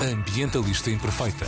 ambientalista 0.00 0.90
imperfeita. 0.90 1.44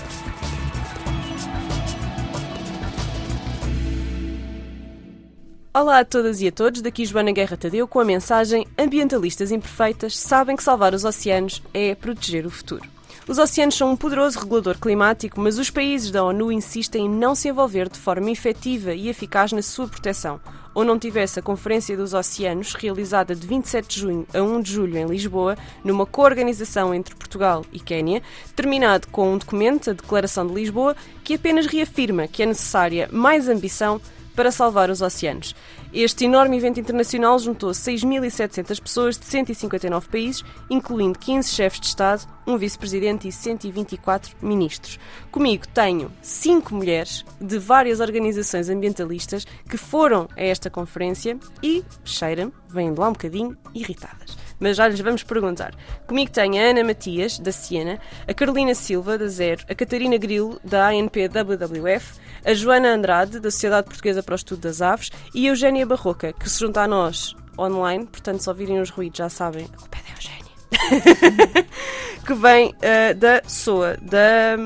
Olá 5.73 6.01
a 6.01 6.05
todas 6.05 6.41
e 6.41 6.49
a 6.49 6.53
todos, 6.53 6.83
daqui 6.83 7.05
Joana 7.05 7.31
Guerra 7.31 7.57
Tadeu 7.57 7.87
com 7.87 8.01
a 8.01 8.05
mensagem 8.05 8.67
Ambientalistas 8.77 9.53
imperfeitas 9.53 10.19
sabem 10.19 10.57
que 10.57 10.65
salvar 10.65 10.95
os 10.95 11.05
oceanos 11.05 11.63
é 11.73 11.95
proteger 11.95 12.45
o 12.45 12.51
futuro. 12.51 12.83
Os 13.29 13.39
oceanos 13.39 13.77
são 13.77 13.93
um 13.93 13.97
poderoso 13.97 14.41
regulador 14.41 14.77
climático, 14.81 15.41
mas 15.41 15.57
os 15.57 15.71
países 15.71 16.11
da 16.11 16.25
ONU 16.25 16.51
insistem 16.51 17.07
em 17.07 17.09
não 17.09 17.37
se 17.37 17.49
envolver 17.49 17.89
de 17.89 18.01
forma 18.01 18.33
efetiva 18.33 18.93
e 18.93 19.09
eficaz 19.09 19.53
na 19.53 19.63
sua 19.63 19.87
proteção. 19.87 20.41
Ou 20.75 20.85
não 20.85 20.99
tivesse 20.99 21.39
a 21.39 21.43
Conferência 21.43 21.97
dos 21.97 22.15
Oceanos, 22.15 22.75
realizada 22.75 23.35
de 23.35 23.47
27 23.47 23.89
de 23.89 24.01
junho 24.01 24.27
a 24.33 24.41
1 24.41 24.61
de 24.61 24.73
julho 24.73 24.97
em 24.97 25.07
Lisboa, 25.07 25.57
numa 25.85 26.07
coorganização 26.07 26.95
entre 26.95 27.15
Portugal 27.15 27.65
e 27.73 27.81
Quénia, 27.81 28.23
terminado 28.55 29.09
com 29.09 29.33
um 29.33 29.39
documento, 29.39 29.91
a 29.91 29.95
Declaração 29.95 30.47
de 30.47 30.55
Lisboa, 30.55 30.97
que 31.25 31.35
apenas 31.35 31.67
reafirma 31.67 32.29
que 32.29 32.43
é 32.43 32.47
necessária 32.47 33.09
mais 33.11 33.49
ambição 33.49 34.01
para 34.41 34.51
salvar 34.51 34.89
os 34.89 35.03
oceanos. 35.03 35.55
Este 35.93 36.25
enorme 36.25 36.57
evento 36.57 36.81
internacional 36.81 37.39
juntou 37.39 37.73
6.700 37.73 38.81
pessoas 38.81 39.19
de 39.19 39.27
159 39.27 40.09
países, 40.09 40.43
incluindo 40.71 41.19
15 41.19 41.51
chefes 41.51 41.79
de 41.79 41.89
Estado, 41.89 42.27
um 42.47 42.57
vice-presidente 42.57 43.29
e 43.29 43.33
124 43.33 44.35
ministros. 44.41 44.99
Comigo 45.31 45.69
tenho 45.69 46.11
cinco 46.23 46.75
mulheres 46.75 47.23
de 47.39 47.59
várias 47.59 48.01
organizações 48.01 48.71
ambientalistas 48.71 49.47
que 49.69 49.77
foram 49.77 50.27
a 50.35 50.43
esta 50.43 50.71
conferência 50.71 51.39
e, 51.63 51.85
cheira-me, 52.03 52.51
vêm 52.67 52.95
lá 52.95 53.09
um 53.09 53.13
bocadinho 53.13 53.55
irritadas 53.75 54.39
mas 54.61 54.77
já 54.77 54.87
lhes 54.87 55.01
vamos 55.01 55.23
perguntar. 55.23 55.75
Comigo 56.07 56.31
tenho 56.31 56.57
a 56.57 56.71
Ana 56.71 56.85
Matias, 56.85 57.39
da 57.39 57.51
Siena, 57.51 57.99
a 58.29 58.35
Carolina 58.35 58.75
Silva, 58.75 59.19
da 59.19 59.27
Zero, 59.27 59.65
a 59.69 59.75
Catarina 59.75 60.19
Grilo, 60.19 60.61
da 60.63 60.89
ANP 60.89 61.29
WWF, 61.29 62.21
a 62.45 62.55
Joana 62.55 62.91
Andrade, 62.95 63.41
da 63.41 63.51
Sociedade 63.51 63.87
Portuguesa 63.87 64.23
para 64.23 64.35
o 64.35 64.37
Estudo 64.37 64.61
das 64.61 64.83
Aves, 64.83 65.11
e 65.35 65.47
a 65.47 65.51
Eugénia 65.51 65.87
Barroca, 65.87 66.33
que 66.33 66.49
se 66.49 66.61
junta 66.61 66.83
a 66.83 66.87
nós 66.87 67.35
online, 67.59 68.07
portanto, 68.07 68.41
se 68.41 68.49
ouvirem 68.49 68.81
os 68.81 68.91
ruídos 68.91 69.19
já 69.19 69.29
sabem, 69.29 69.67
a 69.73 69.77
culpa 69.77 69.99
é 69.99 70.03
da 70.03 70.11
Eugénia. 70.15 71.67
que 72.27 72.35
vem 72.35 72.69
uh, 72.69 73.15
da 73.17 73.43
SOA, 73.47 73.97
da... 74.01 74.57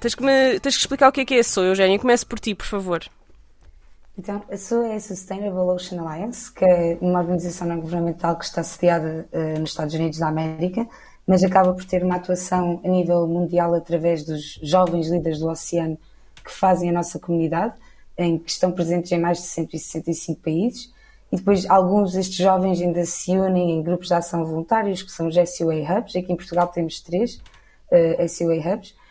Tens 0.00 0.14
que, 0.14 0.22
me... 0.22 0.60
Tens 0.60 0.74
que 0.74 0.80
explicar 0.80 1.08
o 1.08 1.12
que 1.12 1.22
é 1.22 1.24
que 1.24 1.34
é 1.34 1.38
a 1.38 1.44
SOA, 1.44 1.66
Eugénia. 1.66 1.98
Comece 1.98 2.26
por 2.26 2.38
ti, 2.38 2.54
por 2.54 2.66
favor. 2.66 3.02
Então, 4.16 4.42
a 4.48 4.56
SUA 4.56 4.88
é 4.88 4.94
a 4.94 5.00
Sustainable 5.00 5.58
Ocean 5.58 6.00
Alliance, 6.00 6.52
que 6.52 6.64
é 6.64 6.96
uma 7.00 7.18
organização 7.18 7.66
não 7.66 7.80
governamental 7.80 8.38
que 8.38 8.44
está 8.44 8.62
sediada 8.62 9.28
uh, 9.32 9.58
nos 9.58 9.70
Estados 9.70 9.92
Unidos 9.94 10.20
da 10.20 10.28
América, 10.28 10.86
mas 11.26 11.42
acaba 11.42 11.72
por 11.72 11.84
ter 11.84 12.04
uma 12.04 12.16
atuação 12.16 12.80
a 12.84 12.88
nível 12.88 13.26
mundial 13.26 13.74
através 13.74 14.24
dos 14.24 14.60
jovens 14.62 15.08
líderes 15.08 15.40
do 15.40 15.48
oceano 15.48 15.98
que 16.44 16.52
fazem 16.52 16.90
a 16.90 16.92
nossa 16.92 17.18
comunidade, 17.18 17.74
em 18.16 18.38
que 18.38 18.50
estão 18.50 18.70
presentes 18.70 19.10
em 19.10 19.18
mais 19.18 19.38
de 19.38 19.46
165 19.46 20.40
países. 20.40 20.92
E 21.32 21.36
depois 21.36 21.68
alguns 21.68 22.12
destes 22.12 22.36
jovens 22.36 22.80
ainda 22.80 23.04
se 23.04 23.32
unem 23.32 23.72
em 23.72 23.82
grupos 23.82 24.08
de 24.08 24.14
ação 24.14 24.44
voluntários, 24.44 25.02
que 25.02 25.10
são 25.10 25.26
os 25.26 25.34
SUA 25.34 25.74
Hubs. 25.74 26.14
Aqui 26.14 26.32
em 26.32 26.36
Portugal 26.36 26.68
temos 26.68 27.00
três 27.00 27.42
uh, 27.90 28.28
SUA 28.28 28.54
Hubs 28.58 28.90
eh, 28.90 29.03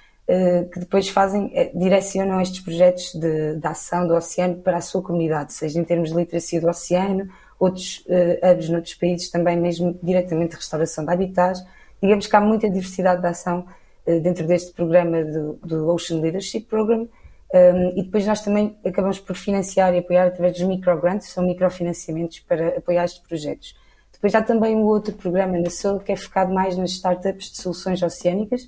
que 0.71 0.79
depois 0.79 1.09
fazem, 1.09 1.51
eh, 1.53 1.71
direcionam 1.75 2.39
estes 2.39 2.61
projetos 2.61 3.13
de, 3.13 3.57
de, 3.57 3.67
ação 3.67 4.07
do 4.07 4.15
oceano 4.15 4.55
para 4.55 4.77
a 4.77 4.81
sua 4.81 5.01
comunidade, 5.01 5.53
seja 5.53 5.79
em 5.79 5.83
termos 5.83 6.11
de 6.11 6.15
literacia 6.15 6.61
do 6.61 6.69
oceano, 6.69 7.29
outros 7.59 8.05
uh, 8.07 8.51
hubs 8.51 8.69
noutros 8.69 8.93
países 8.95 9.29
também 9.29 9.57
mesmo 9.59 9.97
diretamente 10.01 10.51
de 10.51 10.55
restauração 10.57 11.05
de 11.05 11.11
habitats. 11.11 11.63
Digamos 12.01 12.27
que 12.27 12.35
há 12.35 12.41
muita 12.41 12.69
diversidade 12.69 13.21
de 13.21 13.27
ação 13.27 13.65
dentro 14.05 14.45
deste 14.45 14.73
programa 14.73 15.23
do, 15.23 15.53
do 15.63 15.87
Ocean 15.87 16.19
Leadership 16.19 16.61
Program 16.61 17.07
um, 17.53 17.99
e 17.99 18.03
depois 18.03 18.25
nós 18.25 18.41
também 18.41 18.75
acabamos 18.83 19.19
por 19.19 19.35
financiar 19.35 19.93
e 19.93 19.99
apoiar 19.99 20.25
através 20.25 20.53
dos 20.53 20.63
microgrants, 20.63 21.29
são 21.29 21.45
microfinanciamentos 21.45 22.39
para 22.39 22.79
apoiar 22.79 23.05
estes 23.05 23.21
projetos. 23.21 23.75
Depois 24.11 24.33
há 24.33 24.41
também 24.41 24.75
um 24.75 24.85
outro 24.85 25.13
programa 25.13 25.59
na 25.59 25.69
SOL 25.69 25.99
que 25.99 26.11
é 26.11 26.15
focado 26.15 26.51
mais 26.51 26.75
nas 26.75 26.91
startups 26.91 27.51
de 27.51 27.57
soluções 27.57 28.01
oceânicas, 28.01 28.67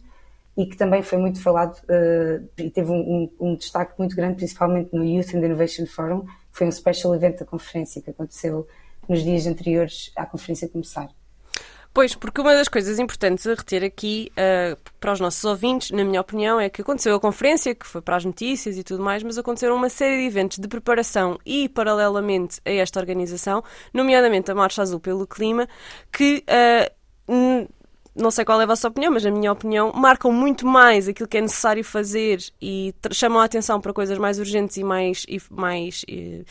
e 0.57 0.65
que 0.65 0.77
também 0.77 1.01
foi 1.01 1.17
muito 1.17 1.41
falado 1.41 1.77
uh, 1.83 2.47
e 2.57 2.69
teve 2.69 2.89
um, 2.89 3.29
um, 3.39 3.47
um, 3.47 3.55
destaque 3.55 3.93
muito 3.97 4.15
grande, 4.15 4.37
principalmente 4.37 4.93
no 4.93 5.03
Youth 5.03 5.33
and 5.35 5.39
Innovation 5.39 5.85
Forum, 5.85 6.21
que 6.21 6.29
foi 6.51 6.67
um 6.67 6.71
special 6.71 7.13
event 7.13 7.39
da 7.39 7.45
conferência 7.45 8.01
que 8.01 8.09
aconteceu 8.09 8.67
nos 9.07 9.23
dias 9.23 9.45
anteriores 9.45 10.11
à 10.15 10.25
conferência 10.25 10.69
começar. 10.69 11.09
Pois, 11.93 12.13
porque 12.13 12.41
uma 12.41 12.53
das 12.53 12.67
coisas 12.67 12.99
importantes 12.99 13.47
a 13.47 13.53
reter 13.53 13.81
aqui 13.81 14.29
uh, 14.31 14.77
para 14.99 15.13
os 15.13 15.19
nossos 15.21 15.45
ouvintes, 15.45 15.91
na 15.91 16.03
minha 16.03 16.19
opinião, 16.19 16.59
é 16.59 16.69
que 16.69 16.81
aconteceu 16.81 17.15
a 17.15 17.19
conferência, 17.21 17.73
que 17.73 17.87
foi 17.87 18.01
para 18.01 18.17
as 18.17 18.25
notícias 18.25 18.77
e 18.77 18.83
tudo 18.83 19.01
mais, 19.01 19.23
mas 19.23 19.37
aconteceram 19.37 19.77
uma 19.77 19.87
série 19.87 20.17
de 20.17 20.27
eventos 20.27 20.57
de 20.57 20.67
preparação 20.67 21.39
e, 21.45 21.69
paralelamente 21.69 22.59
a 22.65 22.71
esta 22.71 22.99
organização, 22.99 23.63
nomeadamente 23.93 24.51
a 24.51 24.55
Marcha 24.55 24.81
Azul 24.81 24.99
pelo 24.99 25.25
Clima, 25.25 25.69
que 26.11 26.43
uh, 27.29 27.69
não 28.15 28.31
sei 28.31 28.45
qual 28.45 28.59
é 28.61 28.63
a 28.63 28.67
vossa 28.67 28.87
opinião, 28.87 29.11
mas 29.11 29.23
na 29.23 29.31
minha 29.31 29.51
opinião, 29.51 29.91
marcam 29.93 30.31
muito 30.31 30.65
mais 30.65 31.07
aquilo 31.07 31.27
que 31.27 31.37
é 31.37 31.41
necessário 31.41 31.83
fazer 31.83 32.39
e 32.61 32.93
chamam 33.11 33.39
a 33.39 33.45
atenção 33.45 33.81
para 33.81 33.93
coisas 33.93 34.17
mais 34.17 34.39
urgentes 34.39 34.77
e 34.77 34.83
mais, 34.83 35.25
e, 35.27 35.41
mais 35.49 36.05
e, 36.07 36.45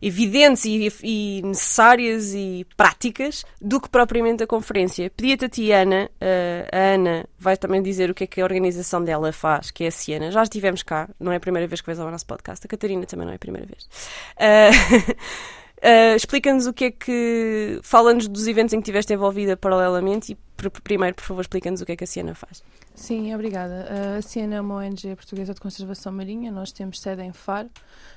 evidentes 0.00 0.64
e, 0.64 0.88
e, 1.02 1.42
necessárias 1.42 2.32
e 2.34 2.66
práticas 2.76 3.44
do 3.60 3.80
que 3.80 3.88
propriamente 3.88 4.42
a 4.42 4.46
conferência. 4.46 5.10
Pedi-te 5.10 5.44
a 5.46 5.48
ti, 5.48 5.72
Ana, 5.72 6.10
uh, 6.14 6.68
a 6.72 6.94
Ana 6.94 7.26
vai 7.38 7.56
também 7.56 7.82
dizer 7.82 8.10
o 8.10 8.14
que 8.14 8.24
é 8.24 8.26
que 8.26 8.40
a 8.40 8.44
organização 8.44 9.02
dela 9.02 9.32
faz, 9.32 9.70
que 9.70 9.84
é 9.84 9.88
a 9.88 9.90
Siena. 9.90 10.30
Já 10.30 10.42
estivemos 10.42 10.82
cá, 10.82 11.08
não 11.18 11.32
é 11.32 11.36
a 11.36 11.40
primeira 11.40 11.66
vez 11.66 11.80
que 11.80 11.86
vais 11.86 11.98
ao 11.98 12.10
nosso 12.10 12.26
podcast, 12.26 12.64
a 12.64 12.68
Catarina 12.68 13.04
também 13.06 13.26
não 13.26 13.32
é 13.32 13.36
a 13.36 13.40
primeira 13.40 13.66
vez. 13.66 13.88
Uh, 14.36 15.58
Uh, 15.78 16.16
Explica-nos 16.16 16.66
o 16.66 16.72
que 16.72 16.86
é 16.86 16.90
que. 16.90 17.80
Fala-nos 17.82 18.26
dos 18.26 18.46
eventos 18.46 18.72
em 18.72 18.78
que 18.78 18.82
estiveste 18.82 19.12
envolvida 19.12 19.56
paralelamente 19.56 20.32
e, 20.32 20.38
primeiro, 20.82 21.14
por 21.16 21.24
favor, 21.24 21.40
explica-nos 21.40 21.80
o 21.80 21.86
que 21.86 21.92
é 21.92 21.96
que 21.96 22.04
a 22.04 22.06
Siena 22.06 22.34
faz. 22.34 22.62
Sim, 22.94 23.34
obrigada. 23.34 23.86
Uh, 23.90 24.18
a 24.18 24.22
Siena 24.22 24.56
é 24.56 24.60
uma 24.60 24.76
ONG 24.76 25.14
portuguesa 25.14 25.54
de 25.54 25.60
conservação 25.60 26.12
marinha, 26.12 26.50
nós 26.50 26.72
temos 26.72 27.00
sede 27.00 27.22
em 27.22 27.32
Faro. 27.32 27.70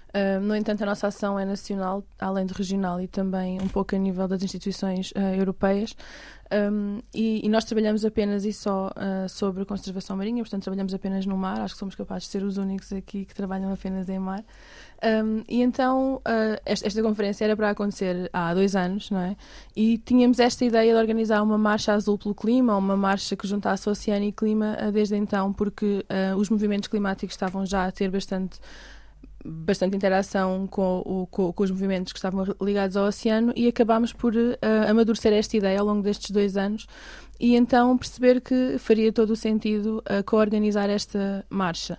Uh, 0.10 0.42
no 0.42 0.56
entanto, 0.56 0.82
a 0.84 0.86
nossa 0.86 1.08
ação 1.08 1.40
é 1.40 1.46
nacional, 1.46 2.04
além 2.20 2.46
de 2.46 2.54
regional 2.54 3.00
e 3.00 3.08
também 3.08 3.62
um 3.62 3.68
pouco 3.68 3.96
a 3.96 3.98
nível 3.98 4.28
das 4.28 4.44
instituições 4.44 5.14
europeias. 5.38 5.96
Um, 6.52 7.00
e, 7.14 7.46
e, 7.46 7.50
nós 7.50 7.64
trabalhamos 7.64 8.04
apenas 8.04 8.44
e 8.44 8.52
só 8.52 8.88
uh, 8.90 9.30
sobre 9.30 9.64
conservação 9.64 10.18
marinha, 10.18 10.44
portanto, 10.44 10.64
trabalhamos 10.64 10.94
apenas 10.94 11.26
no 11.26 11.38
mar. 11.38 11.62
Acho 11.62 11.76
que 11.76 11.80
somos 11.80 11.96
capazes 11.96 12.24
de 12.24 12.30
ser 12.30 12.44
os 12.44 12.58
únicos 12.58 12.92
aqui 12.92 13.24
que 13.24 13.34
trabalham 13.34 13.72
apenas 13.72 14.10
em 14.10 14.20
mar. 14.20 14.44
Um, 15.04 15.44
e 15.48 15.62
então, 15.62 16.16
uh, 16.18 16.62
esta, 16.66 16.86
esta, 16.86 17.02
conferência 17.02 17.46
era 17.46 17.56
para 17.56 17.70
acontecer 17.70 18.30
há 18.34 18.54
dois 18.54 18.76
anos, 18.76 19.10
não 19.10 19.20
é? 19.20 19.38
E 19.76 19.98
tínhamos 19.98 20.40
esta 20.40 20.66
ideia 20.66 20.94
de 20.94 21.00
organizar 21.00 21.42
uma 21.42 21.58
marcha 21.58 21.94
azul 21.94 22.18
pelo 22.18 22.36
clima, 22.36 22.76
uma 22.76 22.98
marcha 22.98 23.36
que 23.36 23.48
juntasse 23.48 23.90
oceano 23.90 24.26
e 24.26 24.32
clima 24.34 24.78
uh, 24.82 24.92
desde 24.92 25.16
então, 25.16 25.54
porque 25.54 26.06
os 26.38 26.50
movimentos 26.50 26.88
climáticos 26.88 27.34
estavam 27.34 27.66
já 27.66 27.86
a 27.86 27.92
ter 27.92 28.10
bastante 28.12 28.60
bastante 29.46 29.96
interação 29.96 30.68
com, 30.68 31.00
o, 31.06 31.28
com, 31.28 31.52
com, 31.52 31.64
os 31.64 31.72
movimentos 31.72 32.14
que 32.14 32.20
estavam 32.20 32.46
ligados 32.62 32.96
ao 32.96 33.06
oceano 33.08 33.54
e 33.56 33.68
acabámos 33.68 34.14
por 34.14 34.36
uh, 34.36 34.58
amadurecer 34.88 35.34
esta 35.34 35.58
ideia 35.58 35.80
ao 35.80 35.86
longo 35.86 36.02
destes 36.02 36.32
dois 36.32 36.58
anos 36.58 36.88
e 37.40 37.56
então 37.56 37.98
perceber 37.98 38.40
que 38.40 38.78
faria 38.78 39.12
todo 39.12 39.32
o 39.32 39.36
sentido 39.36 40.04
uh, 40.10 40.24
co-organizar 40.24 40.90
esta 40.90 41.46
marcha. 41.50 41.98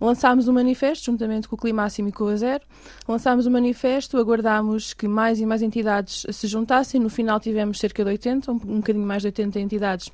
Lançámos 0.00 0.48
o 0.48 0.50
um 0.50 0.54
manifesto, 0.54 1.06
juntamente 1.06 1.48
com 1.48 1.56
o 1.56 1.58
Climáximo 1.58 2.08
e 2.08 2.12
com 2.12 2.26
a 2.26 2.36
Zero. 2.36 2.64
Lançámos 3.08 3.46
o 3.46 3.48
um 3.48 3.52
manifesto, 3.52 4.18
aguardámos 4.18 4.92
que 4.92 5.08
mais 5.08 5.40
e 5.40 5.46
mais 5.46 5.62
entidades 5.62 6.26
se 6.30 6.46
juntassem. 6.46 7.00
No 7.00 7.08
final 7.08 7.40
tivemos 7.40 7.78
cerca 7.78 8.04
de 8.04 8.10
80, 8.10 8.50
um, 8.50 8.54
um 8.54 8.76
bocadinho 8.76 9.06
mais 9.06 9.22
de 9.22 9.28
80 9.28 9.60
entidades 9.60 10.10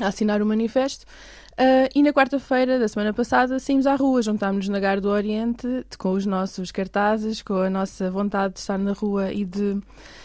a 0.00 0.06
assinar 0.06 0.40
o 0.40 0.46
manifesto. 0.46 1.04
Uh, 1.52 1.88
e 1.94 2.02
na 2.02 2.12
quarta-feira 2.12 2.78
da 2.78 2.88
semana 2.88 3.12
passada 3.12 3.58
saímos 3.58 3.86
à 3.86 3.94
rua, 3.94 4.22
juntámos-nos 4.22 4.68
na 4.70 4.80
Gar 4.80 5.00
do 5.00 5.10
Oriente 5.10 5.84
com 5.98 6.12
os 6.12 6.24
nossos 6.24 6.70
cartazes, 6.70 7.42
com 7.42 7.56
a 7.56 7.68
nossa 7.68 8.10
vontade 8.10 8.54
de 8.54 8.60
estar 8.60 8.78
na 8.78 8.92
rua 8.92 9.30
e 9.32 9.44
de, 9.44 9.78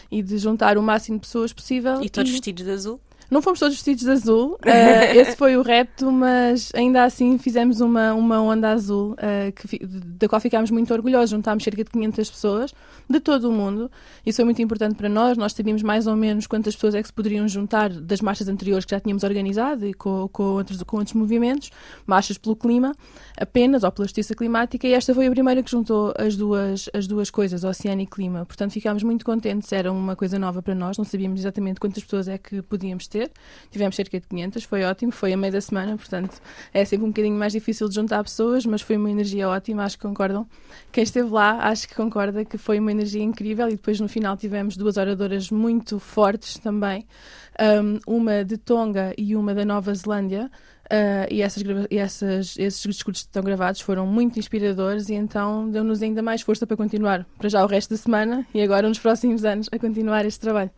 e 0.10 0.24
de 0.24 0.38
juntar 0.38 0.78
o 0.78 0.82
máximo 0.82 1.18
de 1.18 1.22
pessoas 1.22 1.52
possível. 1.52 2.02
E 2.02 2.10
todos 2.10 2.30
e... 2.30 2.34
vestidos 2.34 2.64
de 2.64 2.72
azul? 2.72 3.02
Não 3.30 3.42
fomos 3.42 3.60
todos 3.60 3.76
vestidos 3.76 4.04
de 4.04 4.10
azul, 4.10 4.54
uh, 4.54 4.60
esse 5.16 5.36
foi 5.36 5.58
o 5.58 5.62
repto, 5.62 6.10
mas 6.12 6.72
ainda 6.74 7.04
assim 7.04 7.38
fizemos 7.38 7.82
uma, 7.82 8.14
uma 8.14 8.42
onda 8.42 8.70
azul 8.70 9.14
uh, 9.14 9.52
que, 9.52 9.86
da 9.86 10.30
qual 10.30 10.40
ficámos 10.40 10.72
muito 10.72 10.94
orgulhosos. 10.94 11.32
Juntámos 11.32 11.64
cerca 11.64 11.84
de 11.84 11.90
500 11.90 12.30
pessoas 12.30 12.74
de 13.10 13.20
todo 13.20 13.50
o 13.50 13.52
mundo. 13.52 13.92
Isso 14.26 14.38
foi 14.38 14.46
muito 14.46 14.62
importante 14.62 14.96
para 14.96 15.10
nós. 15.10 15.38
Nós 15.38 15.54
sabíamos 15.54 15.84
mais 15.84 16.08
ou 16.08 16.16
menos 16.16 16.48
quantas 16.48 16.74
pessoas 16.76 16.96
é 16.96 17.02
que 17.02 17.08
se 17.08 17.14
poderiam 17.14 17.48
juntar 17.48 17.90
das 17.90 18.22
marchas 18.22 18.48
anteriores 18.48 18.86
que 18.86 18.92
já 18.92 19.00
tínhamos 19.00 19.24
organizado 19.24 19.86
e 19.86 19.94
com, 19.94 20.30
com, 20.30 20.44
outros, 20.44 20.82
com 20.84 20.98
outros 20.98 21.14
movimentos, 21.14 21.70
marchas 22.06 22.38
pelo 22.38 22.56
clima 22.56 22.96
apenas, 23.40 23.84
ou 23.84 23.92
pela 23.92 24.06
justiça 24.06 24.34
climática, 24.34 24.88
e 24.88 24.94
esta 24.94 25.14
foi 25.14 25.28
a 25.28 25.32
primeira 25.32 25.62
que 25.62 25.70
juntou 25.70 26.14
as 26.18 26.36
duas, 26.36 26.90
as 26.94 27.06
duas 27.06 27.30
coisas, 27.30 27.64
oceano 27.64 28.02
e 28.02 28.08
clima. 28.08 28.46
Portanto, 28.46 28.72
ficámos 28.72 29.04
muito 29.04 29.24
contentes. 29.24 29.72
Era 29.72 29.92
uma 29.92 30.16
coisa 30.16 30.40
nova 30.40 30.62
para 30.62 30.74
nós, 30.74 30.98
não 30.98 31.06
sabíamos 31.06 31.40
exatamente 31.40 31.80
quantas 31.80 32.04
pessoas 32.04 32.28
é 32.28 32.38
que 32.38 32.62
podíamos 32.62 33.08
ter. 33.08 33.32
Tivemos 33.70 33.96
cerca 33.96 34.20
de 34.20 34.28
500, 34.28 34.64
foi 34.64 34.84
ótimo, 34.84 35.12
foi 35.12 35.34
a 35.34 35.38
meio 35.38 35.54
da 35.54 35.62
semana, 35.62 35.96
portanto 35.96 36.42
é 36.74 36.84
sempre 36.84 37.06
um 37.06 37.10
bocadinho 37.10 37.38
mais 37.38 37.54
difícil 37.54 37.88
de 37.88 37.96
juntar 37.96 38.24
pessoas, 38.24 38.66
mas 38.66 38.82
foi 38.82 38.98
uma 38.98 39.12
energia 39.12 39.48
ótima, 39.48 39.84
acho 39.84 39.98
que 39.98 40.08
concordam. 40.08 40.48
Quem 40.92 41.04
esteve 41.04 41.30
lá, 41.30 41.68
acho 41.68 41.88
que 41.88 41.96
concorda 41.96 42.44
que 42.44 42.58
foi 42.58 42.80
uma 42.80 42.92
energia 42.92 43.22
incrível 43.22 43.68
e 43.68 43.72
depois 43.72 44.00
no 44.00 44.08
final 44.08 44.36
tivemos 44.36 44.76
duas 44.76 44.98
oradoras 44.98 45.52
muito 45.52 46.00
fortes 46.00 46.58
também, 46.58 47.06
uma 48.06 48.44
de 48.44 48.58
Tonga 48.58 49.14
e 49.18 49.36
uma 49.36 49.54
da 49.54 49.66
Nova 49.66 49.94
Zelândia. 49.94 50.50
Uh, 50.88 51.28
e, 51.30 51.42
essas, 51.42 51.64
e 51.92 51.98
essas, 51.98 52.58
esses 52.58 52.82
discursos 52.82 53.24
que 53.24 53.28
estão 53.28 53.44
gravados 53.44 53.82
foram 53.82 54.08
muito 54.08 54.40
inspiradores 54.40 55.10
e 55.10 55.16
então 55.16 55.70
deu-nos 55.70 56.02
ainda 56.02 56.22
mais 56.22 56.42
força 56.42 56.66
para 56.66 56.78
continuar 56.78 57.26
para 57.38 57.50
já 57.50 57.62
o 57.62 57.68
resto 57.68 57.90
da 57.90 57.98
semana 57.98 58.48
e 58.54 58.62
agora 58.62 58.88
nos 58.88 58.98
próximos 58.98 59.44
anos 59.44 59.68
a 59.70 59.78
continuar 59.78 60.26
este 60.26 60.40
trabalho. 60.40 60.72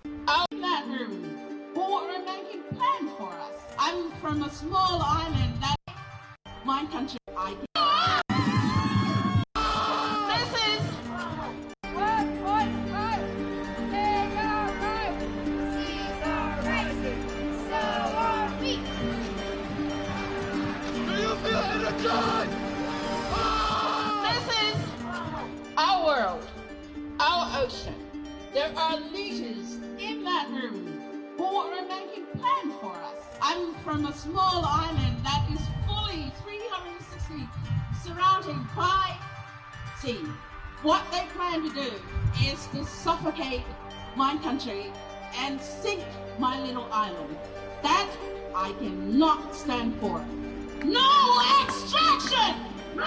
There 28.54 28.72
are 28.76 29.00
leaders 29.12 29.76
in 30.00 30.24
that 30.24 30.50
room 30.50 31.34
who 31.38 31.46
are 31.46 31.86
making 31.88 32.26
plans 32.38 32.74
for 32.82 32.94
us. 32.94 33.18
I'm 33.42 33.74
from 33.84 34.06
a 34.06 34.14
small 34.14 34.66
island 34.66 35.18
that 35.24 35.48
is 35.54 35.62
fully 35.88 36.32
360 36.44 37.48
surrounded 38.04 38.58
by 38.76 39.18
sea. 40.00 40.20
What 40.82 41.04
they 41.12 41.26
plan 41.36 41.64
to 41.64 41.74
do 41.74 41.92
is 42.44 42.66
to 42.68 42.86
suffocate 42.86 43.64
my 44.16 44.38
country 44.38 44.92
and 45.38 45.62
sink 45.62 46.04
my 46.38 46.60
little 46.62 46.88
island. 46.92 47.38
That 47.84 48.10
I 48.56 48.72
cannot 48.74 49.54
stand 49.54 50.00
for. 50.00 50.26
No 50.86 51.42
extraction! 51.62 52.56
No 52.96 53.04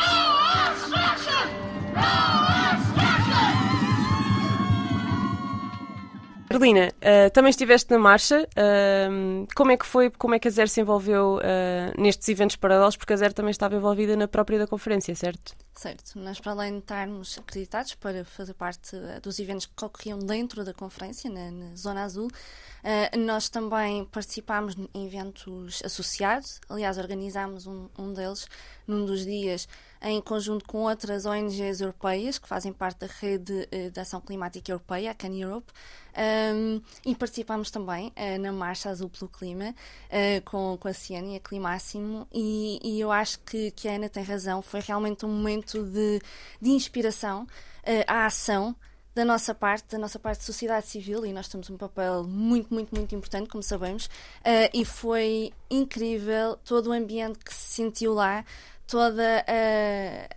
extraction! 0.70 1.44
No 1.94 2.12
extraction! 2.72 3.52
Carolina, 6.48 6.92
uh, 6.98 7.30
também 7.32 7.50
estiveste 7.50 7.90
na 7.90 7.98
marcha. 7.98 8.46
Uh, 8.56 9.46
como 9.54 9.72
é 9.72 9.76
que 9.76 9.86
foi, 9.86 10.10
como 10.10 10.34
é 10.34 10.38
que 10.38 10.48
a 10.48 10.50
Zero 10.50 10.68
se 10.68 10.80
envolveu 10.80 11.36
uh, 11.38 12.00
nestes 12.00 12.28
eventos 12.28 12.56
paralelos? 12.56 12.96
Porque 12.96 13.14
a 13.14 13.16
Zero 13.16 13.32
também 13.32 13.50
estava 13.50 13.74
envolvida 13.74 14.16
na 14.16 14.28
própria 14.28 14.58
da 14.58 14.66
conferência, 14.66 15.14
certo? 15.14 15.54
Certo. 15.74 16.18
Nós, 16.18 16.38
para 16.38 16.52
além 16.52 16.72
de 16.72 16.78
estarmos 16.80 17.38
acreditados 17.38 17.94
para 17.94 18.24
fazer 18.24 18.52
parte 18.54 18.94
dos 19.22 19.38
eventos 19.38 19.66
que 19.66 19.84
ocorriam 19.84 20.18
dentro 20.18 20.64
da 20.64 20.74
conferência, 20.74 21.30
na, 21.30 21.50
na 21.50 21.74
Zona 21.74 22.04
Azul, 22.04 22.28
nós 23.18 23.48
também 23.48 24.04
participámos 24.04 24.76
em 24.92 25.06
eventos 25.06 25.82
associados. 25.82 26.60
Aliás, 26.68 26.98
organizámos 26.98 27.66
um, 27.66 27.88
um 27.98 28.12
deles 28.12 28.46
num 28.86 29.06
dos 29.06 29.24
dias 29.24 29.66
em 30.02 30.20
conjunto 30.20 30.64
com 30.64 30.78
outras 30.78 31.24
ONGs 31.24 31.80
europeias 31.80 32.38
que 32.38 32.48
fazem 32.48 32.72
parte 32.72 33.00
da 33.00 33.06
rede 33.06 33.68
eh, 33.70 33.88
de 33.88 34.00
ação 34.00 34.20
climática 34.20 34.72
europeia, 34.72 35.12
a 35.12 35.14
Can 35.14 35.34
Europe, 35.34 35.72
um, 36.54 36.82
e 37.06 37.14
participámos 37.14 37.70
também 37.70 38.08
uh, 38.08 38.38
na 38.38 38.52
Marcha 38.52 38.90
Azul 38.90 39.08
pelo 39.08 39.30
Clima 39.30 39.70
uh, 39.70 40.42
com, 40.44 40.76
com 40.78 40.88
a 40.88 40.92
Ciane 40.92 41.34
e 41.34 41.36
a 41.36 41.40
Climáximo, 41.40 42.26
e, 42.32 42.80
e, 42.82 43.00
eu 43.00 43.10
acho 43.10 43.38
que, 43.40 43.70
que 43.70 43.88
a 43.88 43.92
Ana 43.92 44.08
tem 44.08 44.22
razão, 44.22 44.60
foi 44.60 44.80
realmente 44.80 45.24
um 45.24 45.30
momento 45.30 45.61
de, 45.62 46.20
de 46.60 46.70
inspiração 46.70 47.42
uh, 47.42 48.04
à 48.06 48.26
ação 48.26 48.74
da 49.14 49.24
nossa 49.24 49.54
parte, 49.54 49.88
da 49.90 49.98
nossa 49.98 50.18
parte 50.18 50.40
de 50.40 50.46
sociedade 50.46 50.86
civil, 50.86 51.26
e 51.26 51.32
nós 51.32 51.48
temos 51.48 51.68
um 51.68 51.76
papel 51.76 52.24
muito, 52.24 52.72
muito, 52.72 52.94
muito 52.94 53.14
importante, 53.14 53.48
como 53.48 53.62
sabemos, 53.62 54.06
uh, 54.06 54.70
e 54.72 54.84
foi 54.84 55.52
incrível 55.70 56.56
todo 56.64 56.88
o 56.88 56.92
ambiente 56.92 57.38
que 57.38 57.52
se 57.52 57.74
sentiu 57.74 58.14
lá, 58.14 58.44
toda 58.86 59.44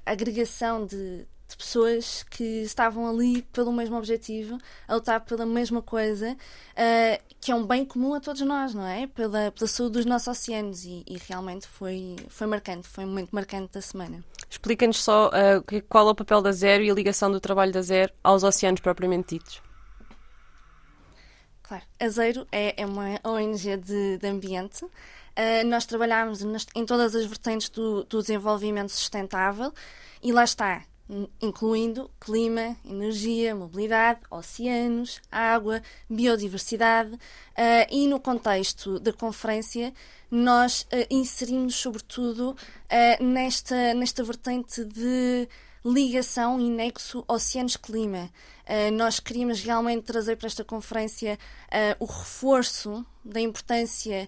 a 0.05 0.11
agregação 0.11 0.85
de, 0.85 1.25
de 1.47 1.55
pessoas 1.55 2.23
que 2.23 2.63
estavam 2.63 3.07
ali 3.07 3.41
pelo 3.53 3.71
mesmo 3.71 3.97
objetivo, 3.97 4.57
a 4.87 4.95
lutar 4.95 5.21
pela 5.21 5.45
mesma 5.45 5.81
coisa, 5.81 6.33
uh, 6.33 7.35
que 7.39 7.51
é 7.51 7.55
um 7.55 7.65
bem 7.65 7.85
comum 7.85 8.13
a 8.13 8.19
todos 8.19 8.41
nós, 8.41 8.73
não 8.73 8.85
é? 8.85 9.07
Pela, 9.07 9.51
pela 9.51 9.67
saúde 9.67 9.93
dos 9.93 10.05
nossos 10.05 10.27
oceanos 10.27 10.85
e, 10.85 11.03
e 11.07 11.17
realmente 11.27 11.67
foi, 11.67 12.15
foi 12.29 12.47
marcante, 12.47 12.87
foi 12.87 13.05
um 13.05 13.07
momento 13.07 13.31
marcante 13.31 13.73
da 13.73 13.81
semana. 13.81 14.23
Explica-nos 14.49 15.03
só 15.03 15.29
uh, 15.29 15.83
qual 15.87 16.07
é 16.07 16.11
o 16.11 16.15
papel 16.15 16.41
da 16.41 16.51
Zero 16.51 16.83
e 16.83 16.89
a 16.89 16.93
ligação 16.93 17.31
do 17.31 17.39
trabalho 17.39 17.71
da 17.71 17.81
Zero 17.81 18.11
aos 18.23 18.43
oceanos 18.43 18.81
propriamente 18.81 19.35
ditos. 19.35 19.61
Claro, 21.61 21.83
a 21.99 22.09
Zero 22.09 22.47
é, 22.51 22.81
é 22.81 22.85
uma 22.85 23.19
ONG 23.23 23.77
de, 23.77 24.17
de 24.17 24.27
ambiente 24.27 24.85
Uh, 25.37 25.67
nós 25.67 25.85
trabalhamos 25.85 26.41
em 26.73 26.85
todas 26.85 27.13
as 27.13 27.25
vertentes 27.25 27.67
do, 27.67 28.05
do 28.05 28.21
desenvolvimento 28.21 28.89
sustentável 28.89 29.73
e 30.23 30.31
lá 30.31 30.45
está, 30.45 30.83
incluindo 31.41 32.09
clima, 32.19 32.75
energia, 32.83 33.55
mobilidade, 33.55 34.21
oceanos, 34.29 35.21
água, 35.31 35.81
biodiversidade. 36.09 37.13
Uh, 37.13 37.17
e 37.89 38.07
no 38.07 38.19
contexto 38.19 38.99
da 38.99 39.13
conferência, 39.13 39.93
nós 40.29 40.81
uh, 40.81 41.05
inserimos, 41.09 41.75
sobretudo, 41.75 42.51
uh, 42.51 43.23
nesta, 43.23 43.93
nesta 43.93 44.23
vertente 44.23 44.83
de 44.83 45.47
ligação 45.85 46.59
e 46.59 46.69
nexo 46.69 47.23
oceanos-clima. 47.27 48.31
Nós 48.93 49.19
queríamos 49.19 49.61
realmente 49.61 50.05
trazer 50.05 50.35
para 50.37 50.47
esta 50.47 50.63
conferência 50.63 51.37
o 51.99 52.05
reforço 52.05 53.05
da 53.23 53.39
importância 53.39 54.27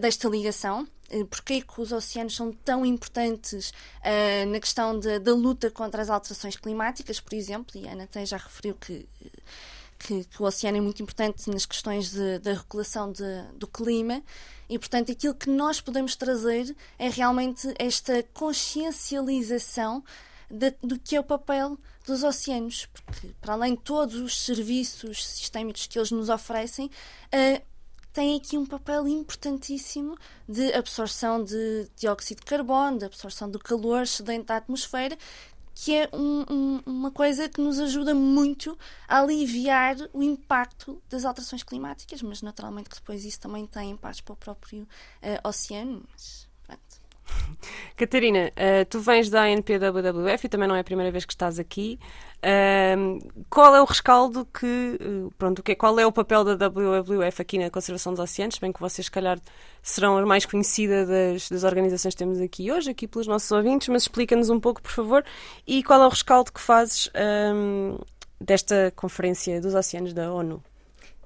desta 0.00 0.28
ligação. 0.28 0.84
Uh, 1.10 1.24
porque 1.26 1.54
é 1.54 1.60
que 1.60 1.80
os 1.80 1.90
oceanos 1.90 2.36
são 2.36 2.52
tão 2.52 2.84
importantes 2.84 3.72
na 4.50 4.60
questão 4.60 4.98
de, 4.98 5.18
da 5.18 5.34
luta 5.34 5.70
contra 5.70 6.02
as 6.02 6.10
alterações 6.10 6.56
climáticas, 6.56 7.18
por 7.20 7.34
exemplo, 7.34 7.80
e 7.80 7.88
a 7.88 7.92
Ana 7.92 8.04
até 8.04 8.24
já 8.26 8.36
referiu 8.36 8.74
que, 8.74 9.08
que, 9.98 10.24
que, 10.24 10.42
o 10.42 10.46
oceano 10.46 10.78
é 10.78 10.80
muito 10.80 11.02
importante 11.02 11.50
nas 11.50 11.66
questões 11.66 12.14
da 12.42 12.52
regulação 12.52 13.10
de, 13.10 13.42
do 13.54 13.66
clima, 13.66 14.22
e 14.68 14.78
portanto 14.78 15.10
aquilo 15.10 15.34
que 15.34 15.50
nós 15.50 15.80
podemos 15.80 16.14
trazer 16.14 16.74
é 16.98 17.08
realmente 17.08 17.74
esta 17.78 18.22
consciencialização 18.34 20.04
de, 20.50 20.70
do 20.82 20.98
que 20.98 21.16
é 21.16 21.20
o 21.20 21.24
papel 21.24 21.78
dos 22.06 22.22
oceanos, 22.22 22.86
porque 22.86 23.28
para 23.40 23.52
além 23.52 23.74
de 23.74 23.82
todos 23.82 24.16
os 24.16 24.40
serviços 24.40 25.26
sistémicos 25.26 25.86
que 25.86 25.98
eles 25.98 26.10
nos 26.10 26.28
oferecem, 26.28 26.86
uh, 26.86 27.62
tem 28.12 28.36
aqui 28.36 28.56
um 28.56 28.66
papel 28.66 29.06
importantíssimo 29.06 30.16
de 30.48 30.72
absorção 30.72 31.42
de 31.42 31.88
dióxido 31.96 32.38
de 32.38 32.46
carbono, 32.46 32.98
de 32.98 33.04
absorção 33.04 33.50
do 33.50 33.58
calor 33.58 34.02
excedente 34.02 34.46
da 34.46 34.56
atmosfera, 34.56 35.16
que 35.74 35.94
é 35.94 36.08
um, 36.12 36.44
um, 36.50 36.82
uma 36.84 37.10
coisa 37.12 37.48
que 37.48 37.60
nos 37.60 37.78
ajuda 37.78 38.12
muito 38.12 38.76
a 39.06 39.20
aliviar 39.20 39.96
o 40.12 40.24
impacto 40.24 41.00
das 41.08 41.24
alterações 41.24 41.62
climáticas, 41.62 42.20
mas 42.20 42.42
naturalmente 42.42 42.90
que 42.90 42.96
depois 42.96 43.24
isso 43.24 43.38
também 43.38 43.64
tem 43.64 43.92
impactos 43.92 44.20
para 44.20 44.32
o 44.32 44.36
próprio 44.36 44.82
uh, 44.82 45.48
oceano. 45.48 46.04
Mas. 46.10 46.47
Catarina, 47.96 48.52
uh, 48.52 48.84
tu 48.88 49.00
vens 49.00 49.28
da 49.28 49.42
ANPWWF 49.42 50.46
e 50.46 50.48
também 50.48 50.68
não 50.68 50.76
é 50.76 50.80
a 50.80 50.84
primeira 50.84 51.10
vez 51.10 51.24
que 51.24 51.32
estás 51.32 51.58
aqui. 51.58 51.98
Uh, 52.38 53.44
qual 53.50 53.74
é 53.74 53.82
o 53.82 53.84
rescaldo 53.84 54.46
que. 54.46 54.98
Uh, 55.00 55.32
pronto, 55.36 55.62
que, 55.62 55.74
qual 55.74 55.98
é 55.98 56.06
o 56.06 56.12
papel 56.12 56.44
da 56.44 56.68
WWF 56.68 57.42
aqui 57.42 57.58
na 57.58 57.70
conservação 57.70 58.12
dos 58.12 58.20
oceanos? 58.20 58.58
Bem 58.58 58.72
que 58.72 58.80
vocês, 58.80 59.06
se 59.06 59.10
calhar, 59.10 59.38
serão 59.82 60.16
a 60.16 60.24
mais 60.24 60.46
conhecida 60.46 61.04
das, 61.04 61.48
das 61.48 61.64
organizações 61.64 62.14
que 62.14 62.18
temos 62.18 62.40
aqui 62.40 62.70
hoje, 62.70 62.90
aqui 62.90 63.08
pelos 63.08 63.26
nossos 63.26 63.50
ouvintes, 63.50 63.88
mas 63.88 64.02
explica-nos 64.02 64.50
um 64.50 64.60
pouco, 64.60 64.80
por 64.82 64.92
favor. 64.92 65.24
E 65.66 65.82
qual 65.82 66.02
é 66.02 66.06
o 66.06 66.10
rescaldo 66.10 66.52
que 66.52 66.60
fazes 66.60 67.10
desta 68.40 68.92
Conferência 68.94 69.60
dos 69.60 69.74
Oceanos 69.74 70.12
da 70.12 70.32
ONU? 70.32 70.62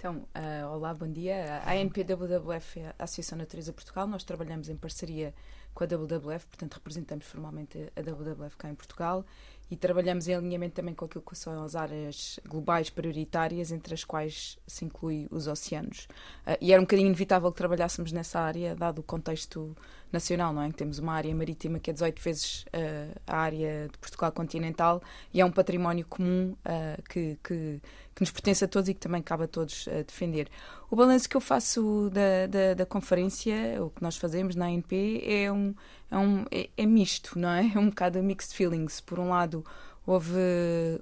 Então, 0.02 0.16
uh, 0.16 0.74
olá, 0.74 0.92
bom 0.92 1.06
dia. 1.06 1.62
A 1.64 1.74
ANPWWF 1.74 2.80
é 2.80 2.92
a 2.98 3.04
Associação 3.04 3.38
Natureza 3.38 3.72
Portugal. 3.72 4.04
Nós 4.08 4.24
trabalhamos 4.24 4.68
em 4.68 4.74
parceria 4.74 5.32
com 5.74 5.84
a 5.84 5.86
WWF, 5.86 6.46
portanto 6.46 6.74
representamos 6.74 7.26
formalmente 7.26 7.78
a 7.96 8.00
WWF 8.00 8.56
cá 8.56 8.68
em 8.68 8.74
Portugal 8.74 9.24
e 9.72 9.76
trabalhamos 9.76 10.28
em 10.28 10.34
alinhamento 10.34 10.74
também 10.74 10.94
com 10.94 11.06
aquilo 11.06 11.24
que 11.24 11.34
são 11.34 11.64
as 11.64 11.74
áreas 11.74 12.38
globais 12.46 12.90
prioritárias, 12.90 13.72
entre 13.72 13.94
as 13.94 14.04
quais 14.04 14.58
se 14.66 14.84
inclui 14.84 15.26
os 15.30 15.46
oceanos. 15.46 16.08
Uh, 16.46 16.58
e 16.60 16.72
era 16.72 16.80
um 16.80 16.84
bocadinho 16.84 17.06
inevitável 17.06 17.50
que 17.50 17.56
trabalhássemos 17.56 18.12
nessa 18.12 18.38
área, 18.38 18.76
dado 18.76 18.98
o 18.98 19.02
contexto 19.02 19.74
nacional, 20.12 20.52
não 20.52 20.60
é? 20.60 20.70
Temos 20.70 20.98
uma 20.98 21.14
área 21.14 21.34
marítima 21.34 21.80
que 21.80 21.88
é 21.88 21.92
18 21.94 22.20
vezes 22.20 22.64
uh, 22.64 23.18
a 23.26 23.38
área 23.38 23.88
de 23.90 23.96
Portugal 23.96 24.30
continental 24.30 25.02
e 25.32 25.40
é 25.40 25.44
um 25.44 25.50
património 25.50 26.04
comum 26.06 26.54
uh, 26.66 27.02
que, 27.08 27.38
que, 27.42 27.80
que 28.14 28.22
nos 28.22 28.30
pertence 28.30 28.64
a 28.64 28.68
todos 28.68 28.88
e 28.88 28.94
que 28.94 29.00
também 29.00 29.22
cabe 29.22 29.44
a 29.44 29.48
todos 29.48 29.86
uh, 29.86 30.04
defender. 30.06 30.48
O 30.90 30.96
balanço 30.96 31.28
que 31.28 31.36
eu 31.36 31.40
faço 31.40 32.10
da, 32.12 32.46
da, 32.46 32.74
da, 32.74 32.86
conferência, 32.86 33.54
o 33.82 33.90
que 33.90 34.02
nós 34.02 34.16
fazemos 34.16 34.54
na 34.54 34.66
ANP, 34.66 35.22
é, 35.24 35.50
um, 35.50 35.74
é, 36.10 36.18
um, 36.18 36.44
é, 36.50 36.68
é 36.76 36.86
misto, 36.86 37.38
não 37.38 37.48
é? 37.48 37.70
É 37.74 37.78
um 37.78 37.88
bocado 37.88 38.22
mixed 38.22 38.54
feelings. 38.54 39.00
Por 39.00 39.18
um 39.18 39.30
lado, 39.30 39.64
houve 40.06 40.38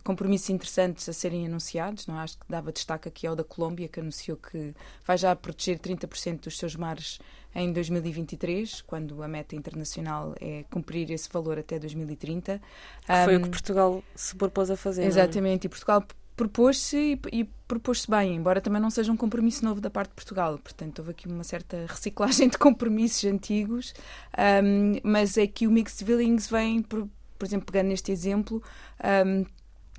compromissos 0.05 0.51
interessantes 0.51 1.09
a 1.09 1.13
serem 1.13 1.47
anunciados. 1.47 2.07
Não 2.07 2.19
é? 2.19 2.23
Acho 2.23 2.39
que 2.39 2.47
dava 2.49 2.71
destaque 2.71 3.09
aqui 3.09 3.27
ao 3.27 3.35
da 3.35 3.43
Colômbia, 3.43 3.89
que 3.89 3.99
anunciou 3.99 4.37
que 4.37 4.75
vai 5.05 5.19
já 5.19 5.35
proteger 5.35 5.79
30% 5.79 6.45
dos 6.45 6.57
seus 6.57 6.77
mares 6.77 7.19
em 7.53 7.73
2023, 7.73 8.83
quando 8.83 9.23
a 9.25 9.29
meta 9.29 9.57
internacional 9.57 10.35
é 10.41 10.65
cumprir 10.71 11.11
esse 11.11 11.29
valor 11.29 11.59
até 11.59 11.79
2030. 11.79 12.61
Que 13.01 13.25
foi 13.25 13.37
um, 13.37 13.41
o 13.41 13.43
que 13.43 13.51
Portugal 13.51 14.05
se 14.15 14.37
propôs 14.37 14.71
a 14.71 14.77
fazer. 14.77 15.03
É? 15.03 15.07
Exatamente, 15.07 15.65
é? 15.65 15.67
e 15.67 15.69
Portugal 15.69 16.05
propôs-se 16.41 16.97
e, 16.97 17.41
e 17.41 17.45
propôs-se 17.69 18.11
bem, 18.11 18.37
embora 18.37 18.63
também 18.63 18.81
não 18.81 18.89
seja 18.89 19.13
um 19.13 19.17
compromisso 19.17 19.63
novo 19.63 19.79
da 19.79 19.91
parte 19.91 20.09
de 20.09 20.15
Portugal. 20.15 20.59
Portanto, 20.59 21.01
houve 21.01 21.11
aqui 21.11 21.29
uma 21.29 21.45
certa 21.45 21.85
reciclagem 21.87 22.49
de 22.49 22.57
compromissos 22.57 23.31
antigos, 23.31 23.93
um, 24.65 24.99
mas 25.03 25.37
é 25.37 25.47
que 25.47 25.67
o 25.67 25.71
Mixed 25.71 26.03
Feelings 26.03 26.49
vem, 26.49 26.81
por, 26.81 27.07
por 27.39 27.45
exemplo, 27.45 27.67
pegando 27.71 27.89
neste 27.89 28.11
exemplo, 28.11 28.63
um, 29.27 29.45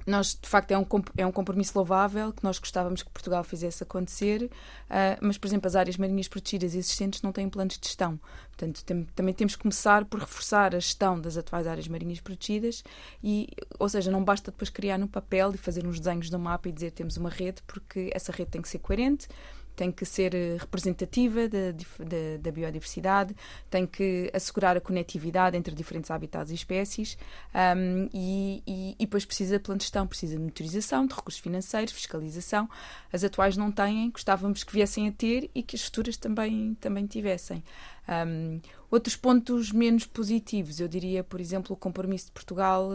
nós, 0.05 0.37
de 0.39 0.47
facto, 0.47 0.71
é 0.71 0.77
um, 0.77 0.85
é 1.17 1.25
um 1.25 1.31
compromisso 1.31 1.73
louvável 1.75 2.31
que 2.33 2.43
nós 2.43 2.59
gostávamos 2.59 3.03
que 3.03 3.09
Portugal 3.09 3.43
fizesse 3.43 3.83
acontecer, 3.83 4.43
uh, 4.43 5.17
mas, 5.21 5.37
por 5.37 5.47
exemplo, 5.47 5.67
as 5.67 5.75
áreas 5.75 5.97
marinhas 5.97 6.27
protegidas 6.27 6.75
existentes 6.75 7.21
não 7.21 7.31
têm 7.31 7.49
planos 7.49 7.77
de 7.77 7.87
gestão. 7.87 8.19
Portanto, 8.49 8.83
tem, 8.83 9.03
também 9.15 9.33
temos 9.33 9.55
que 9.55 9.61
começar 9.61 10.05
por 10.05 10.19
reforçar 10.19 10.75
a 10.75 10.79
gestão 10.79 11.19
das 11.19 11.37
atuais 11.37 11.67
áreas 11.67 11.87
marinhas 11.87 12.19
protegidas, 12.19 12.83
e, 13.23 13.47
ou 13.79 13.89
seja, 13.89 14.11
não 14.11 14.23
basta 14.23 14.51
depois 14.51 14.69
criar 14.69 14.97
no 14.97 15.07
papel 15.07 15.53
e 15.53 15.57
fazer 15.57 15.85
uns 15.85 15.99
desenhos 15.99 16.29
no 16.29 16.39
mapa 16.39 16.69
e 16.69 16.71
dizer 16.71 16.91
temos 16.91 17.17
uma 17.17 17.29
rede, 17.29 17.61
porque 17.67 18.09
essa 18.13 18.31
rede 18.31 18.51
tem 18.51 18.61
que 18.61 18.69
ser 18.69 18.79
coerente 18.79 19.27
tem 19.75 19.91
que 19.91 20.05
ser 20.05 20.33
eh, 20.35 20.57
representativa 20.59 21.47
da, 21.47 21.71
da, 21.71 22.37
da, 22.39 22.51
biodiversidade, 22.51 23.35
tem 23.69 23.85
que 23.85 24.29
assegurar 24.33 24.77
a 24.77 24.81
conectividade 24.81 25.57
entre 25.57 25.73
diferentes 25.73 26.11
habitats 26.11 26.51
e 26.51 26.55
espécies 26.55 27.17
um, 27.53 28.09
e, 28.13 28.63
e, 28.67 28.95
e, 28.99 29.05
depois 29.05 29.25
precisa 29.25 29.59
de 29.59 29.73
gestão, 29.79 30.05
precisa 30.05 30.33
de 30.33 30.39
monitorização, 30.39 31.05
de 31.05 31.13
recursos 31.13 31.41
financeiros, 31.41 31.93
fiscalização. 31.93 32.69
As 33.11 33.23
atuais 33.23 33.57
não 33.57 33.71
têm, 33.71 34.09
gostávamos 34.09 34.63
que 34.63 34.73
viessem 34.73 35.07
a 35.07 35.11
ter 35.11 35.49
e 35.55 35.63
que 35.63 35.75
as 35.75 35.83
futuras 35.83 36.17
também, 36.17 36.75
também 36.75 37.05
tivessem. 37.05 37.63
Um, 38.07 38.59
outros 38.89 39.15
pontos 39.15 39.71
menos 39.71 40.05
positivos, 40.05 40.79
eu 40.79 40.87
diria, 40.87 41.23
por 41.23 41.39
exemplo, 41.39 41.73
o 41.73 41.77
compromisso 41.77 42.25
de 42.25 42.31
Portugal 42.31 42.89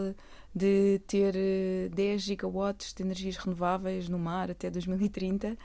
de 0.53 0.99
ter 1.05 1.33
10 1.91 1.99
eh, 1.99 2.17
gigawatts 2.17 2.93
de 2.93 3.03
energias 3.03 3.37
renováveis 3.37 4.09
no 4.09 4.17
mar 4.17 4.49
até 4.49 4.69
2030 4.69 5.57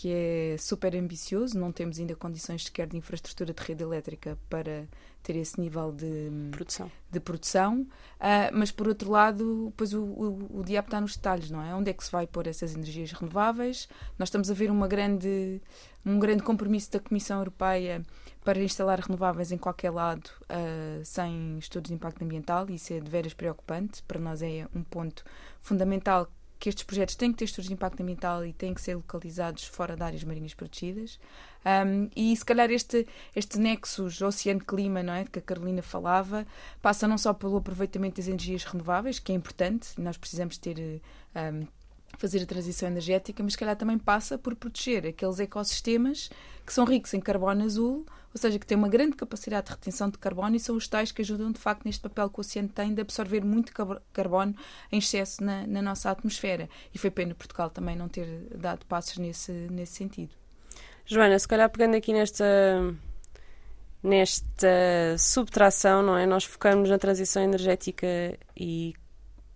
que 0.00 0.10
é 0.10 0.56
super 0.58 0.96
ambicioso, 0.96 1.58
não 1.58 1.70
temos 1.70 1.98
ainda 1.98 2.16
condições 2.16 2.64
sequer 2.64 2.86
de 2.86 2.96
infraestrutura 2.96 3.52
de 3.52 3.62
rede 3.62 3.82
elétrica 3.82 4.38
para 4.48 4.88
ter 5.22 5.36
esse 5.36 5.60
nível 5.60 5.92
de 5.92 6.30
produção. 6.50 6.90
De 7.10 7.20
produção. 7.20 7.82
Uh, 7.82 8.48
mas, 8.50 8.70
por 8.70 8.88
outro 8.88 9.10
lado, 9.10 9.70
pois 9.76 9.92
o, 9.92 10.02
o, 10.02 10.60
o 10.60 10.64
diabo 10.64 10.86
está 10.86 11.02
nos 11.02 11.16
detalhes, 11.16 11.50
não 11.50 11.62
é? 11.62 11.74
Onde 11.74 11.90
é 11.90 11.92
que 11.92 12.02
se 12.02 12.10
vai 12.10 12.26
pôr 12.26 12.46
essas 12.46 12.74
energias 12.74 13.12
renováveis? 13.12 13.90
Nós 14.18 14.28
estamos 14.28 14.50
a 14.50 14.54
ver 14.54 14.70
uma 14.70 14.88
grande, 14.88 15.60
um 16.06 16.18
grande 16.18 16.42
compromisso 16.42 16.90
da 16.90 16.98
Comissão 16.98 17.36
Europeia 17.36 18.02
para 18.42 18.58
instalar 18.62 19.00
renováveis 19.00 19.52
em 19.52 19.58
qualquer 19.58 19.90
lado 19.90 20.30
uh, 20.44 21.04
sem 21.04 21.58
estudos 21.58 21.90
de 21.90 21.94
impacto 21.94 22.24
ambiental 22.24 22.70
isso 22.70 22.94
é 22.94 23.00
de 23.00 23.10
veras 23.10 23.34
preocupante. 23.34 24.02
Para 24.04 24.18
nós 24.18 24.40
é 24.40 24.66
um 24.74 24.82
ponto 24.82 25.22
fundamental 25.60 26.26
que 26.60 26.68
estes 26.68 26.84
projetos 26.84 27.14
têm 27.14 27.32
que 27.32 27.38
ter 27.38 27.46
estudos 27.46 27.68
de 27.68 27.72
impacto 27.72 28.02
ambiental 28.02 28.44
e 28.44 28.52
têm 28.52 28.74
que 28.74 28.82
ser 28.82 28.94
localizados 28.94 29.64
fora 29.64 29.96
de 29.96 30.02
áreas 30.02 30.22
marinhas 30.22 30.52
protegidas. 30.52 31.18
Um, 31.64 32.10
e 32.14 32.36
se 32.36 32.44
calhar 32.44 32.70
este, 32.70 33.06
este 33.34 33.58
nexus 33.58 34.20
oceano-clima, 34.20 35.02
não 35.02 35.14
é, 35.14 35.24
que 35.24 35.38
a 35.38 35.42
Carolina 35.42 35.82
falava, 35.82 36.46
passa 36.82 37.08
não 37.08 37.16
só 37.16 37.32
pelo 37.32 37.56
aproveitamento 37.56 38.16
das 38.16 38.28
energias 38.28 38.64
renováveis, 38.64 39.18
que 39.18 39.32
é 39.32 39.34
importante, 39.34 39.98
nós 39.98 40.18
precisamos 40.18 40.58
ter 40.58 41.00
um, 41.34 41.66
fazer 42.18 42.42
a 42.42 42.46
transição 42.46 42.88
energética, 42.88 43.42
mas 43.42 43.54
se 43.54 43.58
calhar 43.58 43.76
também 43.76 43.98
passa 43.98 44.36
por 44.36 44.54
proteger 44.54 45.06
aqueles 45.06 45.40
ecossistemas 45.40 46.30
que 46.66 46.74
são 46.74 46.84
ricos 46.84 47.14
em 47.14 47.20
carbono 47.20 47.64
azul, 47.64 48.04
ou 48.32 48.40
seja, 48.40 48.58
que 48.58 48.66
têm 48.66 48.78
uma 48.78 48.88
grande 48.88 49.16
capacidade 49.16 49.66
de 49.66 49.72
retenção 49.72 50.08
de 50.08 50.18
carbono 50.18 50.54
e 50.54 50.60
são 50.60 50.76
os 50.76 50.86
tais 50.86 51.10
que 51.10 51.22
ajudam 51.22 51.50
de 51.50 51.58
facto 51.58 51.84
neste 51.84 52.00
papel 52.00 52.30
que 52.30 52.38
o 52.38 52.40
oceano 52.40 52.68
tem 52.68 52.94
de 52.94 53.00
absorver 53.00 53.44
muito 53.44 53.72
carbono 54.12 54.54
em 54.92 54.98
excesso 54.98 55.42
na, 55.42 55.66
na 55.66 55.82
nossa 55.82 56.10
atmosfera. 56.10 56.68
E 56.94 56.98
foi 56.98 57.10
pena 57.10 57.34
Portugal 57.34 57.70
também 57.70 57.96
não 57.96 58.08
ter 58.08 58.26
dado 58.56 58.86
passos 58.86 59.18
nesse, 59.18 59.52
nesse 59.52 59.94
sentido. 59.94 60.30
Joana, 61.04 61.38
se 61.38 61.48
calhar 61.48 61.68
pegando 61.68 61.96
aqui 61.96 62.12
nesta 62.12 62.44
nesta 64.02 65.16
subtração, 65.18 66.02
não 66.02 66.16
é? 66.16 66.24
Nós 66.24 66.44
focamos 66.44 66.88
na 66.88 66.98
transição 66.98 67.42
energética 67.42 68.06
e 68.56 68.94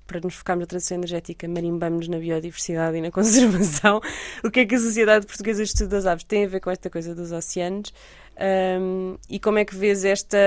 para 0.07 0.21
nos 0.21 0.35
focarmos 0.35 0.65
na 0.65 0.67
transição 0.67 0.99
energética, 0.99 1.49
marimbamos 1.49 2.09
na 2.09 2.19
biodiversidade 2.19 2.97
e 2.99 3.01
na 3.01 3.11
conservação. 3.13 4.01
o 4.43 4.51
que 4.51 4.61
é 4.61 4.67
que 4.67 4.75
a 4.75 4.79
Sociedade 4.79 5.27
Portuguesa 5.27 5.63
de 5.63 5.69
Estudo 5.71 5.91
das 5.91 6.07
Aves 6.07 6.25
tem 6.25 6.45
a 6.45 6.49
ver 6.49 6.61
com 6.61 6.71
esta 6.71 6.91
coisa 6.91 7.15
dos 7.15 7.33
oceanos? 7.33 7.93
Um, 8.37 9.17
e 9.31 9.39
como 9.39 9.59
é 9.59 9.65
que 9.65 9.77
vês 9.77 10.05
esta, 10.05 10.39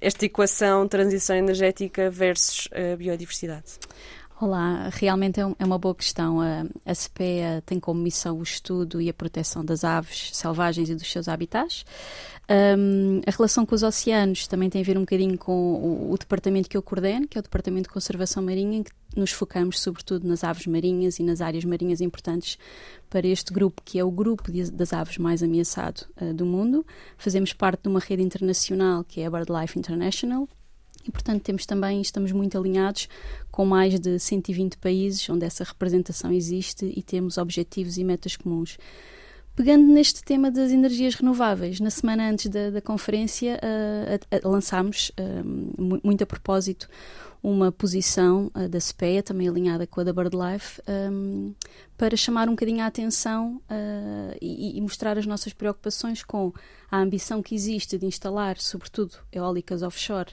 esta 0.00 0.24
equação 0.24 0.86
transição 0.86 1.36
energética 1.36 2.10
versus 2.10 2.68
a 2.72 2.96
biodiversidade? 2.96 3.78
Olá, 4.38 4.90
realmente 4.92 5.40
é, 5.40 5.44
é 5.58 5.64
uma 5.64 5.78
boa 5.78 5.94
questão. 5.94 6.42
A, 6.42 6.66
a 6.84 6.94
CPEA 6.94 7.62
tem 7.64 7.80
como 7.80 8.02
missão 8.02 8.38
o 8.38 8.42
estudo 8.42 9.00
e 9.00 9.08
a 9.08 9.14
proteção 9.14 9.64
das 9.64 9.82
aves 9.82 10.28
selvagens 10.34 10.90
e 10.90 10.94
dos 10.94 11.10
seus 11.10 11.26
habitats. 11.26 11.86
Um, 12.78 13.22
a 13.26 13.30
relação 13.30 13.64
com 13.64 13.74
os 13.74 13.82
oceanos 13.82 14.46
também 14.46 14.68
tem 14.68 14.82
a 14.82 14.84
ver 14.84 14.98
um 14.98 15.00
bocadinho 15.00 15.38
com 15.38 15.52
o, 15.52 16.12
o, 16.12 16.18
departamento 16.18 16.68
que 16.68 16.76
eu 16.76 16.82
coordeno, 16.82 17.26
que 17.26 17.38
é 17.38 17.40
o 17.40 17.42
Departamento 17.42 17.88
de 17.88 17.94
Conservação 17.94 18.42
Marinha, 18.42 18.80
em 18.80 18.82
que 18.82 18.92
nos 19.16 19.32
focamos 19.32 19.80
sobretudo 19.80 20.28
nas 20.28 20.44
aves 20.44 20.66
marinhas 20.66 21.18
e 21.18 21.22
nas 21.22 21.40
áreas 21.40 21.64
marinhas 21.64 22.02
importantes 22.02 22.58
para 23.08 23.26
este 23.26 23.54
grupo, 23.54 23.80
que 23.82 23.98
é 23.98 24.04
o 24.04 24.10
grupo 24.10 24.52
de, 24.52 24.70
das 24.70 24.92
aves 24.92 25.16
mais 25.16 25.42
ameaçado 25.42 26.06
uh, 26.20 26.34
do 26.34 26.44
mundo. 26.44 26.84
Fazemos 27.16 27.54
parte 27.54 27.84
de 27.84 27.88
uma 27.88 28.00
rede 28.00 28.22
internacional 28.22 29.02
que 29.02 29.22
é 29.22 29.26
a 29.26 29.30
BirdLife 29.30 29.78
International, 29.78 30.46
e, 31.06 31.10
portanto, 31.10 31.42
temos 31.42 31.66
também, 31.66 32.00
estamos 32.00 32.32
muito 32.32 32.58
alinhados 32.58 33.08
com 33.50 33.64
mais 33.64 33.98
de 33.98 34.18
120 34.18 34.76
países 34.78 35.28
onde 35.30 35.44
essa 35.44 35.64
representação 35.64 36.32
existe 36.32 36.92
e 36.96 37.02
temos 37.02 37.38
objetivos 37.38 37.96
e 37.96 38.04
metas 38.04 38.36
comuns. 38.36 38.78
Pegando 39.54 39.86
neste 39.86 40.22
tema 40.22 40.50
das 40.50 40.70
energias 40.70 41.14
renováveis, 41.14 41.80
na 41.80 41.88
semana 41.88 42.28
antes 42.28 42.50
da, 42.50 42.68
da 42.68 42.82
conferência 42.82 43.58
uh, 43.62 44.36
uh, 44.36 44.50
lançámos, 44.50 45.10
uh, 45.18 46.00
muito 46.04 46.22
a 46.22 46.26
propósito, 46.26 46.86
uma 47.42 47.70
posição 47.70 48.50
uh, 48.54 48.68
da 48.68 48.80
CPEA, 48.80 49.22
também 49.22 49.48
alinhada 49.48 49.86
com 49.86 50.00
a 50.00 50.04
da 50.04 50.12
BirdLife, 50.12 50.82
um, 51.10 51.54
para 51.96 52.16
chamar 52.16 52.48
um 52.48 52.52
bocadinho 52.52 52.82
a 52.82 52.86
atenção 52.86 53.62
uh, 53.70 54.36
e, 54.42 54.76
e, 54.76 54.80
mostrar 54.80 55.16
as 55.16 55.26
nossas 55.26 55.52
preocupações 55.52 56.22
com 56.22 56.52
a 56.96 57.02
ambição 57.02 57.42
que 57.42 57.54
existe 57.54 57.98
de 57.98 58.06
instalar, 58.06 58.58
sobretudo, 58.58 59.16
eólicas 59.30 59.82
offshore 59.82 60.30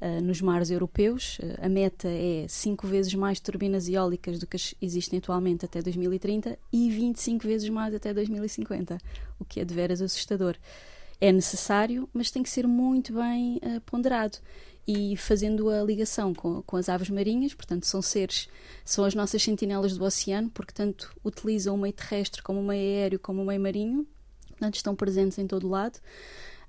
uh, 0.00 0.22
nos 0.22 0.40
mares 0.40 0.70
europeus. 0.70 1.38
a 1.60 1.68
meta 1.68 2.08
é 2.08 2.46
cinco 2.48 2.86
vezes 2.86 3.14
mais 3.14 3.40
turbinas 3.40 3.88
eólicas 3.88 4.38
do 4.38 4.46
que 4.46 4.56
existem 4.80 5.18
atualmente 5.18 5.64
até 5.64 5.82
2030 5.82 6.58
e 6.72 6.90
25 6.90 7.46
vezes 7.46 7.68
mais 7.68 7.94
até 7.94 8.14
2050, 8.14 8.98
o 9.38 9.44
que 9.44 9.60
é 9.60 9.64
de 9.64 9.74
veras 9.74 10.00
assustador. 10.00 10.56
É 11.20 11.32
necessário, 11.32 12.08
mas 12.12 12.30
tem 12.30 12.42
que 12.42 12.50
ser 12.50 12.66
muito 12.66 13.14
bem 13.14 13.60
ponderado 13.86 14.38
e 14.86 15.16
fazendo 15.16 15.70
a 15.70 15.82
ligação 15.82 16.34
com, 16.34 16.62
com 16.62 16.76
as 16.76 16.88
aves 16.88 17.08
marinhas, 17.08 17.54
portanto, 17.54 17.86
são 17.86 18.02
seres, 18.02 18.48
são 18.84 19.04
as 19.04 19.14
nossas 19.14 19.42
sentinelas 19.42 19.96
do 19.96 20.04
oceano, 20.04 20.50
porque 20.50 20.74
tanto 20.74 21.14
utilizam 21.24 21.74
o 21.74 21.78
meio 21.78 21.94
terrestre 21.94 22.42
como 22.42 22.60
o 22.60 22.64
meio 22.64 22.82
aéreo 22.82 23.18
como 23.18 23.42
o 23.42 23.46
meio 23.46 23.60
marinho, 23.60 24.06
portanto, 24.54 24.76
estão 24.76 24.94
presentes 24.94 25.38
em 25.38 25.46
todo 25.46 25.68
lado. 25.68 25.98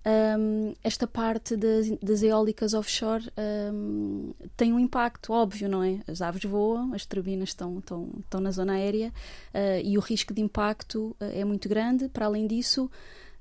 Um, 0.07 0.75
esta 0.83 1.07
parte 1.07 1.57
das, 1.57 1.89
das 1.99 2.21
eólicas 2.21 2.75
offshore 2.75 3.27
um, 3.73 4.35
tem 4.55 4.71
um 4.71 4.79
impacto 4.79 5.33
óbvio, 5.33 5.67
não 5.67 5.81
é? 5.81 5.99
As 6.07 6.21
aves 6.21 6.43
voam, 6.43 6.93
as 6.93 7.07
turbinas 7.07 7.49
estão, 7.49 7.79
estão, 7.79 8.09
estão 8.19 8.39
na 8.39 8.51
zona 8.51 8.73
aérea 8.73 9.11
uh, 9.51 9.81
e 9.83 9.97
o 9.97 10.01
risco 10.01 10.31
de 10.31 10.41
impacto 10.41 11.15
uh, 11.19 11.25
é 11.33 11.43
muito 11.43 11.67
grande. 11.67 12.07
Para 12.07 12.27
além 12.27 12.45
disso, 12.45 12.87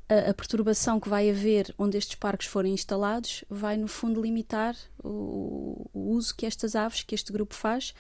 a, 0.08 0.30
a, 0.30 0.34
perturbação 0.34 0.98
que 0.98 1.06
vai 1.08 1.28
haver 1.28 1.74
onde 1.76 1.98
estes 1.98 2.14
parques 2.14 2.46
forem 2.46 2.72
instalados 2.72 3.44
vai, 3.50 3.76
no 3.76 3.86
fundo, 3.86 4.22
limitar 4.22 4.74
o, 5.02 5.86
o 5.92 6.12
uso 6.12 6.34
que 6.34 6.46
estas 6.46 6.74
aves, 6.74 7.02
que 7.02 7.14
este 7.14 7.30
grupo 7.30 7.54
faz 7.54 7.92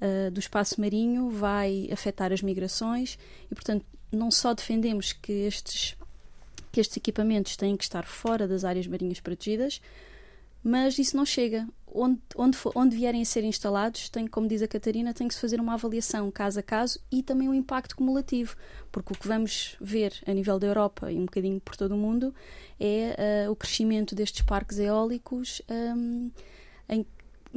uh, 0.00 0.28
do 0.32 0.40
espaço 0.40 0.80
marinho, 0.80 1.30
vai 1.30 1.88
afetar 1.92 2.32
as 2.32 2.42
migrações 2.42 3.16
e, 3.48 3.54
portanto, 3.54 3.86
não 4.10 4.30
só 4.30 4.54
defendemos 4.54 5.12
que 5.12 5.32
estes, 5.32 5.96
que 6.72 6.80
estes 6.80 6.96
equipamentos 6.96 7.56
têm 7.56 7.76
que 7.76 7.84
estar 7.84 8.04
fora 8.04 8.48
das 8.48 8.64
áreas 8.64 8.86
marinhas 8.86 9.20
protegidas, 9.20 9.80
mas 10.62 10.98
isso 10.98 11.16
não 11.16 11.24
chega. 11.24 11.66
Onde, 11.90 12.20
onde, 12.36 12.58
onde 12.74 12.96
vierem 12.96 13.22
a 13.22 13.24
ser 13.24 13.44
instalados, 13.44 14.10
tem, 14.10 14.26
como 14.26 14.46
diz 14.46 14.60
a 14.60 14.68
Catarina, 14.68 15.14
tem 15.14 15.26
que 15.26 15.34
se 15.34 15.40
fazer 15.40 15.58
uma 15.58 15.72
avaliação 15.72 16.30
caso 16.30 16.60
a 16.60 16.62
caso 16.62 17.00
e 17.10 17.22
também 17.22 17.48
o 17.48 17.52
um 17.52 17.54
impacto 17.54 17.96
cumulativo, 17.96 18.54
porque 18.92 19.14
o 19.14 19.16
que 19.16 19.26
vamos 19.26 19.74
ver 19.80 20.12
a 20.26 20.34
nível 20.34 20.58
da 20.58 20.66
Europa 20.66 21.10
e 21.10 21.16
um 21.16 21.24
bocadinho 21.24 21.58
por 21.60 21.76
todo 21.76 21.92
o 21.92 21.96
mundo 21.98 22.34
é 22.78 23.46
uh, 23.46 23.50
o 23.50 23.56
crescimento 23.56 24.14
destes 24.14 24.42
parques 24.42 24.78
eólicos 24.78 25.62
um, 25.70 26.30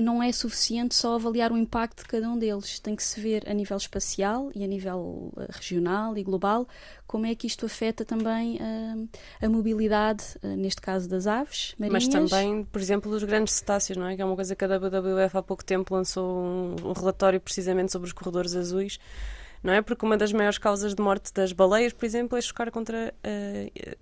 não 0.01 0.22
é 0.22 0.31
suficiente 0.31 0.96
só 0.96 1.15
avaliar 1.15 1.51
o 1.51 1.58
impacto 1.58 2.03
de 2.03 2.10
cada 2.10 2.27
um 2.29 2.38
deles. 2.38 2.79
Tem 2.79 2.96
que 2.96 3.03
se 3.03 3.20
ver 3.20 3.50
a 3.50 3.53
nível 3.53 3.77
espacial 3.77 4.51
e 4.55 4.63
a 4.63 4.67
nível 4.67 5.31
uh, 5.36 5.46
regional 5.50 6.17
e 6.17 6.24
global 6.24 6.67
como 7.08 7.25
é 7.25 7.36
que 7.36 7.46
isto 7.46 7.65
afeta 7.65 8.05
também 8.05 8.55
uh, 8.55 9.10
a 9.41 9.50
mobilidade, 9.50 10.24
uh, 10.41 10.48
neste 10.55 10.81
caso 10.81 11.10
das 11.10 11.27
aves 11.27 11.75
marinhas. 11.77 12.05
Mas 12.05 12.31
também, 12.31 12.63
por 12.63 12.81
exemplo, 12.81 13.12
dos 13.12 13.24
grandes 13.24 13.53
cetáceos, 13.53 13.98
não 13.98 14.08
é? 14.08 14.15
Que 14.15 14.22
é 14.22 14.25
uma 14.25 14.36
coisa 14.36 14.55
que 14.55 14.63
a 14.63 14.67
WWF 14.67 15.38
há 15.38 15.43
pouco 15.43 15.63
tempo 15.63 15.93
lançou 15.93 16.41
um 16.84 16.93
relatório 16.93 17.39
precisamente 17.39 17.91
sobre 17.91 18.08
os 18.08 18.13
corredores 18.13 18.55
azuis 18.55 18.98
não 19.63 19.74
é? 19.74 19.82
Porque 19.82 20.06
uma 20.06 20.18
das 20.18 20.32
maiores 20.34 20.58
causas 20.58 20.96
de 20.96 21.01
morte 21.01 21.34
das 21.34 21.51
baleias, 21.53 21.94
por 21.94 22.06
exemplo, 22.06 22.38
é 22.38 22.41
chocar 22.41 22.72
contra 22.72 23.13
uh, 23.13 23.98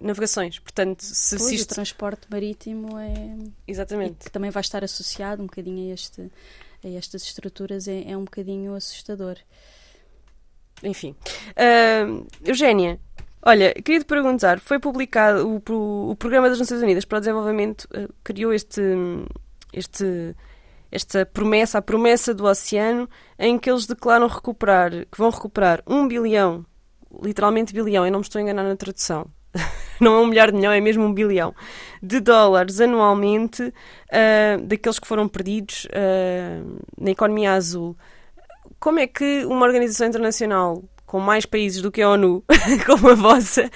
navegações. 0.00 0.58
Portanto, 0.58 1.02
se, 1.02 1.36
pois, 1.36 1.48
se 1.48 1.54
isto... 1.56 1.72
o 1.72 1.74
transporte 1.74 2.26
marítimo 2.30 2.98
é. 2.98 3.36
Exatamente. 3.66 4.24
que 4.24 4.30
também 4.30 4.50
vai 4.50 4.60
estar 4.60 4.82
associado 4.82 5.42
um 5.42 5.46
bocadinho 5.46 5.90
a, 5.90 5.94
este, 5.94 6.30
a 6.84 6.88
estas 6.88 7.22
estruturas, 7.22 7.86
é, 7.86 8.10
é 8.10 8.16
um 8.16 8.24
bocadinho 8.24 8.74
assustador. 8.74 9.36
Enfim. 10.82 11.14
Uh, 11.50 12.26
Eugénia, 12.44 13.00
Olha, 13.42 13.72
queria 13.72 14.00
te 14.00 14.06
perguntar: 14.06 14.58
foi 14.58 14.78
publicado 14.78 15.48
o, 15.48 16.10
o 16.10 16.16
Programa 16.16 16.48
das 16.48 16.58
Nações 16.58 16.82
Unidas 16.82 17.04
para 17.04 17.18
o 17.18 17.20
Desenvolvimento, 17.20 17.84
uh, 17.84 18.12
criou 18.24 18.52
este, 18.52 18.82
este 19.72 20.34
esta 20.90 21.26
promessa, 21.26 21.78
a 21.78 21.82
promessa 21.82 22.34
do 22.34 22.44
oceano, 22.44 23.08
em 23.38 23.58
que 23.58 23.70
eles 23.70 23.86
declaram 23.86 24.26
recuperar, 24.26 24.90
que 24.90 25.18
vão 25.18 25.30
recuperar 25.30 25.82
um 25.86 26.08
bilhão, 26.08 26.64
literalmente 27.22 27.72
bilhão, 27.72 28.06
eu 28.06 28.12
não 28.12 28.20
me 28.20 28.24
estou 28.24 28.38
a 28.38 28.42
enganar 28.42 28.64
na 28.64 28.76
tradução, 28.76 29.26
não 30.00 30.14
é 30.14 30.18
um 30.20 30.26
milhar 30.26 30.50
de 30.50 30.56
milhão, 30.56 30.72
é 30.72 30.80
mesmo 30.80 31.04
um 31.04 31.12
bilhão 31.12 31.54
de 32.02 32.20
dólares 32.20 32.80
anualmente 32.80 33.62
uh, 33.62 34.62
daqueles 34.62 34.98
que 34.98 35.06
foram 35.06 35.28
perdidos 35.28 35.86
uh, 35.86 36.80
na 36.98 37.10
economia 37.10 37.52
azul. 37.52 37.96
Como 38.78 38.98
é 38.98 39.06
que 39.06 39.44
uma 39.44 39.66
organização 39.66 40.06
internacional 40.06 40.84
com 41.04 41.18
mais 41.18 41.46
países 41.46 41.80
do 41.80 41.90
que 41.90 42.02
a 42.02 42.10
ONU, 42.10 42.44
como 42.86 43.08
a 43.08 43.14
vossa, 43.14 43.68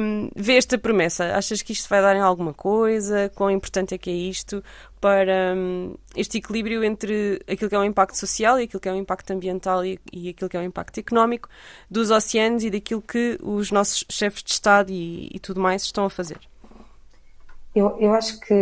um, 0.00 0.30
vê 0.34 0.56
esta 0.56 0.78
promessa? 0.78 1.34
Achas 1.34 1.60
que 1.60 1.72
isto 1.72 1.88
vai 1.88 2.00
dar 2.00 2.16
em 2.16 2.20
alguma 2.20 2.54
coisa? 2.54 3.30
Quão 3.34 3.50
importante 3.50 3.94
é 3.94 3.98
que 3.98 4.08
é 4.08 4.14
isto 4.14 4.62
para 5.00 5.54
um, 5.56 5.94
este 6.14 6.38
equilíbrio 6.38 6.84
entre 6.84 7.40
aquilo 7.50 7.70
que 7.70 7.74
é 7.74 7.78
o 7.78 7.84
impacto 7.84 8.16
social 8.16 8.60
e 8.60 8.64
aquilo 8.64 8.80
que 8.80 8.88
é 8.88 8.92
o 8.92 8.96
impacto 8.96 9.30
ambiental 9.32 9.84
e, 9.84 9.98
e 10.12 10.28
aquilo 10.28 10.50
que 10.50 10.56
é 10.56 10.60
o 10.60 10.62
impacto 10.62 10.98
económico 10.98 11.48
dos 11.90 12.10
oceanos 12.10 12.62
e 12.64 12.70
daquilo 12.70 13.00
que 13.00 13.38
os 13.42 13.70
nossos 13.70 14.04
chefes 14.10 14.42
de 14.42 14.50
Estado 14.50 14.90
e, 14.90 15.30
e 15.32 15.38
tudo 15.38 15.60
mais 15.60 15.82
estão 15.82 16.04
a 16.04 16.10
fazer? 16.10 16.38
Eu, 17.74 17.96
eu 17.98 18.12
acho 18.12 18.38
que 18.40 18.54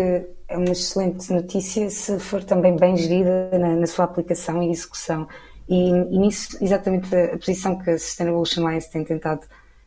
é 0.48 0.56
uma 0.56 0.70
excelente 0.70 1.32
notícia 1.32 1.90
se 1.90 2.18
for 2.20 2.44
também 2.44 2.76
bem 2.76 2.96
gerida 2.96 3.50
na, 3.58 3.74
na 3.74 3.86
sua 3.86 4.04
aplicação 4.04 4.62
e 4.62 4.70
execução 4.70 5.26
e, 5.68 5.90
e, 5.90 6.18
nisso, 6.18 6.56
exatamente 6.62 7.14
a, 7.14 7.34
a 7.34 7.38
posição 7.38 7.78
que 7.78 7.90
a 7.90 7.98
Sustainable 7.98 8.48
Alliance 8.56 8.90
tem 8.90 9.04
tentado 9.04 9.42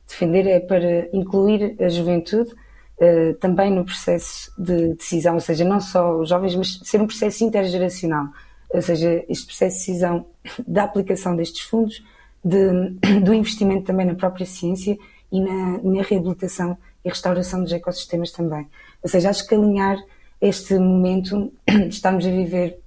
defender 0.08 0.48
é 0.48 0.60
para 0.60 1.08
incluir 1.14 1.76
a 1.82 1.88
juventude 1.88 2.54
uh, 3.02 3.34
também 3.36 3.72
no 3.72 3.84
processo 3.84 4.54
de 4.58 4.94
decisão, 4.94 5.34
ou 5.34 5.40
seja, 5.40 5.66
não 5.66 5.80
só 5.82 6.18
os 6.18 6.30
jovens, 6.30 6.56
mas 6.56 6.80
ser 6.84 7.02
um 7.02 7.08
processo 7.08 7.44
intergeracional, 7.44 8.28
ou 8.70 8.82
seja, 8.82 9.26
este 9.28 9.48
processo 9.48 9.78
de 9.78 9.86
decisão 9.86 10.26
da 10.68 10.84
aplicação 10.84 11.36
destes 11.36 11.62
fundos, 11.62 12.04
de, 12.44 12.92
do 13.24 13.34
investimento 13.34 13.86
também 13.86 14.06
na 14.06 14.16
própria 14.16 14.46
ciência 14.46 14.98
e 15.32 15.42
na, 15.42 15.80
na 15.84 16.02
reabilitação 16.04 16.78
e 17.04 17.10
restauração 17.10 17.64
dos 17.64 17.74
ecossistemas 17.74 18.32
também. 18.32 18.68
Ou 19.02 19.10
seja, 19.10 19.30
acho 19.30 19.48
que 19.48 19.56
alinhar 19.56 19.98
este 20.40 20.78
momento, 20.78 21.52
estamos 21.90 22.26
a 22.26 22.30
viver 22.30 22.80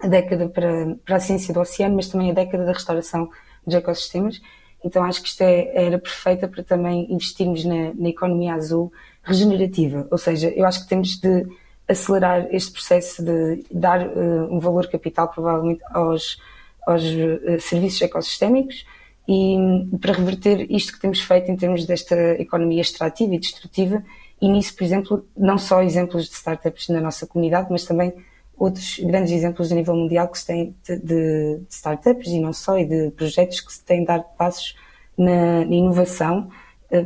a 0.00 0.08
década 0.08 0.48
para, 0.48 0.96
para 1.04 1.16
a 1.16 1.20
ciência 1.20 1.54
do 1.54 1.60
oceano, 1.60 1.96
mas 1.96 2.08
também 2.08 2.30
a 2.30 2.34
década 2.34 2.64
da 2.64 2.72
restauração 2.72 3.30
dos 3.66 3.74
ecossistemas. 3.74 4.40
Então 4.84 5.02
acho 5.02 5.22
que 5.22 5.28
isto 5.28 5.40
é, 5.40 5.86
era 5.86 5.98
perfeita 5.98 6.46
para 6.46 6.62
também 6.62 7.12
investirmos 7.12 7.64
na, 7.64 7.92
na, 7.94 8.08
economia 8.08 8.54
azul 8.54 8.92
regenerativa. 9.26 10.06
Ou 10.10 10.16
seja, 10.16 10.48
eu 10.50 10.64
acho 10.64 10.82
que 10.82 10.88
temos 10.88 11.18
de 11.18 11.46
acelerar 11.88 12.48
este 12.50 12.72
processo 12.72 13.22
de 13.22 13.64
dar 13.70 14.06
uh, 14.06 14.54
um 14.54 14.58
valor 14.58 14.88
capital 14.88 15.28
provavelmente 15.28 15.82
aos, 15.90 16.40
aos 16.86 17.02
uh, 17.02 17.60
serviços 17.60 18.00
ecossistémicos 18.02 18.86
e 19.28 19.56
um, 19.56 19.98
para 19.98 20.12
reverter 20.12 20.70
isto 20.70 20.92
que 20.92 21.00
temos 21.00 21.20
feito 21.20 21.50
em 21.50 21.56
termos 21.56 21.84
desta 21.84 22.16
economia 22.40 22.80
extrativa 22.80 23.34
e 23.34 23.38
destrutiva 23.38 24.02
e 24.40 24.48
nisso, 24.48 24.74
por 24.76 24.84
exemplo, 24.84 25.26
não 25.36 25.58
só 25.58 25.82
exemplos 25.82 26.28
de 26.28 26.34
startups 26.34 26.88
na 26.88 27.00
nossa 27.00 27.26
comunidade, 27.26 27.68
mas 27.70 27.84
também 27.84 28.12
outros 28.56 28.98
grandes 29.00 29.32
exemplos 29.32 29.70
a 29.70 29.74
nível 29.74 29.94
mundial 29.94 30.28
que 30.28 30.38
se 30.38 30.46
têm 30.46 30.76
de, 30.86 30.98
de, 30.98 31.60
startups 31.68 32.28
e 32.28 32.40
não 32.40 32.52
só, 32.52 32.78
e 32.78 32.84
de 32.84 33.10
projetos 33.12 33.60
que 33.60 33.72
se 33.72 33.84
têm 33.84 34.04
dado 34.04 34.24
passos 34.36 34.76
na, 35.16 35.64
na 35.64 35.74
inovação 35.74 36.50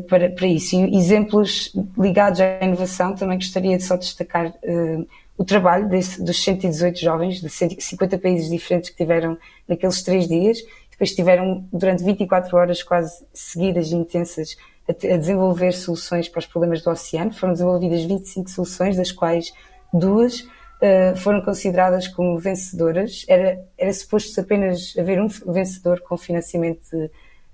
para, 0.08 0.30
para 0.30 0.46
isso. 0.46 0.76
E 0.76 0.96
exemplos 0.96 1.72
ligados 1.96 2.40
à 2.40 2.64
inovação, 2.64 3.14
também 3.14 3.38
gostaria 3.38 3.76
de 3.76 3.82
só 3.82 3.96
destacar 3.96 4.48
uh, 4.48 5.06
o 5.36 5.44
trabalho 5.44 5.88
desse, 5.88 6.22
dos 6.22 6.42
118 6.42 7.00
jovens 7.00 7.40
de 7.40 7.48
150 7.48 8.18
países 8.18 8.50
diferentes 8.50 8.90
que 8.90 8.96
tiveram 8.96 9.38
naqueles 9.66 10.02
três 10.02 10.28
dias, 10.28 10.58
depois 10.90 11.14
tiveram 11.14 11.66
durante 11.72 12.04
24 12.04 12.54
horas 12.58 12.82
quase 12.82 13.24
seguidas 13.32 13.90
e 13.90 13.94
intensas 13.94 14.56
a, 14.86 15.14
a 15.14 15.16
desenvolver 15.16 15.72
soluções 15.72 16.28
para 16.28 16.40
os 16.40 16.46
problemas 16.46 16.82
do 16.82 16.90
oceano. 16.90 17.32
Foram 17.32 17.54
desenvolvidas 17.54 18.02
25 18.04 18.50
soluções, 18.50 18.96
das 18.98 19.10
quais 19.10 19.52
duas 19.94 20.40
uh, 20.40 21.16
foram 21.16 21.40
consideradas 21.40 22.06
como 22.06 22.38
vencedoras. 22.38 23.24
Era, 23.26 23.64
era 23.78 23.92
suposto 23.94 24.38
apenas 24.38 24.94
haver 24.98 25.20
um 25.22 25.28
vencedor 25.28 26.00
com 26.02 26.18
financiamento 26.18 26.82
de 26.92 27.10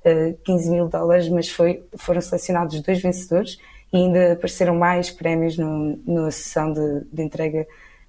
uh, 0.07 0.31
eh, 0.31 0.37
15 0.45 0.71
mil 0.71 0.89
dólares, 0.89 1.29
mas 1.29 1.51
foi, 1.51 1.85
foram 1.97 2.21
selecionados 2.21 2.81
dois 2.81 3.03
vencedores 3.03 3.59
e 3.93 3.97
ainda 3.97 4.33
apareceram 4.33 4.75
mais 4.75 5.11
prémios 5.11 5.59
no, 5.59 5.99
na 6.07 6.31
sessão 6.31 6.73
de, 6.73 7.05
de 7.13 7.23
entrega 7.23 7.67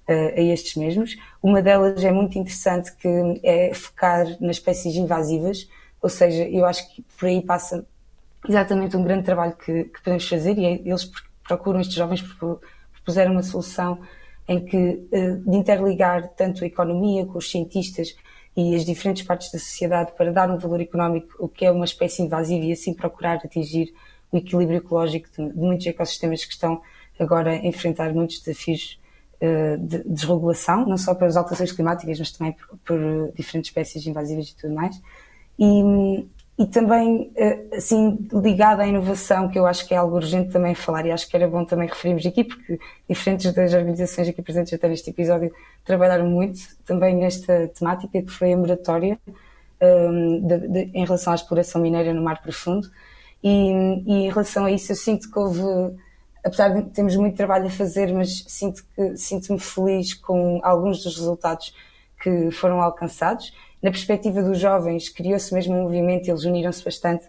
uh, 0.08 0.38
a 0.38 0.40
estes 0.40 0.76
mesmos. 0.76 1.16
Uma 1.42 1.60
delas 1.60 2.02
é 2.04 2.12
muito 2.12 2.38
interessante, 2.38 2.94
que 2.96 3.40
é 3.42 3.74
focar 3.74 4.26
nas 4.40 4.56
espécies 4.56 4.94
invasivas, 4.94 5.68
ou 6.00 6.08
seja, 6.08 6.44
eu 6.44 6.64
acho 6.64 6.88
que 6.94 7.02
por 7.18 7.26
aí 7.26 7.42
passa 7.42 7.84
exatamente 8.48 8.96
um 8.96 9.02
grande 9.02 9.24
trabalho 9.24 9.54
que, 9.56 9.84
que 9.84 10.02
podemos 10.02 10.28
fazer 10.28 10.56
e 10.56 10.64
é, 10.64 10.72
eles 10.84 11.10
procuram, 11.46 11.80
estes 11.80 11.96
jovens 11.96 12.22
propuseram 12.22 13.32
uma 13.32 13.42
solução 13.42 13.98
em 14.46 14.64
que 14.64 15.06
eh, 15.12 15.32
de 15.32 15.56
interligar 15.56 16.28
tanto 16.28 16.64
a 16.64 16.66
economia 16.66 17.26
com 17.26 17.38
os 17.38 17.50
cientistas 17.50 18.16
e 18.58 18.74
as 18.74 18.84
diferentes 18.84 19.22
partes 19.22 19.52
da 19.52 19.58
sociedade 19.60 20.10
para 20.16 20.32
dar 20.32 20.50
um 20.50 20.58
valor 20.58 20.80
económico, 20.80 21.32
o 21.38 21.48
que 21.48 21.64
é 21.64 21.70
uma 21.70 21.84
espécie 21.84 22.22
invasiva, 22.22 22.64
e 22.64 22.72
assim 22.72 22.92
procurar 22.92 23.36
atingir 23.36 23.94
o 24.32 24.36
equilíbrio 24.36 24.78
ecológico 24.78 25.28
de, 25.30 25.56
muitos 25.56 25.86
ecossistemas 25.86 26.44
que 26.44 26.54
estão 26.54 26.82
agora 27.20 27.52
a 27.52 27.64
enfrentar 27.64 28.12
muitos 28.12 28.40
desafios 28.40 29.00
uh, 29.40 29.78
de 29.78 30.02
desregulação, 30.02 30.84
não 30.84 30.98
só 30.98 31.14
pelas 31.14 31.36
alterações 31.36 31.70
climáticas, 31.70 32.18
mas 32.18 32.32
também 32.32 32.52
por, 32.52 32.78
por 32.78 33.32
diferentes 33.36 33.70
espécies 33.70 34.04
invasivas 34.04 34.48
e 34.48 34.56
tudo 34.56 34.74
mais. 34.74 35.00
E, 35.56 36.26
e 36.58 36.66
também, 36.66 37.30
eh, 37.36 37.66
assim, 37.72 38.28
ligada 38.32 38.82
à 38.82 38.86
inovação, 38.86 39.48
que 39.48 39.56
eu 39.56 39.64
acho 39.64 39.86
que 39.86 39.94
é 39.94 39.96
algo 39.96 40.16
urgente 40.16 40.50
também 40.50 40.74
falar, 40.74 41.06
e 41.06 41.12
acho 41.12 41.28
que 41.28 41.36
era 41.36 41.46
bom 41.46 41.64
também 41.64 41.88
referirmos 41.88 42.26
aqui, 42.26 42.42
porque 42.42 42.80
diferentes 43.08 43.52
das 43.52 43.72
organizações 43.72 44.26
aqui 44.26 44.42
presentes 44.42 44.72
até 44.72 44.88
neste 44.88 45.08
episódio 45.08 45.54
trabalharam 45.84 46.26
muito 46.26 46.60
também 46.84 47.14
nesta 47.14 47.68
temática, 47.68 48.20
que 48.20 48.30
foi 48.30 48.52
a 48.52 48.56
moratória 48.56 49.16
um, 49.80 50.40
de, 50.44 50.68
de, 50.68 50.90
em 50.94 51.04
relação 51.04 51.32
à 51.32 51.36
exploração 51.36 51.80
mineira 51.80 52.12
no 52.12 52.22
mar 52.22 52.42
profundo. 52.42 52.88
E, 53.40 53.70
e, 54.04 54.12
em 54.26 54.28
relação 54.28 54.64
a 54.64 54.72
isso, 54.72 54.90
eu 54.90 54.96
sinto 54.96 55.30
que 55.30 55.38
houve, 55.38 55.62
apesar 56.44 56.70
de 56.70 56.82
termos 56.90 57.14
muito 57.14 57.36
trabalho 57.36 57.68
a 57.68 57.70
fazer, 57.70 58.12
mas 58.12 58.44
sinto 58.48 58.84
que 58.96 59.16
sinto-me 59.16 59.60
feliz 59.60 60.12
com 60.12 60.58
alguns 60.64 61.04
dos 61.04 61.16
resultados 61.16 61.72
que 62.20 62.50
foram 62.50 62.82
alcançados 62.82 63.52
na 63.82 63.90
perspectiva 63.90 64.42
dos 64.42 64.58
jovens, 64.58 65.08
criou-se 65.08 65.52
mesmo 65.54 65.74
um 65.74 65.82
movimento, 65.82 66.28
eles 66.28 66.44
uniram-se 66.44 66.84
bastante. 66.84 67.26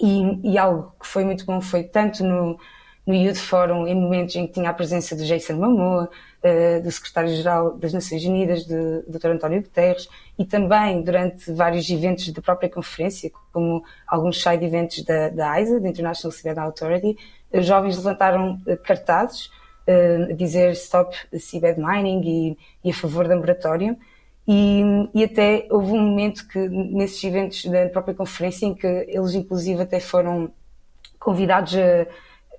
E, 0.00 0.52
e, 0.52 0.58
algo 0.58 0.92
que 1.00 1.06
foi 1.06 1.24
muito 1.24 1.44
bom 1.44 1.60
foi 1.60 1.82
tanto 1.82 2.22
no, 2.22 2.58
no 3.06 3.14
Youth 3.14 3.38
Forum, 3.38 3.86
em 3.86 3.94
momentos 3.94 4.36
em 4.36 4.46
que 4.46 4.52
tinha 4.52 4.70
a 4.70 4.74
presença 4.74 5.16
do 5.16 5.24
Jason 5.24 5.54
Momoa, 5.54 6.08
uh, 6.44 6.82
do 6.82 6.90
secretário-geral 6.90 7.76
das 7.76 7.92
Nações 7.92 8.24
Unidas, 8.24 8.64
do 8.64 9.02
Dr. 9.08 9.28
António 9.28 9.62
Guterres, 9.62 10.08
e 10.38 10.44
também 10.44 11.02
durante 11.02 11.50
vários 11.52 11.88
eventos 11.90 12.28
da 12.32 12.40
própria 12.40 12.68
conferência, 12.68 13.30
como 13.52 13.82
alguns 14.06 14.40
side 14.40 14.64
events 14.64 15.02
da, 15.02 15.30
da 15.30 15.60
ISA, 15.60 15.80
da 15.80 15.88
International 15.88 16.32
Civil 16.32 16.60
Authority, 16.60 17.16
os 17.52 17.66
jovens 17.66 17.96
levantaram 17.96 18.60
uh, 18.66 18.76
cartazes 18.84 19.46
uh, 19.46 20.30
a 20.30 20.34
dizer 20.34 20.72
stop 20.72 21.16
seabed 21.38 21.80
mining 21.80 22.22
e, 22.24 22.58
e, 22.84 22.90
a 22.90 22.94
favor 22.94 23.26
da 23.26 23.36
moratória. 23.36 23.96
E, 24.50 24.82
e, 25.14 25.24
até 25.24 25.66
houve 25.70 25.92
um 25.92 26.00
momento 26.00 26.48
que, 26.48 26.58
nesses 26.58 27.22
eventos 27.22 27.66
da 27.66 27.86
própria 27.90 28.14
conferência, 28.14 28.64
em 28.64 28.74
que 28.74 28.86
eles, 28.86 29.34
inclusive, 29.34 29.82
até 29.82 30.00
foram 30.00 30.50
convidados 31.20 31.76
a, 31.76 32.06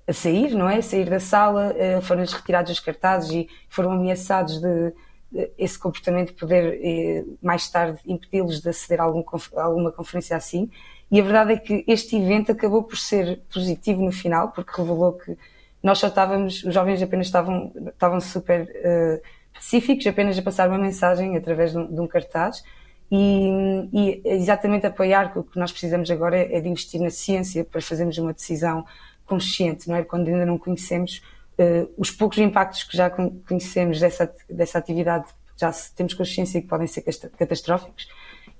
a 0.06 0.12
sair, 0.12 0.54
não 0.54 0.68
é? 0.68 0.76
A 0.76 0.82
sair 0.82 1.10
da 1.10 1.18
sala, 1.18 1.74
uh, 1.74 2.00
foram-lhes 2.00 2.32
retirados 2.32 2.70
os 2.70 2.78
cartazes 2.78 3.32
e 3.32 3.48
foram 3.68 3.90
ameaçados 3.90 4.60
de, 4.60 4.92
de 5.32 5.50
esse 5.58 5.76
comportamento 5.76 6.32
poder, 6.34 6.78
eh, 6.82 7.24
mais 7.42 7.68
tarde, 7.68 8.00
impedi-los 8.06 8.60
de 8.60 8.68
aceder 8.68 9.00
a, 9.00 9.04
algum, 9.04 9.24
a 9.56 9.62
alguma 9.62 9.92
conferência 9.92 10.36
assim. 10.36 10.70
E 11.10 11.20
a 11.20 11.22
verdade 11.24 11.52
é 11.54 11.56
que 11.56 11.84
este 11.88 12.16
evento 12.16 12.52
acabou 12.52 12.84
por 12.84 12.96
ser 12.96 13.40
positivo 13.52 14.02
no 14.02 14.12
final, 14.12 14.52
porque 14.52 14.72
revelou 14.80 15.14
que 15.14 15.36
nós 15.82 15.98
só 15.98 16.08
estávamos, 16.08 16.62
os 16.64 16.74
jovens 16.74 17.02
apenas 17.02 17.26
estavam, 17.26 17.72
estavam 17.88 18.20
super 18.20 18.62
uh, 18.62 19.39
pacíficos, 19.60 20.06
apenas 20.06 20.38
a 20.38 20.42
passar 20.42 20.68
uma 20.68 20.78
mensagem 20.78 21.36
através 21.36 21.72
de 21.72 21.78
um, 21.78 21.94
de 21.94 22.00
um 22.00 22.06
cartaz. 22.06 22.64
E, 23.12 23.88
e, 23.92 24.22
exatamente 24.24 24.86
apoiar 24.86 25.32
que 25.32 25.38
o 25.38 25.44
que 25.44 25.58
nós 25.58 25.70
precisamos 25.70 26.10
agora 26.10 26.38
é, 26.38 26.56
é, 26.56 26.60
de 26.60 26.68
investir 26.68 27.00
na 27.00 27.10
ciência 27.10 27.64
para 27.64 27.80
fazermos 27.80 28.16
uma 28.18 28.32
decisão 28.32 28.84
consciente, 29.26 29.88
não 29.88 29.96
é? 29.96 30.02
Quando 30.02 30.28
ainda 30.28 30.46
não 30.46 30.56
conhecemos 30.56 31.20
uh, 31.58 31.92
os 31.98 32.10
poucos 32.10 32.38
impactos 32.38 32.84
que 32.84 32.96
já 32.96 33.10
conhecemos 33.10 34.00
dessa, 34.00 34.32
dessa 34.48 34.78
atividade, 34.78 35.26
já 35.56 35.72
temos 35.94 36.14
consciência 36.14 36.60
que 36.60 36.66
podem 36.66 36.86
ser 36.86 37.02
catastróficos 37.36 38.08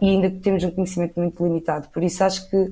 e 0.01 0.11
ainda 0.11 0.31
temos 0.31 0.63
um 0.65 0.71
conhecimento 0.71 1.19
muito 1.19 1.43
limitado. 1.43 1.89
Por 1.89 2.03
isso 2.03 2.23
acho 2.23 2.49
que 2.51 2.71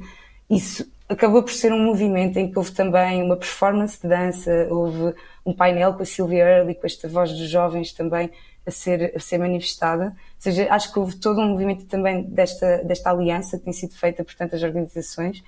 isso 0.51 0.87
acabou 1.09 1.43
por 1.43 1.53
ser 1.53 1.73
um 1.73 1.83
movimento 1.83 2.39
em 2.39 2.51
que 2.51 2.59
houve 2.59 2.73
também 2.73 3.23
uma 3.23 3.37
performance 3.37 4.01
de 4.01 4.09
dança, 4.09 4.69
houve 4.71 5.15
um 5.45 5.55
painel 5.55 5.95
com 5.95 6.03
a 6.03 6.07
Sylvia 6.07 6.45
Early, 6.45 6.75
com 6.75 6.87
esta 6.87 7.09
voz 7.09 7.33
dos 7.33 7.49
jovens 7.49 7.93
também 7.93 8.31
a 8.67 8.71
ser, 8.71 9.13
a 9.17 9.19
ser 9.19 9.39
manifestada. 9.39 10.07
Ou 10.07 10.13
seja, 10.39 10.69
acho 10.71 10.93
que 10.93 10.99
houve 10.99 11.17
todo 11.17 11.41
um 11.41 11.49
movimento 11.49 11.87
também 11.87 12.23
desta, 12.25 12.85
desta 12.85 13.11
aliança 13.11 13.59
que 13.59 13.65
tem 13.65 13.73
sido 13.73 13.95
feita 13.95 14.23
por 14.23 14.35
tantas 14.35 14.63
organizações 14.63 15.43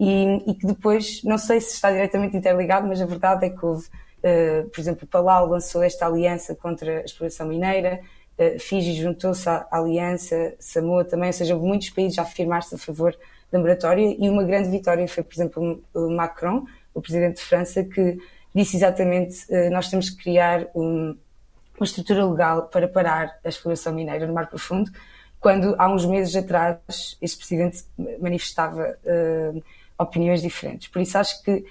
e, 0.00 0.50
e 0.50 0.54
que 0.54 0.66
depois, 0.66 1.22
não 1.22 1.36
sei 1.36 1.60
se 1.60 1.74
está 1.74 1.92
diretamente 1.92 2.36
interligado, 2.36 2.88
mas 2.88 3.00
a 3.00 3.06
verdade 3.06 3.46
é 3.46 3.50
que 3.50 3.64
houve, 3.64 3.86
uh, 3.86 4.68
por 4.70 4.80
exemplo, 4.80 5.06
Palau 5.06 5.46
lançou 5.46 5.82
esta 5.82 6.06
aliança 6.06 6.54
contra 6.54 7.00
a 7.00 7.04
exploração 7.04 7.46
mineira, 7.46 8.00
uh, 8.38 8.58
Fiji 8.58 8.94
juntou-se 8.94 9.46
à 9.48 9.68
aliança, 9.70 10.54
Samoa 10.58 11.04
também, 11.04 11.28
ou 11.28 11.32
seja, 11.32 11.54
houve 11.54 11.66
muitos 11.66 11.90
países 11.90 12.18
a 12.18 12.22
afirmar-se 12.22 12.74
a 12.74 12.78
favor 12.78 13.16
da 13.52 13.58
moratória 13.58 14.16
e 14.18 14.28
uma 14.30 14.42
grande 14.42 14.70
vitória 14.70 15.06
foi, 15.06 15.22
por 15.22 15.34
exemplo, 15.34 15.84
o 15.94 16.10
Macron, 16.10 16.64
o 16.94 17.00
presidente 17.00 17.36
de 17.36 17.42
França, 17.42 17.84
que 17.84 18.18
disse 18.54 18.76
exatamente 18.76 19.44
uh, 19.50 19.70
nós 19.70 19.88
temos 19.88 20.10
que 20.10 20.22
criar 20.22 20.66
um, 20.74 21.16
uma 21.78 21.84
estrutura 21.84 22.24
legal 22.26 22.62
para 22.68 22.88
parar 22.88 23.38
a 23.44 23.48
exploração 23.48 23.92
mineira 23.92 24.26
no 24.26 24.32
Mar 24.32 24.48
Profundo, 24.48 24.90
quando 25.38 25.74
há 25.78 25.92
uns 25.92 26.06
meses 26.06 26.34
atrás 26.34 26.78
este 27.20 27.38
presidente 27.38 27.84
manifestava 28.20 28.96
uh, 29.04 29.62
opiniões 29.98 30.40
diferentes. 30.40 30.88
Por 30.88 31.02
isso 31.02 31.18
acho 31.18 31.42
que 31.42 31.64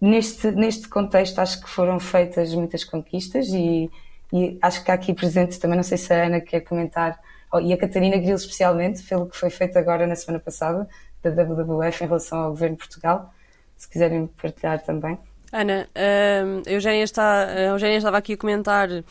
neste, 0.00 0.50
neste 0.50 0.88
contexto 0.88 1.38
acho 1.38 1.60
que 1.60 1.68
foram 1.68 2.00
feitas 2.00 2.52
muitas 2.54 2.82
conquistas 2.84 3.48
e, 3.48 3.90
e 4.32 4.58
acho 4.60 4.82
que 4.82 4.90
há 4.90 4.94
aqui 4.94 5.14
presente 5.14 5.58
também, 5.58 5.76
não 5.76 5.84
sei 5.84 5.98
se 5.98 6.12
a 6.12 6.26
Ana 6.26 6.40
quer 6.40 6.60
comentar, 6.62 7.18
oh, 7.52 7.60
e 7.60 7.72
a 7.72 7.76
Catarina 7.76 8.16
Grilo 8.16 8.36
especialmente, 8.36 9.02
pelo 9.02 9.26
que 9.26 9.36
foi 9.36 9.50
feito 9.50 9.78
agora 9.78 10.06
na 10.06 10.16
semana 10.16 10.40
passada, 10.40 10.88
da 11.22 11.30
WWF 11.30 12.04
em 12.04 12.06
relação 12.06 12.38
ao 12.38 12.50
governo 12.50 12.76
de 12.76 12.82
Portugal, 12.82 13.34
se 13.76 13.88
quiserem 13.88 14.26
partilhar 14.26 14.80
também. 14.82 15.18
Ana, 15.52 15.88
uh, 15.94 16.62
a, 16.66 16.70
Eugénia 16.70 17.04
está, 17.04 17.44
a 17.44 17.60
Eugénia 17.60 17.96
estava 17.96 18.18
aqui 18.18 18.34
a 18.34 18.36
comentar 18.36 18.90
uh, 18.90 19.04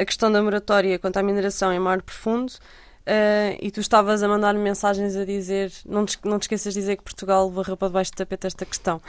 a 0.00 0.04
questão 0.04 0.30
da 0.30 0.42
moratória 0.42 0.98
quanto 0.98 1.18
à 1.18 1.22
mineração 1.22 1.72
em 1.72 1.78
mar 1.78 2.02
profundo 2.02 2.50
uh, 2.50 3.56
e 3.60 3.70
tu 3.70 3.80
estavas 3.80 4.24
a 4.24 4.28
mandar 4.28 4.54
mensagens 4.54 5.14
a 5.14 5.24
dizer 5.24 5.72
não 5.86 6.04
te, 6.04 6.18
não 6.24 6.38
te 6.38 6.42
esqueças 6.42 6.74
de 6.74 6.80
dizer 6.80 6.96
que 6.96 7.04
Portugal 7.04 7.48
varreu 7.48 7.76
para 7.76 7.88
debaixo 7.88 8.10
do 8.10 8.16
tapete 8.16 8.48
esta 8.48 8.66
questão. 8.66 9.00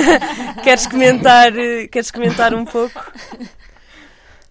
queres, 0.62 0.86
comentar, 0.86 1.52
queres 1.90 2.10
comentar 2.10 2.52
um 2.52 2.66
pouco? 2.66 3.10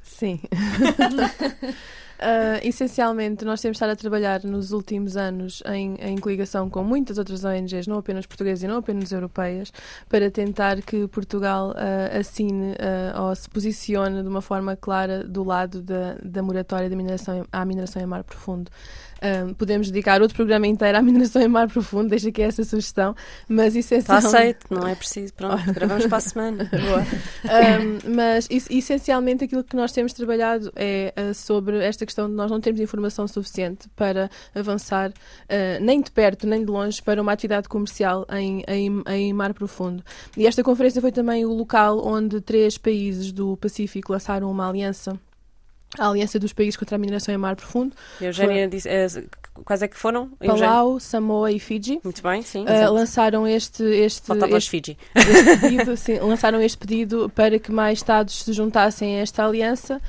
Sim. 0.01 0.39
Uh, 2.23 2.65
essencialmente, 2.65 3.43
nós 3.43 3.59
temos 3.59 3.75
estado 3.75 3.89
a 3.89 3.95
trabalhar 3.97 4.45
nos 4.45 4.71
últimos 4.71 5.17
anos 5.17 5.61
em, 5.65 5.95
em 5.95 6.17
coligação 6.17 6.69
com 6.69 6.81
muitas 6.81 7.17
outras 7.17 7.43
ONGs, 7.43 7.85
não 7.85 7.97
apenas 7.97 8.25
portuguesas 8.25 8.63
e 8.63 8.67
não 8.67 8.77
apenas 8.77 9.11
europeias, 9.11 9.73
para 10.07 10.31
tentar 10.31 10.81
que 10.81 11.05
Portugal 11.09 11.71
uh, 11.71 12.17
assine 12.17 12.71
uh, 12.71 13.23
ou 13.23 13.35
se 13.35 13.49
posicione 13.49 14.23
de 14.23 14.29
uma 14.29 14.41
forma 14.41 14.73
clara 14.77 15.21
do 15.25 15.43
lado 15.43 15.81
da, 15.81 16.15
da 16.23 16.41
moratória 16.41 16.89
da 16.89 16.95
mineração, 16.95 17.45
à 17.51 17.65
mineração 17.65 18.01
em 18.01 18.05
mar 18.05 18.23
profundo. 18.23 18.71
Um, 19.23 19.53
podemos 19.53 19.89
dedicar 19.89 20.21
outro 20.21 20.35
programa 20.35 20.67
inteiro 20.67 20.97
à 20.97 21.01
mineração 21.01 21.41
em 21.41 21.47
mar 21.47 21.69
profundo, 21.69 22.09
deixa 22.09 22.27
aqui 22.27 22.41
essa 22.41 22.63
sugestão, 22.65 23.15
mas 23.47 23.73
é 23.73 23.79
Está 23.79 24.17
aceito, 24.17 24.65
não 24.69 24.85
é 24.85 24.95
preciso, 24.95 25.33
pronto, 25.33 25.71
gravamos 25.73 26.07
para 26.07 26.17
a 26.17 26.21
semana. 26.21 26.69
um, 27.45 28.15
mas 28.15 28.49
essencialmente 28.49 29.45
aquilo 29.45 29.63
que 29.63 29.75
nós 29.77 29.93
temos 29.93 30.11
trabalhado 30.11 30.71
é 30.75 31.13
uh, 31.17 31.33
sobre 31.33 31.77
esta 31.83 32.05
questão 32.05 32.29
de 32.29 32.35
nós 32.35 32.51
não 32.51 32.59
termos 32.59 32.81
informação 32.81 33.25
suficiente 33.27 33.87
para 33.95 34.29
avançar 34.53 35.09
uh, 35.09 35.13
nem 35.81 36.01
de 36.01 36.11
perto 36.11 36.45
nem 36.45 36.65
de 36.65 36.71
longe 36.71 37.01
para 37.01 37.21
uma 37.21 37.31
atividade 37.31 37.69
comercial 37.69 38.25
em, 38.31 38.63
em, 38.67 39.03
em 39.07 39.33
mar 39.33 39.53
profundo. 39.53 40.03
E 40.35 40.45
esta 40.45 40.63
conferência 40.63 40.99
foi 40.99 41.11
também 41.11 41.45
o 41.45 41.53
local 41.53 42.05
onde 42.05 42.41
três 42.41 42.77
países 42.77 43.31
do 43.31 43.55
Pacífico 43.57 44.11
lançaram 44.11 44.51
uma 44.51 44.67
aliança 44.67 45.17
a 45.97 46.07
Aliança 46.07 46.39
dos 46.39 46.53
Países 46.53 46.75
contra 46.75 46.95
a 46.95 46.99
Mineração 46.99 47.33
em 47.33 47.37
Mar 47.37 47.55
Profundo. 47.55 47.95
Eugénia 48.19 48.67
disse, 48.67 48.89
é, 48.89 49.07
quais 49.63 49.81
é 49.81 49.87
que 49.87 49.97
foram? 49.97 50.29
Palau, 50.39 50.99
Samoa 50.99 51.51
e 51.51 51.59
Fiji. 51.59 51.99
Muito 52.03 52.21
bem, 52.21 52.41
sim. 52.41 52.65
Uh, 52.65 52.91
lançaram 52.91 53.47
este... 53.47 53.83
este 53.83 54.25
Faltava 54.25 54.57
este, 54.57 54.69
Fiji. 54.69 54.97
Este 55.15 55.57
pedido, 55.59 55.95
sim, 55.97 56.19
lançaram 56.19 56.61
este 56.61 56.77
pedido 56.77 57.31
para 57.33 57.59
que 57.59 57.71
mais 57.71 57.99
Estados 57.99 58.43
se 58.43 58.53
juntassem 58.53 59.17
a 59.17 59.21
esta 59.21 59.45
aliança 59.45 60.01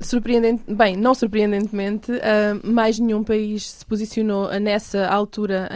surpreendente, 0.00 0.62
bem, 0.68 0.96
não 0.96 1.14
surpreendentemente, 1.14 2.12
uh, 2.12 2.60
mais 2.62 2.98
nenhum 2.98 3.24
país 3.24 3.70
se 3.70 3.86
posicionou 3.86 4.48
nessa 4.60 5.06
altura 5.06 5.68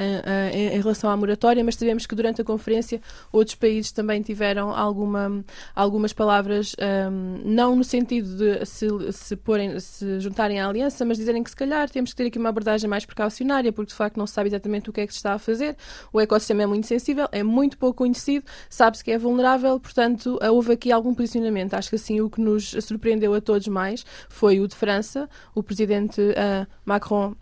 em, 0.50 0.76
em, 0.76 0.80
relação 0.80 1.10
à 1.10 1.16
moratória, 1.16 1.62
mas 1.64 1.74
sabemos 1.74 2.06
que 2.06 2.14
durante 2.14 2.40
a 2.40 2.44
conferência 2.44 3.00
outros 3.32 3.54
países 3.54 3.92
também 3.92 4.22
tiveram 4.22 4.74
alguma, 4.74 5.44
algumas 5.74 6.12
palavras, 6.12 6.74
um, 7.10 7.40
não 7.44 7.76
no 7.76 7.84
sentido 7.84 8.36
de 8.36 8.66
se, 8.66 8.86
se, 9.12 9.36
porem, 9.36 9.78
se 9.80 10.20
juntarem 10.20 10.60
à 10.60 10.68
aliança, 10.68 11.04
mas 11.04 11.16
dizerem 11.16 11.42
que 11.42 11.50
se 11.50 11.56
calhar 11.56 11.88
temos 11.90 12.10
que 12.10 12.16
ter 12.16 12.26
aqui 12.26 12.38
uma 12.38 12.48
abordagem 12.48 12.88
mais 12.88 13.04
precaucionária, 13.04 13.72
porque 13.72 13.90
de 13.90 13.96
facto 13.96 14.16
não 14.16 14.26
se 14.26 14.34
sabe 14.34 14.48
exatamente 14.48 14.90
o 14.90 14.92
que 14.92 15.00
é 15.00 15.06
que 15.06 15.12
se 15.12 15.18
está 15.18 15.34
a 15.34 15.38
fazer. 15.38 15.76
O 16.12 16.20
ecossistema 16.20 16.62
é 16.62 16.66
muito 16.66 16.86
sensível, 16.86 17.28
é 17.32 17.42
muito 17.42 17.78
pouco 17.78 17.98
conhecido, 17.98 18.44
sabe-se 18.68 19.04
que 19.04 19.10
é 19.10 19.18
vulnerável, 19.18 19.78
portanto, 19.78 20.38
houve 20.42 20.72
aqui 20.72 20.92
algum 20.92 21.14
posicionamento. 21.14 21.74
Acho 21.74 21.90
que 21.90 21.96
assim 21.96 22.20
o 22.20 22.30
que 22.30 22.40
nos 22.40 22.70
surpreendeu 22.80 23.34
a 23.34 23.40
todos 23.40 23.68
mais 23.68 24.04
foi 24.28 24.60
o 24.60 24.68
de 24.68 24.74
França, 24.74 25.28
o 25.54 25.62
presidente 25.62 26.20
uh, 26.20 26.66
Macron 26.84 27.34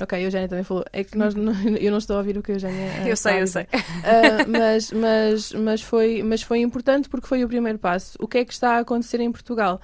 Ok, 0.00 0.18
a 0.18 0.22
Eugénia 0.22 0.48
também 0.48 0.64
falou. 0.64 0.84
É 0.92 1.02
que 1.02 1.16
nós 1.16 1.34
não, 1.34 1.52
eu 1.80 1.90
não 1.90 1.98
estou 1.98 2.16
a 2.16 2.18
ouvir 2.18 2.36
o 2.36 2.42
que 2.42 2.52
a 2.52 2.54
Eugénia. 2.56 3.02
Uh, 3.02 3.08
eu 3.08 3.16
sei, 3.16 3.42
eu 3.42 3.46
sei. 3.46 3.62
Uh, 3.62 4.48
mas, 4.48 4.92
mas, 4.92 5.52
mas, 5.52 5.82
foi, 5.82 6.22
mas 6.22 6.42
foi 6.42 6.60
importante 6.60 7.08
porque 7.08 7.26
foi 7.26 7.44
o 7.44 7.48
primeiro 7.48 7.78
passo. 7.78 8.16
O 8.20 8.28
que 8.28 8.38
é 8.38 8.44
que 8.44 8.52
está 8.52 8.76
a 8.76 8.78
acontecer 8.80 9.20
em 9.20 9.32
Portugal? 9.32 9.80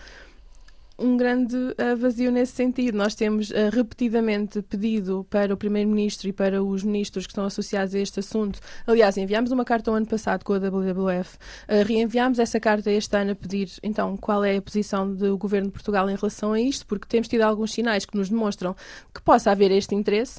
Um 1.03 1.17
grande 1.17 1.57
uh, 1.57 1.97
vazio 1.97 2.31
nesse 2.31 2.53
sentido. 2.53 2.97
Nós 2.97 3.15
temos 3.15 3.51
uh, 3.51 3.71
repetidamente 3.73 4.63
pedido 4.63 5.27
para 5.29 5.53
o 5.53 5.57
Primeiro-Ministro 5.57 6.29
e 6.29 6.33
para 6.33 6.63
os 6.63 6.85
ministros 6.85 7.27
que 7.27 7.33
estão 7.33 7.45
associados 7.45 7.95
a 7.95 7.99
este 7.99 8.21
assunto. 8.21 8.61
Aliás, 8.87 9.17
enviámos 9.17 9.51
uma 9.51 9.65
carta 9.65 9.91
o 9.91 9.95
ano 9.95 10.07
passado 10.07 10.45
com 10.45 10.53
a 10.53 10.59
WWF, 10.59 11.37
uh, 11.37 11.85
reenviámos 11.87 12.39
essa 12.39 12.61
carta 12.61 12.91
este 12.91 13.17
ano 13.17 13.33
a 13.33 13.35
pedir 13.35 13.69
então 13.83 14.17
qual 14.17 14.45
é 14.45 14.57
a 14.57 14.63
posição 14.63 15.13
do 15.13 15.37
Governo 15.37 15.69
de 15.69 15.73
Portugal 15.73 16.09
em 16.09 16.15
relação 16.15 16.53
a 16.53 16.61
isto, 16.61 16.87
porque 16.87 17.07
temos 17.09 17.27
tido 17.27 17.43
alguns 17.43 17.73
sinais 17.73 18.07
que 18.07 18.17
nos 18.17 18.29
demonstram 18.31 18.77
que 19.13 19.21
possa 19.21 19.51
haver 19.51 19.71
este 19.73 19.95
interesse, 19.95 20.39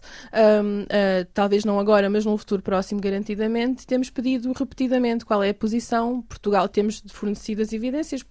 um, 0.63 0.85
talvez 1.33 1.65
não 1.65 1.79
agora, 1.79 2.09
mas 2.09 2.25
num 2.25 2.37
futuro 2.37 2.61
próximo, 2.61 3.01
garantidamente. 3.01 3.85
Temos 3.85 4.09
pedido 4.09 4.51
repetidamente 4.53 5.25
qual 5.25 5.43
é 5.43 5.49
a 5.49 5.53
posição. 5.53 6.21
Portugal 6.21 6.67
temos 6.69 7.03
fornecido 7.07 7.61
as 7.61 7.73
evidências 7.73 8.23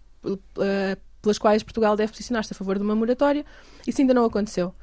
pelas 1.22 1.38
quais 1.38 1.62
Portugal 1.62 1.96
deve 1.96 2.12
posicionar-se 2.12 2.52
a 2.52 2.56
favor 2.56 2.76
de 2.76 2.82
uma 2.82 2.94
moratória. 2.94 3.46
Isso 3.86 4.00
ainda 4.00 4.14
não 4.14 4.24
aconteceu. 4.24 4.74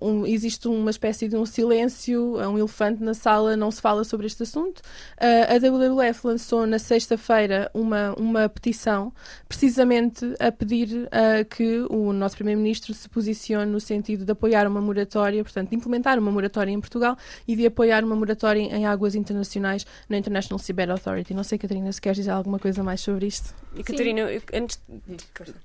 Um, 0.00 0.26
existe 0.26 0.68
uma 0.68 0.90
espécie 0.90 1.28
de 1.28 1.36
um 1.36 1.44
silêncio, 1.44 2.36
um 2.36 2.58
elefante 2.58 3.02
na 3.02 3.14
sala, 3.14 3.56
não 3.56 3.70
se 3.70 3.80
fala 3.80 4.04
sobre 4.04 4.26
este 4.26 4.42
assunto. 4.42 4.78
Uh, 4.78 5.54
a 5.54 5.58
WWF 5.58 6.26
lançou 6.26 6.66
na 6.66 6.78
sexta-feira 6.78 7.70
uma, 7.74 8.14
uma 8.14 8.48
petição, 8.48 9.12
precisamente 9.48 10.34
a 10.38 10.50
pedir 10.50 10.88
uh, 11.06 11.44
que 11.48 11.86
o 11.90 12.12
nosso 12.12 12.36
Primeiro-Ministro 12.36 12.94
se 12.94 13.08
posicione 13.08 13.70
no 13.70 13.80
sentido 13.80 14.24
de 14.24 14.32
apoiar 14.32 14.66
uma 14.66 14.80
moratória, 14.80 15.42
portanto, 15.42 15.70
de 15.70 15.76
implementar 15.76 16.18
uma 16.18 16.30
moratória 16.30 16.70
em 16.70 16.80
Portugal 16.80 17.16
e 17.46 17.56
de 17.56 17.66
apoiar 17.66 18.04
uma 18.04 18.16
moratória 18.16 18.60
em 18.60 18.86
águas 18.86 19.14
internacionais 19.14 19.86
na 20.08 20.16
International 20.16 20.58
Seabed 20.58 20.90
Authority. 20.90 21.34
Não 21.34 21.44
sei, 21.44 21.58
Catarina, 21.58 21.92
se 21.92 22.00
queres 22.00 22.16
dizer 22.16 22.30
alguma 22.30 22.58
coisa 22.58 22.82
mais 22.82 23.00
sobre 23.00 23.26
isto. 23.26 23.54
E, 23.76 23.82
Catarina, 23.82 24.22
antes 24.52 24.80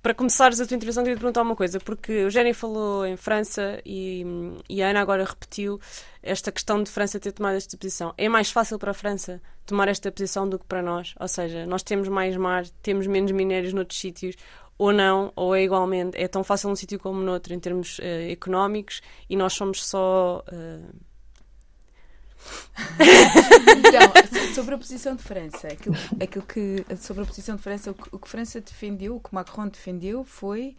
para 0.01 0.13
começares 0.13 0.59
a 0.59 0.65
tua 0.65 0.75
intervenção, 0.75 1.03
queria 1.03 1.15
te 1.15 1.19
perguntar 1.19 1.41
uma 1.41 1.55
coisa, 1.55 1.79
porque 1.79 2.25
o 2.25 2.29
Jenny 2.29 2.53
falou 2.53 3.05
em 3.05 3.15
França 3.15 3.81
e, 3.85 4.25
e 4.69 4.81
a 4.81 4.89
Ana 4.89 5.01
agora 5.01 5.23
repetiu 5.23 5.79
esta 6.21 6.51
questão 6.51 6.81
de 6.81 6.89
França 6.89 7.19
ter 7.19 7.31
tomado 7.31 7.55
esta 7.55 7.77
posição. 7.77 8.13
É 8.17 8.29
mais 8.29 8.51
fácil 8.51 8.79
para 8.79 8.91
a 8.91 8.93
França 8.93 9.41
tomar 9.65 9.87
esta 9.87 10.11
posição 10.11 10.47
do 10.47 10.59
que 10.59 10.65
para 10.65 10.81
nós? 10.81 11.15
Ou 11.19 11.27
seja, 11.27 11.65
nós 11.65 11.83
temos 11.83 12.07
mais 12.07 12.35
mar, 12.37 12.65
temos 12.81 13.07
menos 13.07 13.31
minérios 13.31 13.73
noutros 13.73 13.99
sítios, 13.99 14.35
ou 14.77 14.91
não, 14.91 15.31
ou 15.35 15.55
é 15.55 15.63
igualmente, 15.63 16.17
é 16.17 16.27
tão 16.27 16.43
fácil 16.43 16.69
num 16.69 16.75
sítio 16.75 16.99
como 16.99 17.21
noutro 17.21 17.53
em 17.53 17.59
termos 17.59 17.99
uh, 17.99 18.31
económicos 18.31 19.01
e 19.29 19.35
nós 19.35 19.53
somos 19.53 19.85
só. 19.85 20.43
Uh... 20.51 21.12
então, 23.77 24.53
sobre 24.53 24.75
a 24.75 24.77
posição 24.77 25.15
de 25.15 25.23
França, 25.23 25.67
aquilo, 25.67 25.95
aquilo 26.21 26.45
que, 26.45 26.85
sobre 26.97 27.23
a 27.23 27.25
posição 27.25 27.55
de 27.55 27.61
França, 27.61 27.91
o 27.91 27.93
que, 27.93 28.09
o 28.11 28.19
que 28.19 28.29
França 28.29 28.61
defendeu, 28.61 29.15
o 29.15 29.19
que 29.19 29.33
Macron 29.33 29.67
defendeu 29.67 30.23
foi 30.23 30.75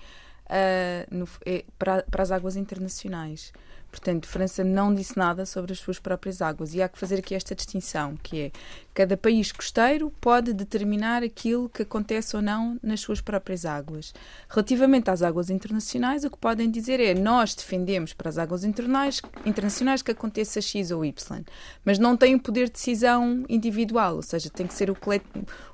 uh, 0.47 1.15
no, 1.15 1.29
é, 1.45 1.65
para, 1.79 2.03
para 2.03 2.23
as 2.23 2.31
águas 2.31 2.57
internacionais. 2.57 3.53
Portanto, 3.95 4.27
França 4.27 4.65
não 4.65 4.93
disse 4.93 5.17
nada 5.17 5.47
sobre 5.47 5.73
as 5.73 5.79
suas 5.79 6.01
próprias 6.01 6.43
águas. 6.43 6.75
E 6.75 6.83
há 6.83 6.89
que 6.89 6.99
fazer 6.99 7.21
aqui 7.21 7.33
esta 7.33 7.55
distinção, 7.55 8.17
que 8.21 8.41
é 8.41 8.53
cada 8.93 9.17
país 9.17 9.53
costeiro 9.53 10.13
pode 10.21 10.53
determinar 10.53 11.23
aquilo 11.23 11.69
que 11.69 11.83
acontece 11.83 12.35
ou 12.35 12.43
não 12.43 12.77
nas 12.83 12.99
suas 12.99 13.21
próprias 13.21 13.65
águas. 13.65 14.13
Relativamente 14.49 15.11
às 15.11 15.23
águas 15.23 15.49
internacionais, 15.49 16.25
o 16.25 16.31
que 16.31 16.37
podem 16.39 16.69
dizer 16.69 16.99
é 16.99 17.15
nós 17.15 17.55
defendemos 17.55 18.13
para 18.13 18.29
as 18.29 18.37
águas 18.37 18.65
internacionais, 18.65 20.03
que 20.03 20.11
aconteça 20.11 20.61
X 20.61 20.91
ou 20.91 21.05
Y, 21.05 21.45
mas 21.85 21.97
não 21.97 22.17
tem 22.17 22.35
o 22.35 22.41
poder 22.41 22.67
de 22.67 22.73
decisão 22.73 23.45
individual, 23.49 24.17
ou 24.17 24.23
seja, 24.23 24.51
tem 24.51 24.67
que 24.67 24.75
ser 24.75 24.93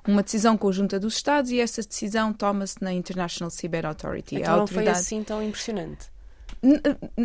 uma 0.07 0.23
decisão 0.23 0.59
conjunta 0.59 1.01
dos 1.01 1.15
Estados 1.15 1.51
e 1.51 1.59
essa 1.59 1.81
decisão 1.81 2.35
toma-se 2.35 2.77
na 2.83 2.93
International 2.93 3.49
Seabed 3.49 3.87
Authority. 3.87 4.37
Então 4.37 4.59
não 4.59 4.67
foi 4.67 4.89
assim 4.89 5.23
tão 5.23 5.43
impressionante. 5.43 6.11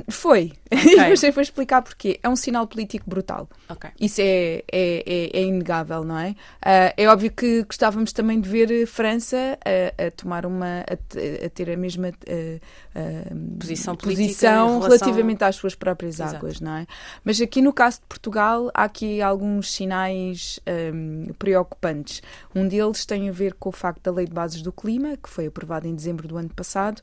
Foi. 0.10 0.54
Okay. 0.72 0.96
Mas 1.10 1.22
vou 1.22 1.42
explicar 1.42 1.82
porquê. 1.82 2.20
É 2.24 2.30
um 2.30 2.36
sinal 2.36 2.66
político 2.68 3.10
brutal. 3.10 3.50
Okay. 3.70 3.90
Isso 4.00 4.22
é, 4.22 4.64
é, 4.72 5.04
é, 5.06 5.40
é, 5.40 5.42
inegável, 5.44 6.04
não 6.06 6.18
é? 6.18 6.30
Uh, 6.32 6.94
é 6.96 7.08
óbvio 7.08 7.32
que 7.32 7.64
gostávamos 7.64 8.14
também 8.14 8.40
de 8.40 8.48
ver 8.48 8.88
França 8.88 9.58
a, 9.66 10.08
a 10.08 10.12
tomar 10.12 10.46
uma. 10.46 10.82
A, 10.82 11.46
a, 11.46 11.50
ter 11.50 11.70
a 11.70 11.76
mesma 11.76 12.10
uh, 12.10 13.60
posição, 13.60 13.96
posição 13.96 14.80
relativamente 14.80 15.44
às 15.44 15.56
suas 15.58 15.76
próprias 15.76 16.16
Exato. 16.16 16.38
águas, 16.38 16.62
não 16.62 16.78
é? 16.78 16.88
Mas 17.24 17.42
aqui 17.42 17.62
no 17.62 17.74
caso 17.74 18.00
de 18.00 18.06
Portugal 18.08 18.72
há 18.74 18.84
aqui 18.84 19.22
alguns 19.22 19.72
sinais 19.72 20.60
um, 20.94 21.34
preocupantes. 21.34 22.22
Um 22.54 22.68
deles 22.68 23.06
tem 23.06 23.28
a 23.28 23.32
ver 23.32 23.54
com 23.56 23.70
o 23.70 23.72
facto 23.72 24.04
da 24.04 24.12
Lei 24.12 24.26
de 24.26 24.34
Bases 24.34 24.62
do 24.62 24.72
Clima, 24.72 25.18
que 25.18 25.30
foi 25.30 25.48
aprovada 25.48 25.88
em 25.88 25.96
dezembro 25.96 26.28
do 26.28 26.38
ano 26.38 26.50
passado 26.50 27.02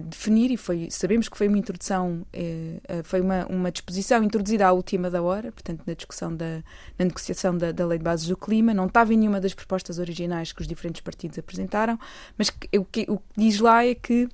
definir, 0.00 0.50
e 0.50 0.56
foi, 0.56 0.88
sabemos 0.90 1.28
que 1.28 1.36
foi 1.36 1.48
uma 1.48 1.56
introdução, 1.56 2.26
uh, 2.34 3.04
foi 3.04 3.20
uma, 3.20 3.46
uma 3.46 3.72
disposição 3.72 4.22
introduzida 4.22 4.66
à 4.66 4.72
última 4.72 5.10
da 5.10 5.22
hora, 5.22 5.50
portanto, 5.50 5.82
na 5.86 5.94
discussão 5.94 6.34
da 6.34 6.62
na 6.98 7.06
negociação 7.06 7.56
da, 7.56 7.72
da 7.72 7.86
Lei 7.86 7.98
de 7.98 8.04
Bases 8.04 8.28
do 8.28 8.36
Clima, 8.36 8.74
não 8.74 8.86
estava 8.86 9.14
em 9.14 9.16
nenhuma 9.16 9.40
das 9.40 9.54
propostas 9.54 9.98
originais 9.98 10.52
que 10.52 10.60
os 10.60 10.68
diferentes 10.68 11.00
partidos 11.00 11.38
apresentaram, 11.38 11.98
mas 12.36 12.50
que, 12.50 12.78
o, 12.78 12.84
que, 12.84 13.06
o 13.08 13.16
que 13.18 13.24
diz 13.36 13.60
lá 13.60 13.84
é 13.84 13.94
que 13.94 14.28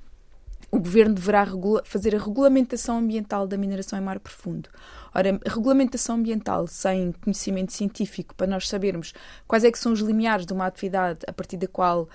o 0.70 0.79
governo 0.79 1.14
deverá 1.14 1.46
fazer 1.85 2.14
a 2.14 2.18
regulamentação 2.18 2.98
ambiental 2.98 3.46
da 3.46 3.57
mineração 3.57 3.98
em 3.98 4.03
mar 4.03 4.18
profundo. 4.20 4.68
Ora, 5.14 5.40
regulamentação 5.47 6.16
ambiental 6.16 6.66
sem 6.66 7.12
conhecimento 7.12 7.73
científico 7.73 8.35
para 8.35 8.47
nós 8.47 8.68
sabermos 8.68 9.12
quais 9.47 9.64
é 9.64 9.71
que 9.71 9.79
são 9.79 9.92
os 9.92 10.01
limiares 10.01 10.47
de 10.47 10.53
uma 10.53 10.66
atividade 10.66 11.21
a 11.27 11.33
partir 11.33 11.57
da 11.57 11.66
qual 11.66 12.03
uh, 12.03 12.09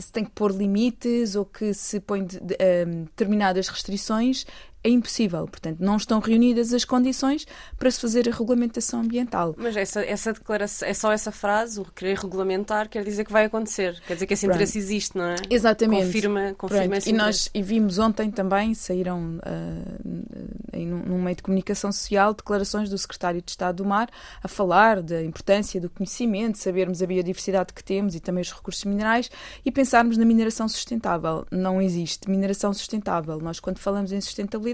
se 0.00 0.10
tem 0.10 0.24
que 0.24 0.30
pôr 0.30 0.50
limites 0.52 1.36
ou 1.36 1.44
que 1.44 1.74
se 1.74 2.00
põe 2.00 2.24
de, 2.24 2.40
de, 2.40 2.54
uh, 2.54 3.04
determinadas 3.04 3.68
restrições 3.68 4.46
é 4.84 4.88
impossível. 4.88 5.46
Portanto, 5.46 5.78
não 5.80 5.96
estão 5.96 6.18
reunidas 6.18 6.72
as 6.72 6.84
condições 6.84 7.46
para 7.78 7.90
se 7.90 8.00
fazer 8.00 8.28
a 8.28 8.32
regulamentação 8.32 9.00
ambiental. 9.00 9.54
Mas 9.56 9.76
essa, 9.76 10.04
essa 10.04 10.32
declaração, 10.32 10.88
é 10.88 10.94
só 10.94 11.12
essa 11.12 11.30
frase, 11.30 11.80
o 11.80 11.84
querer 11.84 12.18
regulamentar, 12.18 12.88
quer 12.88 13.04
dizer 13.04 13.24
que 13.24 13.32
vai 13.32 13.44
acontecer. 13.44 14.00
Quer 14.06 14.14
dizer 14.14 14.26
que 14.26 14.34
esse 14.34 14.46
interesse 14.46 14.72
Pronto. 14.72 14.84
existe, 14.84 15.18
não 15.18 15.24
é? 15.24 15.36
Exatamente. 15.48 16.06
Confirma, 16.06 16.54
confirma 16.56 16.96
esse 16.96 17.10
E 17.10 17.12
nós 17.12 17.50
e 17.54 17.62
vimos 17.62 17.98
ontem 17.98 18.30
também, 18.30 18.74
saíram 18.74 19.38
uh, 19.38 20.52
em, 20.72 20.86
num 20.86 21.22
meio 21.22 21.36
de 21.36 21.42
comunicação 21.42 21.92
social, 21.92 22.34
declarações 22.34 22.90
do 22.90 22.98
secretário 22.98 23.40
de 23.40 23.50
Estado 23.50 23.76
do 23.76 23.84
Mar 23.84 24.08
a 24.42 24.48
falar 24.48 25.02
da 25.02 25.22
importância 25.22 25.80
do 25.80 25.88
conhecimento, 25.88 26.58
sabermos 26.58 27.02
a 27.02 27.06
biodiversidade 27.06 27.72
que 27.72 27.84
temos 27.84 28.14
e 28.14 28.20
também 28.20 28.42
os 28.42 28.52
recursos 28.52 28.84
minerais 28.84 29.30
e 29.64 29.70
pensarmos 29.70 30.16
na 30.16 30.24
mineração 30.24 30.68
sustentável. 30.68 31.46
Não 31.50 31.80
existe 31.80 32.28
mineração 32.28 32.72
sustentável. 32.72 33.38
Nós, 33.38 33.60
quando 33.60 33.78
falamos 33.78 34.12
em 34.12 34.20
sustentabilidade, 34.20 34.71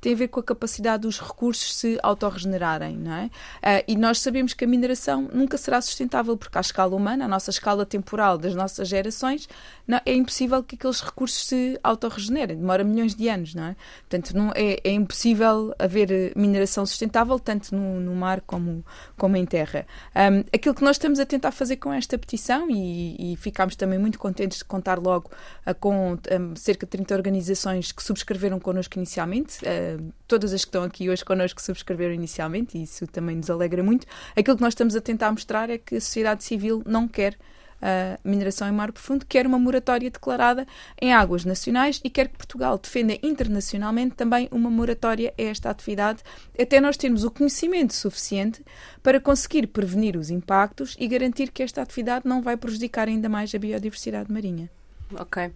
tem 0.00 0.12
a 0.12 0.16
ver 0.16 0.28
com 0.28 0.40
a 0.40 0.42
capacidade 0.42 1.02
dos 1.02 1.20
recursos 1.20 1.74
se 1.76 1.98
autorregenerarem, 2.02 2.96
não 2.96 3.12
é? 3.12 3.24
Uh, 3.26 3.84
e 3.88 3.96
nós 3.96 4.20
sabemos 4.20 4.54
que 4.54 4.64
a 4.64 4.68
mineração 4.68 5.28
nunca 5.32 5.56
será 5.56 5.80
sustentável, 5.80 6.36
porque 6.36 6.56
à 6.56 6.60
escala 6.60 6.94
humana, 6.94 7.24
a 7.24 7.28
nossa 7.28 7.50
escala 7.50 7.84
temporal 7.84 8.38
das 8.38 8.54
nossas 8.54 8.88
gerações, 8.88 9.48
não, 9.86 10.00
é 10.04 10.14
impossível 10.14 10.62
que 10.62 10.76
aqueles 10.76 11.00
recursos 11.00 11.46
se 11.46 11.78
autorregenerem, 11.82 12.56
demora 12.56 12.82
milhões 12.82 13.14
de 13.14 13.28
anos, 13.28 13.54
não 13.54 13.64
é? 13.64 13.76
Portanto, 14.08 14.36
não, 14.36 14.52
é, 14.54 14.78
é 14.82 14.90
impossível 14.92 15.74
haver 15.78 16.10
eh, 16.10 16.32
mineração 16.34 16.86
sustentável, 16.86 17.38
tanto 17.38 17.74
no, 17.74 18.00
no 18.00 18.14
mar 18.14 18.40
como, 18.40 18.84
como 19.16 19.36
em 19.36 19.44
terra. 19.44 19.86
Um, 20.14 20.40
aquilo 20.52 20.74
que 20.74 20.82
nós 20.82 20.96
estamos 20.96 21.20
a 21.20 21.26
tentar 21.26 21.52
fazer 21.52 21.76
com 21.76 21.92
esta 21.92 22.16
petição, 22.16 22.70
e, 22.70 23.32
e 23.32 23.36
ficámos 23.36 23.76
também 23.76 23.98
muito 23.98 24.18
contentes 24.18 24.58
de 24.58 24.64
contar 24.64 24.98
logo 24.98 25.30
uh, 25.66 25.74
com 25.74 26.12
um, 26.14 26.56
cerca 26.56 26.86
de 26.86 26.90
30 26.90 27.14
organizações 27.14 27.92
que 27.92 28.02
subscreveram 28.02 28.58
connosco 28.58 28.96
inicialmente, 28.96 29.33
inicialmente, 29.34 29.58
uh, 29.64 30.12
todas 30.26 30.52
as 30.52 30.64
que 30.64 30.68
estão 30.68 30.82
aqui 30.82 31.10
hoje 31.10 31.24
connosco 31.24 31.60
subscreveram 31.60 32.14
inicialmente, 32.14 32.78
e 32.78 32.82
isso 32.84 33.06
também 33.06 33.36
nos 33.36 33.50
alegra 33.50 33.82
muito. 33.82 34.06
Aquilo 34.36 34.56
que 34.56 34.62
nós 34.62 34.72
estamos 34.72 34.94
a 34.94 35.00
tentar 35.00 35.30
mostrar 35.32 35.70
é 35.70 35.78
que 35.78 35.96
a 35.96 36.00
sociedade 36.00 36.44
civil 36.44 36.82
não 36.86 37.08
quer 37.08 37.34
uh, 37.34 38.18
mineração 38.24 38.68
em 38.68 38.72
mar 38.72 38.92
profundo, 38.92 39.26
quer 39.26 39.46
uma 39.46 39.58
moratória 39.58 40.10
declarada 40.10 40.66
em 41.00 41.12
águas 41.12 41.44
nacionais 41.44 42.00
e 42.04 42.10
quer 42.10 42.28
que 42.28 42.36
Portugal 42.36 42.78
defenda 42.78 43.18
internacionalmente 43.22 44.14
também 44.14 44.48
uma 44.50 44.70
moratória 44.70 45.32
a 45.36 45.42
esta 45.42 45.70
atividade, 45.70 46.22
até 46.58 46.80
nós 46.80 46.96
termos 46.96 47.24
o 47.24 47.30
conhecimento 47.30 47.94
suficiente 47.94 48.64
para 49.02 49.20
conseguir 49.20 49.66
prevenir 49.66 50.16
os 50.16 50.30
impactos 50.30 50.96
e 50.98 51.08
garantir 51.08 51.50
que 51.50 51.62
esta 51.62 51.82
atividade 51.82 52.26
não 52.26 52.42
vai 52.42 52.56
prejudicar 52.56 53.08
ainda 53.08 53.28
mais 53.28 53.54
a 53.54 53.58
biodiversidade 53.58 54.32
marinha. 54.32 54.70
Ok. 55.12 55.46
Uh, 55.46 55.50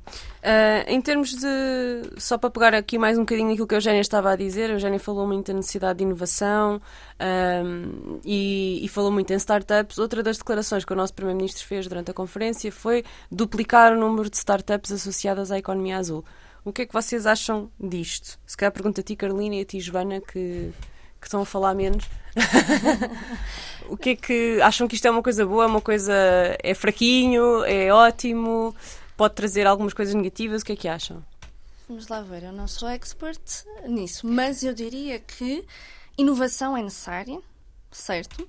em 0.87 1.01
termos 1.01 1.35
de. 1.35 1.47
Só 2.19 2.37
para 2.37 2.51
pegar 2.51 2.75
aqui 2.75 2.99
mais 2.99 3.17
um 3.17 3.23
bocadinho 3.23 3.51
aquilo 3.51 3.67
que 3.67 3.75
a 3.75 3.79
Eugénia 3.79 4.01
estava 4.01 4.31
a 4.31 4.37
dizer, 4.37 4.71
a 4.71 4.75
Eugénia 4.75 5.01
falou 5.01 5.27
muito 5.27 5.47
da 5.47 5.55
necessidade 5.55 5.99
de 5.99 6.05
inovação 6.05 6.81
um, 7.65 8.21
e, 8.25 8.85
e, 8.85 8.89
falou 8.89 9.11
muito 9.11 9.33
em 9.33 9.37
startups. 9.37 9.99
Outra 9.99 10.23
das 10.23 10.39
declarações 10.39 10.85
que 10.85 10.93
o 10.93 10.97
nosso 10.97 11.15
Primeiro-Ministro 11.15 11.67
fez 11.67 11.87
durante 11.89 12.11
a 12.11 12.15
conferência 12.15 12.71
foi 12.71 13.05
duplicar 13.31 13.93
o 13.93 13.97
número 13.97 14.29
de 14.29 14.37
startups 14.37 14.93
associadas 14.93 15.51
à 15.51 15.59
economia 15.59 15.97
azul. 15.97 16.25
O 16.65 16.73
que 16.73 16.83
é 16.83 16.87
que 16.87 16.93
vocês 16.93 17.27
acham 17.27 17.71
disto? 17.81 18.39
Se 18.47 18.57
calhar 18.57 18.73
pergunto 18.73 19.01
a 19.01 19.05
ti, 19.05 19.17
Carolina, 19.17 19.57
e 19.57 19.61
a 19.63 19.65
ti, 19.65 19.81
Joana, 19.81 20.21
que, 20.21 20.71
que 21.19 21.27
estão 21.27 21.41
a 21.41 21.47
falar 21.47 21.75
menos. 21.75 22.05
o 23.89 23.97
que 23.97 24.11
é 24.11 24.17
que 24.17 24.61
acham 24.61 24.87
que 24.87 24.95
isto 24.95 25.07
é 25.07 25.11
uma 25.11 25.23
coisa 25.23 25.47
boa, 25.47 25.67
uma 25.67 25.81
coisa 25.81 26.15
é 26.63 26.75
fraquinho, 26.75 27.65
é 27.65 27.93
ótimo? 27.93 28.75
Pode 29.19 29.35
trazer 29.35 29.67
algumas 29.67 29.93
coisas 29.93 30.15
negativas. 30.15 30.63
O 30.63 30.65
que 30.65 30.73
é 30.73 30.77
que 30.77 30.89
acham? 30.89 31.23
Vamos 31.89 32.07
lá 32.07 32.23
ver, 32.23 32.45
eu 32.45 32.53
não 32.53 32.69
sou 32.69 32.89
expert 32.89 33.41
nisso, 33.87 34.27
mas 34.27 34.63
eu 34.63 34.73
diria 34.73 35.19
que 35.19 35.65
inovação 36.17 36.77
é 36.77 36.83
necessária, 36.83 37.41
certo? 37.91 38.47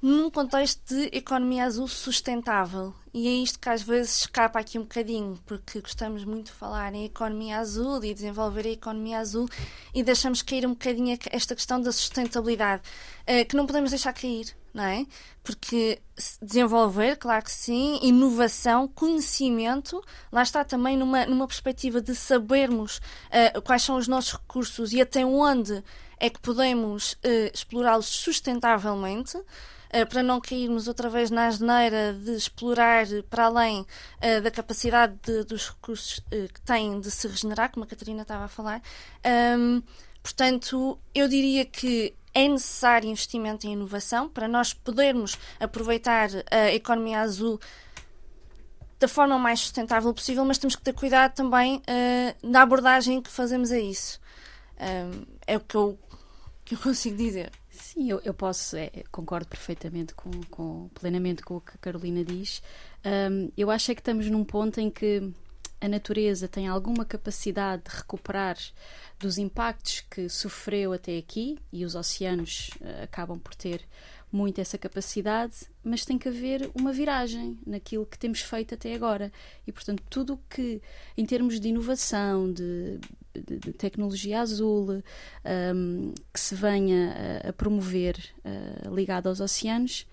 Num 0.00 0.30
contexto 0.30 0.80
de 0.88 1.10
economia 1.12 1.64
azul 1.64 1.86
sustentável. 1.86 2.94
E 3.12 3.28
é 3.28 3.30
isto 3.30 3.58
que 3.58 3.68
às 3.68 3.82
vezes 3.82 4.20
escapa 4.20 4.58
aqui 4.58 4.78
um 4.78 4.82
bocadinho, 4.82 5.38
porque 5.44 5.80
gostamos 5.80 6.24
muito 6.24 6.46
de 6.46 6.52
falar 6.52 6.94
em 6.94 7.04
economia 7.04 7.58
azul 7.58 8.02
e 8.02 8.14
desenvolver 8.14 8.66
a 8.66 8.70
economia 8.70 9.18
azul 9.18 9.48
e 9.94 10.02
deixamos 10.02 10.40
cair 10.40 10.66
um 10.66 10.70
bocadinho 10.70 11.18
esta 11.30 11.54
questão 11.54 11.80
da 11.80 11.92
sustentabilidade, 11.92 12.82
eh, 13.26 13.44
que 13.44 13.56
não 13.56 13.66
podemos 13.66 13.90
deixar 13.90 14.12
cair 14.12 14.56
não 14.72 14.84
é? 14.84 15.06
Porque 15.42 16.00
desenvolver, 16.40 17.16
claro 17.16 17.44
que 17.44 17.50
sim, 17.50 17.98
inovação, 18.02 18.88
conhecimento, 18.88 20.02
lá 20.30 20.42
está 20.42 20.64
também 20.64 20.96
numa, 20.96 21.26
numa 21.26 21.46
perspectiva 21.46 22.00
de 22.00 22.14
sabermos 22.14 22.98
uh, 22.98 23.60
quais 23.62 23.82
são 23.82 23.96
os 23.96 24.08
nossos 24.08 24.32
recursos 24.32 24.92
e 24.92 25.00
até 25.00 25.24
onde 25.24 25.82
é 26.18 26.30
que 26.30 26.40
podemos 26.40 27.14
uh, 27.14 27.50
explorá-los 27.52 28.06
sustentavelmente. 28.06 29.36
Uh, 29.36 30.06
para 30.08 30.22
não 30.22 30.40
cairmos 30.40 30.88
outra 30.88 31.10
vez 31.10 31.30
na 31.30 31.48
asneira 31.48 32.14
de 32.14 32.34
explorar 32.34 33.04
para 33.28 33.44
além 33.44 33.80
uh, 33.80 34.40
da 34.40 34.50
capacidade 34.50 35.14
de, 35.22 35.44
dos 35.44 35.68
recursos 35.68 36.16
uh, 36.16 36.48
que 36.50 36.62
têm 36.62 36.98
de 36.98 37.10
se 37.10 37.28
regenerar, 37.28 37.70
como 37.70 37.84
a 37.84 37.86
Catarina 37.86 38.22
estava 38.22 38.44
a 38.44 38.48
falar. 38.48 38.80
Um, 39.58 39.82
portanto, 40.22 40.98
eu 41.14 41.28
diria 41.28 41.64
que 41.64 42.14
é 42.34 42.48
necessário 42.48 43.10
investimento 43.10 43.66
em 43.66 43.72
inovação 43.72 44.28
para 44.28 44.48
nós 44.48 44.72
podermos 44.72 45.38
aproveitar 45.60 46.30
a 46.50 46.72
economia 46.72 47.20
azul 47.20 47.60
da 48.98 49.08
forma 49.08 49.36
mais 49.38 49.60
sustentável 49.60 50.14
possível, 50.14 50.44
mas 50.44 50.58
temos 50.58 50.76
que 50.76 50.82
ter 50.82 50.92
cuidado 50.92 51.34
também 51.34 51.78
uh, 51.78 52.48
na 52.48 52.62
abordagem 52.62 53.20
que 53.20 53.30
fazemos 53.30 53.72
a 53.72 53.78
isso. 53.78 54.20
Um, 54.80 55.26
é 55.46 55.56
o 55.56 55.60
que 55.60 55.74
eu, 55.74 55.98
que 56.64 56.74
eu 56.74 56.78
consigo 56.80 57.16
dizer. 57.16 57.50
Sim, 57.68 58.10
eu, 58.10 58.20
eu 58.24 58.32
posso, 58.32 58.76
é, 58.76 58.90
concordo 59.10 59.48
perfeitamente 59.48 60.14
com, 60.14 60.30
com, 60.50 60.88
plenamente 60.94 61.42
com 61.42 61.56
o 61.56 61.60
que 61.60 61.72
a 61.74 61.78
Carolina 61.78 62.24
diz. 62.24 62.62
Um, 63.04 63.50
eu 63.56 63.70
acho 63.70 63.90
é 63.90 63.94
que 63.94 64.00
estamos 64.00 64.30
num 64.30 64.44
ponto 64.44 64.80
em 64.80 64.88
que 64.88 65.32
a 65.80 65.88
natureza 65.88 66.46
tem 66.46 66.68
alguma 66.68 67.04
capacidade 67.04 67.82
de 67.82 67.96
recuperar 67.96 68.56
dos 69.22 69.38
impactos 69.38 70.00
que 70.10 70.28
sofreu 70.28 70.92
até 70.92 71.16
aqui, 71.16 71.56
e 71.72 71.84
os 71.84 71.94
oceanos 71.94 72.70
uh, 72.80 73.04
acabam 73.04 73.38
por 73.38 73.54
ter 73.54 73.80
muito 74.30 74.60
essa 74.60 74.76
capacidade, 74.76 75.54
mas 75.84 76.04
tem 76.04 76.18
que 76.18 76.28
haver 76.28 76.70
uma 76.74 76.92
viragem 76.92 77.58
naquilo 77.66 78.06
que 78.06 78.18
temos 78.18 78.40
feito 78.40 78.74
até 78.74 78.94
agora. 78.94 79.30
E, 79.66 79.70
portanto, 79.70 80.02
tudo 80.08 80.40
que, 80.48 80.80
em 81.16 81.24
termos 81.24 81.60
de 81.60 81.68
inovação, 81.68 82.50
de, 82.50 82.98
de, 83.34 83.58
de 83.58 83.72
tecnologia 83.74 84.40
azul, 84.40 85.02
um, 85.74 86.14
que 86.32 86.40
se 86.40 86.54
venha 86.54 87.14
a, 87.44 87.50
a 87.50 87.52
promover 87.52 88.16
uh, 88.38 88.94
ligado 88.94 89.28
aos 89.28 89.40
oceanos, 89.40 90.06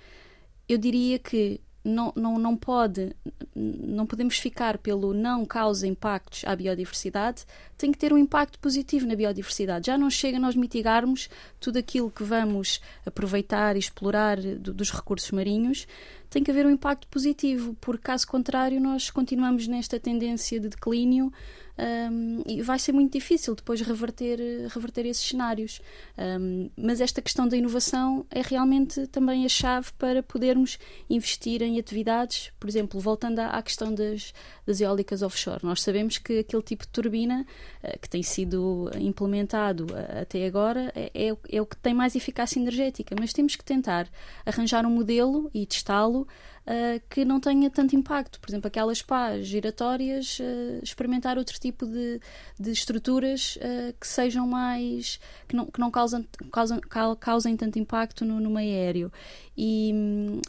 eu 0.68 0.78
diria 0.78 1.18
que 1.18 1.62
não, 1.90 2.14
não, 2.16 2.38
não 2.38 2.56
pode, 2.56 3.16
não 3.56 4.06
podemos 4.06 4.38
ficar 4.38 4.78
pelo 4.78 5.14
não 5.14 5.46
causa 5.46 5.88
impactos 5.88 6.44
à 6.46 6.56
biodiversidade, 6.56 7.46
tem 7.78 7.92
que 7.92 7.98
ter 7.98 8.14
um 8.14 8.18
impacto 8.18 8.60
positivo 8.60 9.06
na 9.06 9.16
biodiversidade. 9.16 9.88
Já 9.88 9.98
não 9.98 10.10
chega 10.10 10.40
nós 10.40 10.56
mitigarmos 10.56 11.30
tudo 11.60 11.78
aquilo 11.78 12.12
que 12.12 12.24
vamos 12.24 12.80
aproveitar 13.06 13.76
e 13.76 13.80
explorar 13.80 14.38
do, 14.40 14.74
dos 14.74 14.92
recursos 14.92 15.32
marinhos, 15.32 15.88
tem 16.30 16.44
que 16.44 16.52
haver 16.52 16.66
um 16.66 16.72
impacto 16.72 17.08
positivo, 17.08 17.76
porque 17.82 18.04
caso 18.04 18.28
contrário 18.28 18.80
nós 18.80 19.10
continuamos 19.10 19.68
nesta 19.68 20.00
tendência 20.00 20.60
de 20.60 20.70
declínio 20.70 21.34
um, 21.80 22.44
e 22.46 22.62
vai 22.62 22.78
ser 22.78 22.92
muito 22.92 23.14
difícil 23.14 23.56
depois 23.56 23.80
reverter, 23.82 24.40
reverter 24.70 25.06
esses 25.06 25.26
cenários. 25.26 25.82
Um, 26.18 26.70
mas 26.76 27.00
esta 27.00 27.22
questão 27.22 27.48
da 27.48 27.56
inovação 27.56 28.26
é 28.30 28.42
realmente 28.42 29.08
também 29.08 29.46
a 29.46 29.50
chave 29.50 29.92
para 29.98 30.22
podermos 30.22 30.78
investir 31.10 31.62
em 31.62 31.80
atividades, 31.80 32.52
por 32.60 32.68
exemplo, 32.70 33.00
voltando 33.00 33.40
à, 33.40 33.48
à 33.48 33.62
questão 33.62 33.94
das, 33.94 34.34
das 34.66 34.82
eólicas 34.82 35.22
offshore. 35.22 35.60
Nós 35.64 35.82
sabemos 35.82 36.18
que 36.18 36.40
aquele 36.40 36.64
tipo 36.64 36.84
de 36.84 36.90
turbina 36.90 37.46
uh, 37.84 38.00
que 38.00 38.10
tem 38.10 38.24
sido 38.24 38.92
implementado 39.00 39.86
uh, 39.86 40.22
até 40.22 40.46
agora 40.46 40.92
é, 40.96 41.12
é, 41.14 41.38
é 41.50 41.62
o 41.62 41.66
que 41.66 41.78
tem 41.78 41.94
mais 41.94 42.16
eficácia 42.16 42.60
energética, 42.60 43.16
mas 43.18 43.32
temos 43.32 43.56
que 43.56 43.64
tentar 43.64 44.08
arranjar 44.46 44.86
um 44.86 44.92
modelo 44.92 45.50
e 45.54 45.66
testá-lo 45.66 46.28
uh, 46.70 47.02
que 47.10 47.26
não 47.26 47.40
tenha 47.40 47.70
tanto 47.70 47.96
impacto. 47.96 48.40
Por 48.40 48.50
exemplo, 48.50 48.68
aquelas 48.68 49.02
pás 49.02 49.48
giratórias, 49.48 50.40
uh, 50.40 50.84
experimentar 50.84 51.38
outro 51.38 51.60
tipo 51.60 51.86
de, 51.86 52.22
de 52.60 52.72
estruturas 52.72 53.58
uh, 53.58 53.94
que 54.00 54.08
sejam 54.08 54.48
mais. 54.48 55.20
que 55.48 55.56
não, 55.56 55.66
que 55.66 55.80
não 55.80 55.90
causam, 55.90 56.24
causam, 56.52 56.80
causem 57.20 57.58
tanto 57.58 57.80
impacto 57.80 58.24
no, 58.24 58.40
no 58.40 58.50
meio 58.50 58.76
aéreo. 58.76 59.12
E, 59.58 59.92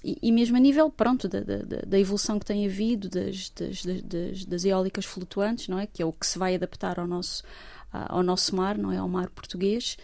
e, 0.04 0.30
mesmo 0.30 0.56
a 0.56 0.60
nível, 0.60 0.88
pronto, 0.88 1.28
da, 1.28 1.40
da, 1.40 1.80
da 1.84 1.98
evolução 1.98 2.38
que 2.38 2.46
tem 2.46 2.64
havido 2.64 3.08
das, 3.08 3.50
das, 3.50 3.82
das, 4.04 4.44
das 4.44 4.64
eólicas 4.64 5.04
flutuantes, 5.04 5.66
não 5.66 5.80
é? 5.80 5.86
Que 5.86 6.00
é 6.00 6.06
o 6.06 6.12
que 6.12 6.24
se 6.24 6.38
vai 6.38 6.54
adaptar 6.54 7.00
ao 7.00 7.08
nosso, 7.08 7.42
ao 7.90 8.22
nosso 8.22 8.54
mar, 8.54 8.78
não 8.78 8.92
é? 8.92 8.98
Ao 8.98 9.08
mar 9.08 9.28
português 9.30 9.96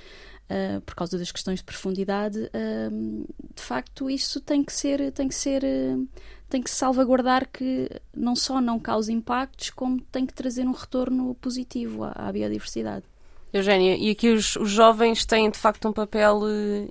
uh, 0.51 0.81
por 0.83 0.95
causa 0.95 1.19
das 1.19 1.31
questões 1.31 1.61
de 1.61 1.65
profundidade, 1.65 2.39
uh, 2.39 3.27
de 3.55 3.63
facto 3.63 4.11
isso 4.11 4.41
tem 4.41 4.65
que 4.65 4.73
ser, 4.73 5.13
tem 5.13 5.29
que 5.29 5.35
ser, 5.35 5.63
uh, 5.65 6.09
tem 6.49 6.63
que 6.63 6.71
se 6.71 6.77
salvaguardar 6.77 7.49
que 7.49 7.89
não 8.15 8.37
só 8.37 8.61
não 8.61 8.79
cause 8.79 9.13
impactos, 9.13 9.71
como 9.71 10.01
tem 10.01 10.27
que 10.27 10.35
trazer 10.35 10.67
um 10.67 10.73
retorno 10.73 11.35
positivo 11.37 12.05
à, 12.05 12.13
à 12.13 12.33
biodiversidade. 12.33 13.05
Eugénia, 13.53 13.97
e 13.97 14.11
aqui 14.11 14.31
os, 14.31 14.57
os, 14.57 14.71
jovens 14.71 15.25
têm 15.25 15.51
de 15.51 15.59
facto 15.59 15.89
um 15.89 15.93
papel 15.93 16.41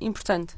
importante? 0.02 0.56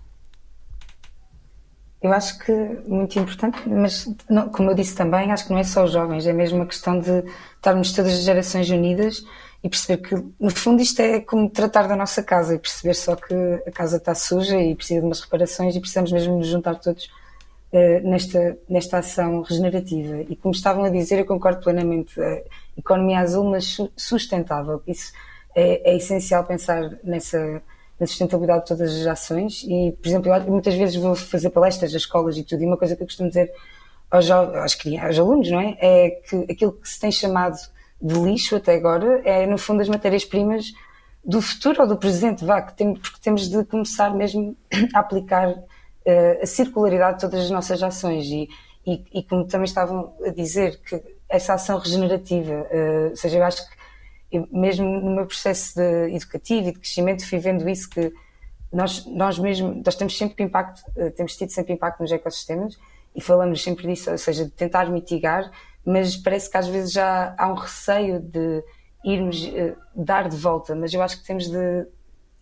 Eu 2.02 2.14
acho 2.14 2.38
que 2.40 2.52
muito 2.88 3.18
importante, 3.18 3.68
mas 3.68 4.08
não, 4.30 4.48
como 4.50 4.70
eu 4.70 4.76
disse 4.76 4.96
também, 4.96 5.32
acho 5.32 5.46
que 5.48 5.52
não 5.52 5.58
é 5.58 5.64
só 5.64 5.84
os 5.84 5.92
jovens, 5.92 6.28
é 6.28 6.32
mesmo 6.32 6.60
uma 6.60 6.66
questão 6.68 7.00
de 7.00 7.24
estarmos 7.56 7.92
todas 7.92 8.14
as 8.14 8.22
gerações 8.22 8.70
unidas 8.70 9.26
e 9.64 9.70
perceber 9.70 10.02
que, 10.02 10.16
no 10.40 10.52
fundo, 10.52 10.82
isto 10.82 11.02
é 11.02 11.20
como 11.20 11.50
tratar 11.50 11.88
da 11.88 11.96
nossa 11.96 12.22
casa 12.24 12.56
e 12.56 12.60
perceber 12.60 12.94
só 12.94 13.16
que 13.16 13.34
a 13.66 13.72
casa 13.72 13.98
está 13.98 14.14
suja 14.14 14.58
e 14.58 14.76
precisa 14.76 15.02
de 15.02 15.06
umas 15.06 15.20
reparações 15.22 15.76
e 15.76 15.80
precisamos 15.80 16.12
mesmo 16.12 16.38
nos 16.38 16.48
juntar 16.48 16.76
todos 16.76 17.06
uh, 17.74 18.08
nesta, 18.08 18.58
nesta 18.70 19.00
ação 19.00 19.42
regenerativa. 19.42 20.22
E 20.30 20.36
como 20.36 20.54
estavam 20.54 20.84
a 20.84 20.90
dizer, 20.90 21.20
eu 21.20 21.26
concordo 21.26 21.62
plenamente, 21.62 22.20
a 22.22 22.42
economia 22.78 23.20
azul, 23.20 23.50
mas 23.50 23.78
sustentável. 23.96 24.82
Isso 24.88 25.12
é, 25.56 25.92
é 25.92 25.98
essencial 25.98 26.44
pensar 26.46 26.98
nessa 27.04 27.62
na 28.00 28.06
sustentabilidade 28.06 28.62
de 28.62 28.68
todas 28.68 28.96
as 28.96 29.08
ações 29.08 29.64
e, 29.64 29.92
por 29.92 30.08
exemplo, 30.08 30.32
eu 30.32 30.42
muitas 30.44 30.76
vezes 30.76 30.96
vou 30.96 31.16
fazer 31.16 31.50
palestras 31.50 31.96
às 31.96 32.02
escolas 32.02 32.38
e 32.38 32.44
tudo, 32.44 32.62
e 32.62 32.66
uma 32.66 32.78
coisa 32.78 32.96
que 32.96 33.02
eu 33.02 33.08
costumo 33.08 33.28
dizer 33.28 33.52
aos, 34.10 34.30
aos, 34.30 34.78
aos 35.04 35.20
alunos, 35.20 35.50
não 35.50 35.60
é? 35.60 35.78
É 35.80 36.10
que 36.12 36.36
aquilo 36.52 36.74
que 36.74 36.88
se 36.88 37.00
tem 37.00 37.12
chamado 37.12 37.58
de 38.02 38.14
lixo 38.20 38.56
até 38.56 38.76
agora 38.76 39.22
é, 39.24 39.46
no 39.46 39.58
fundo, 39.58 39.82
as 39.82 39.90
matérias-primas 39.90 40.72
do 41.24 41.42
futuro 41.42 41.82
ou 41.82 41.88
do 41.88 41.98
presente, 41.98 42.46
vá, 42.46 42.62
que 42.62 42.76
temos, 42.76 43.00
porque 43.00 43.20
temos 43.22 43.50
de 43.50 43.66
começar 43.66 44.14
mesmo 44.16 44.56
a 44.94 45.00
aplicar 45.00 45.50
uh, 45.50 46.42
a 46.42 46.46
circularidade 46.46 47.16
de 47.16 47.22
todas 47.22 47.46
as 47.46 47.52
nossas 47.52 47.84
ações. 47.84 48.26
E, 48.28 48.48
e, 48.86 49.04
e, 49.14 49.24
como 49.24 49.46
também 49.46 49.66
estavam 49.66 50.16
a 50.26 50.30
dizer, 50.30 50.80
que 50.82 51.04
essa 51.28 51.56
ação 51.56 51.78
regenerativa, 51.80 52.54
uh, 52.54 53.10
ou 53.10 53.16
seja, 53.18 53.38
eu 53.38 53.44
acho 53.44 53.70
que 53.70 53.78
eu, 54.32 54.48
mesmo 54.52 54.86
no 54.86 55.16
meu 55.16 55.26
processo 55.26 55.76
de 55.76 56.16
educativo 56.16 56.70
e 56.70 56.72
de 56.72 56.80
crescimento 56.80 57.28
fui 57.28 57.40
vendo 57.40 57.68
isso 57.68 57.90
que 57.90 58.14
nós, 58.72 59.06
nós 59.06 59.40
mesmo, 59.40 59.82
nós 59.86 59.96
temos 59.96 60.18
sempre 60.18 60.44
impacto, 60.46 60.82
uh, 60.96 61.12
temos 61.12 61.36
tido 61.36 61.50
sempre 61.50 61.74
impacto 61.74 62.00
nos 62.00 62.12
ecossistemas 62.12 62.78
e 63.14 63.20
falamos 63.20 63.62
sempre 63.62 63.88
disso, 63.88 64.12
ou 64.12 64.18
seja, 64.18 64.46
de 64.46 64.52
tentar 64.52 64.90
mitigar, 64.90 65.52
mas 65.88 66.18
parece 66.18 66.52
que 66.52 66.58
às 66.58 66.68
vezes 66.68 66.92
já 66.92 67.34
há 67.38 67.48
um 67.48 67.54
receio 67.54 68.20
de 68.20 68.62
irmos 69.06 69.42
uh, 69.46 69.78
dar 69.96 70.28
de 70.28 70.36
volta, 70.36 70.76
mas 70.76 70.94
eu 70.94 71.02
acho 71.02 71.18
que 71.18 71.26
temos 71.26 71.50
de 71.50 71.88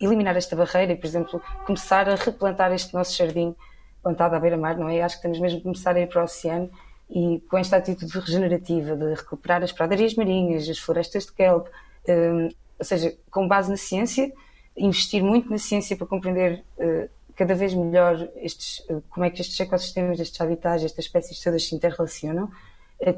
eliminar 0.00 0.36
esta 0.36 0.56
barreira 0.56 0.94
e, 0.94 0.96
por 0.96 1.06
exemplo, 1.06 1.40
começar 1.64 2.08
a 2.08 2.16
replantar 2.16 2.72
este 2.72 2.92
nosso 2.92 3.16
jardim 3.16 3.54
plantado 4.02 4.34
à 4.34 4.40
beira-mar, 4.40 4.76
não 4.76 4.88
é? 4.88 5.00
Acho 5.00 5.16
que 5.16 5.22
temos 5.22 5.38
mesmo 5.38 5.58
de 5.58 5.62
começar 5.62 5.94
a 5.94 6.00
ir 6.00 6.08
para 6.08 6.22
o 6.22 6.24
oceano 6.24 6.68
e 7.08 7.40
com 7.48 7.56
esta 7.56 7.76
atitude 7.76 8.18
regenerativa 8.18 8.96
de 8.96 9.14
recuperar 9.14 9.62
as 9.62 9.70
pradarias 9.70 10.16
marinhas, 10.16 10.68
as 10.68 10.80
florestas 10.80 11.26
de 11.26 11.32
kelp, 11.32 11.68
um, 12.08 12.48
ou 12.80 12.84
seja, 12.84 13.16
com 13.30 13.46
base 13.46 13.70
na 13.70 13.76
ciência, 13.76 14.32
investir 14.76 15.22
muito 15.22 15.48
na 15.48 15.58
ciência 15.58 15.96
para 15.96 16.06
compreender 16.06 16.64
uh, 16.78 17.08
cada 17.36 17.54
vez 17.54 17.72
melhor 17.74 18.28
estes, 18.38 18.80
uh, 18.90 19.00
como 19.08 19.24
é 19.24 19.30
que 19.30 19.40
estes 19.40 19.58
ecossistemas, 19.60 20.18
estes 20.18 20.40
habitats, 20.40 20.82
estas 20.82 21.04
espécies 21.04 21.40
todas 21.40 21.64
se 21.64 21.76
interrelacionam 21.76 22.50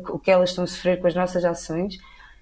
o 0.09 0.19
que 0.19 0.31
elas 0.31 0.51
estão 0.51 0.65
a 0.65 0.67
sofrer 0.67 1.01
com 1.01 1.07
as 1.07 1.15
nossas 1.15 1.45
ações, 1.45 1.99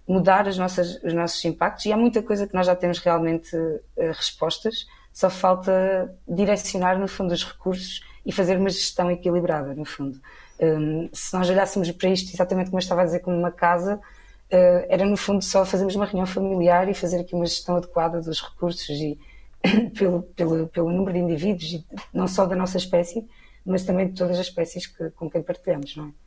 mudar 0.07 0.47
as 0.49 0.57
nossas, 0.57 1.03
os 1.03 1.13
nossos 1.13 1.45
impactos. 1.45 1.87
E 1.87 1.93
há 1.93 1.97
muita 1.97 2.23
coisa 2.23 2.47
que 2.47 2.55
nós 2.55 2.67
já 2.67 2.77
temos 2.77 2.99
realmente 2.99 3.55
uh, 3.57 3.81
respostas, 3.97 4.87
só 5.13 5.29
falta 5.31 6.15
direcionar, 6.29 6.99
no 6.99 7.09
fundo, 7.09 7.33
os 7.33 7.45
recursos 7.45 8.01
e 8.25 8.33
fazer 8.33 8.59
uma 8.59 8.69
gestão 8.69 9.11
equilibrada, 9.11 9.75
no 9.75 9.85
fundo. 9.85 10.21
Um, 10.61 11.09
se 11.13 11.35
nós 11.35 11.49
olhássemos 11.49 11.91
para 11.93 12.09
isto 12.09 12.33
exatamente 12.33 12.71
como 12.71 12.79
eu 12.79 12.83
estava 12.83 13.03
a 13.03 13.05
dizer, 13.05 13.21
como 13.21 13.37
uma 13.37 13.53
casa, 13.53 13.97
uh, 13.97 14.87
era 14.89 15.05
no 15.05 15.17
fundo 15.17 15.43
só 15.43 15.65
fazermos 15.65 15.95
uma 15.95 16.07
reunião 16.07 16.27
familiar 16.27 16.89
e 16.89 16.95
fazer 16.95 17.21
aqui 17.21 17.35
uma 17.35 17.47
gestão 17.47 17.77
adequada 17.77 18.21
dos 18.21 18.43
recursos 18.43 18.89
e 18.89 19.19
pelo, 19.97 20.23
pelo, 20.23 20.67
pelo 20.69 20.91
número 20.91 21.13
de 21.13 21.19
indivíduos, 21.19 21.73
e 21.73 21.87
não 22.13 22.27
só 22.27 22.47
da 22.47 22.57
nossa 22.57 22.79
espécie, 22.79 23.27
mas 23.65 23.85
também 23.85 24.09
de 24.09 24.15
todas 24.15 24.39
as 24.39 24.47
espécies 24.47 24.87
que, 24.87 25.11
com 25.11 25.29
quem 25.29 25.43
partilhamos, 25.43 25.97
não 25.97 26.09
é? 26.09 26.26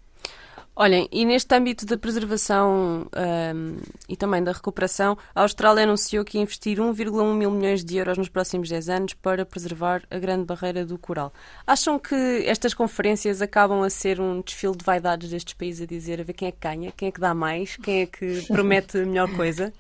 Olhem, 0.82 1.10
e 1.12 1.26
neste 1.26 1.54
âmbito 1.54 1.86
da 1.86 1.98
preservação 1.98 3.06
um, 3.14 3.78
e 4.08 4.16
também 4.16 4.42
da 4.42 4.54
recuperação, 4.54 5.18
a 5.36 5.42
Austrália 5.42 5.84
anunciou 5.84 6.24
que 6.24 6.38
ia 6.38 6.42
investir 6.42 6.78
1,1 6.78 7.36
mil 7.36 7.52
milhões 7.52 7.84
de 7.84 7.98
euros 7.98 8.18
nos 8.18 8.30
próximos 8.30 8.70
10 8.70 8.88
anos 8.88 9.14
para 9.14 9.46
preservar 9.46 10.04
a 10.10 10.18
grande 10.18 10.46
barreira 10.46 10.86
do 10.86 10.98
coral. 10.98 11.34
Acham 11.68 12.00
que 12.00 12.16
estas 12.46 12.74
conferências 12.74 13.42
acabam 13.42 13.84
a 13.84 13.90
ser 13.90 14.22
um 14.22 14.40
desfile 14.40 14.78
de 14.78 14.86
vaidades 14.86 15.30
destes 15.30 15.54
países 15.54 15.82
a 15.82 15.86
dizer 15.86 16.22
a 16.22 16.24
ver 16.24 16.32
quem 16.32 16.48
é 16.48 16.52
que 16.54 16.60
ganha, 16.62 16.94
quem 16.94 17.10
é 17.10 17.12
que 17.12 17.20
dá 17.20 17.34
mais, 17.34 17.76
quem 17.76 18.04
é 18.04 18.06
que 18.06 18.46
promete 18.48 19.00
melhor 19.00 19.30
coisa? 19.36 19.74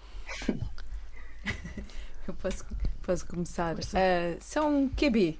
Eu 2.28 2.34
posso 2.34 2.66
Posso 3.10 3.26
começar? 3.26 3.76
Uh, 3.76 4.38
são 4.40 4.88
QB. 4.90 5.40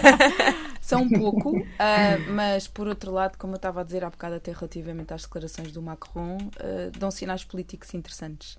são 0.80 1.02
um 1.02 1.10
pouco, 1.10 1.58
uh, 1.58 2.32
mas 2.32 2.66
por 2.68 2.88
outro 2.88 3.12
lado, 3.12 3.36
como 3.36 3.52
eu 3.52 3.56
estava 3.56 3.82
a 3.82 3.84
dizer 3.84 4.02
há 4.02 4.08
bocado 4.08 4.36
até 4.36 4.50
relativamente 4.50 5.12
às 5.12 5.24
declarações 5.24 5.70
do 5.72 5.82
Macron, 5.82 6.38
uh, 6.38 6.98
dão 6.98 7.10
sinais 7.10 7.44
políticos 7.44 7.92
interessantes, 7.92 8.56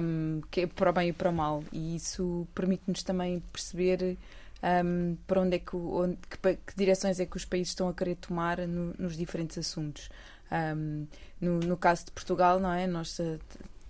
um, 0.00 0.40
que 0.52 0.60
é 0.60 0.66
para 0.68 0.90
o 0.90 0.92
bem 0.92 1.08
e 1.08 1.12
para 1.12 1.28
o 1.28 1.32
mal. 1.32 1.64
E 1.72 1.96
isso 1.96 2.46
permite-nos 2.54 3.02
também 3.02 3.42
perceber 3.52 4.16
um, 4.62 5.16
para 5.26 5.40
onde 5.40 5.56
é 5.56 5.58
que, 5.58 5.74
onde, 5.74 6.16
que, 6.30 6.38
que, 6.38 6.76
direções 6.76 7.18
é 7.18 7.26
que 7.26 7.36
os 7.36 7.44
países 7.44 7.70
estão 7.70 7.88
a 7.88 7.92
querer 7.92 8.14
tomar 8.14 8.58
no, 8.68 8.94
nos 8.96 9.16
diferentes 9.16 9.58
assuntos. 9.58 10.10
Um, 10.76 11.08
no, 11.40 11.58
no 11.58 11.76
caso 11.76 12.04
de 12.04 12.12
Portugal, 12.12 12.60
não 12.60 12.72
é? 12.72 12.86
Nós 12.86 13.20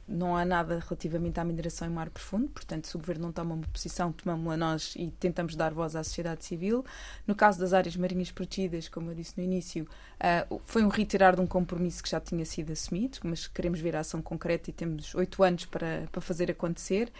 não 0.07 0.37
há 0.37 0.45
nada 0.45 0.79
relativamente 0.81 1.41
à 1.41 1.45
mineração 1.45 1.89
em 1.89 1.91
mar 1.91 2.11
profundo, 2.11 2.49
portanto, 2.49 2.87
se 2.87 2.97
o 2.97 2.99
governo 2.99 3.25
não 3.25 3.33
toma 3.33 3.55
uma 3.55 3.67
posição, 3.67 4.13
tomamos-la 4.13 4.57
nós 4.57 4.95
e 4.97 5.11
tentamos 5.11 5.57
dar 5.57 5.73
voz 5.73 5.97
à 5.97 6.05
sociedade 6.05 6.45
civil. 6.45 6.85
No 7.27 7.35
caso 7.35 7.59
das 7.59 7.73
áreas 7.73 7.97
marinhas 7.97 8.31
protegidas, 8.31 8.89
como 8.89 9.11
eu 9.11 9.15
disse 9.15 9.35
no 9.37 9.45
início, 9.45 9.85
uh, 9.85 10.61
foi 10.65 10.85
um 10.85 10.89
retirar 10.89 11.35
de 11.35 11.41
um 11.41 11.47
compromisso 11.47 12.03
que 12.03 12.11
já 12.11 12.21
tinha 12.21 12.45
sido 12.45 12.73
assumido, 12.73 13.19
mas 13.25 13.47
queremos 13.47 13.81
ver 13.81 13.97
a 13.97 14.01
ação 14.01 14.21
concreta 14.21 14.71
e 14.71 14.73
temos 14.73 15.15
oito 15.15 15.43
anos 15.43 15.65
para, 15.65 16.07
para 16.13 16.21
fazer 16.21 16.51
acontecer. 16.51 17.11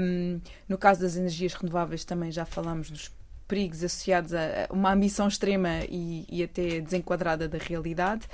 Um, 0.00 0.40
no 0.68 0.78
caso 0.78 1.00
das 1.00 1.16
energias 1.16 1.54
renováveis, 1.54 2.04
também 2.04 2.30
já 2.30 2.44
falamos 2.44 2.90
dos 2.90 3.10
perigos 3.50 3.82
associados 3.82 4.32
a 4.32 4.68
uma 4.70 4.92
ambição 4.92 5.26
extrema 5.26 5.80
e, 5.88 6.24
e 6.30 6.40
até 6.44 6.80
desenquadrada 6.80 7.48
da 7.48 7.58
realidade. 7.58 8.28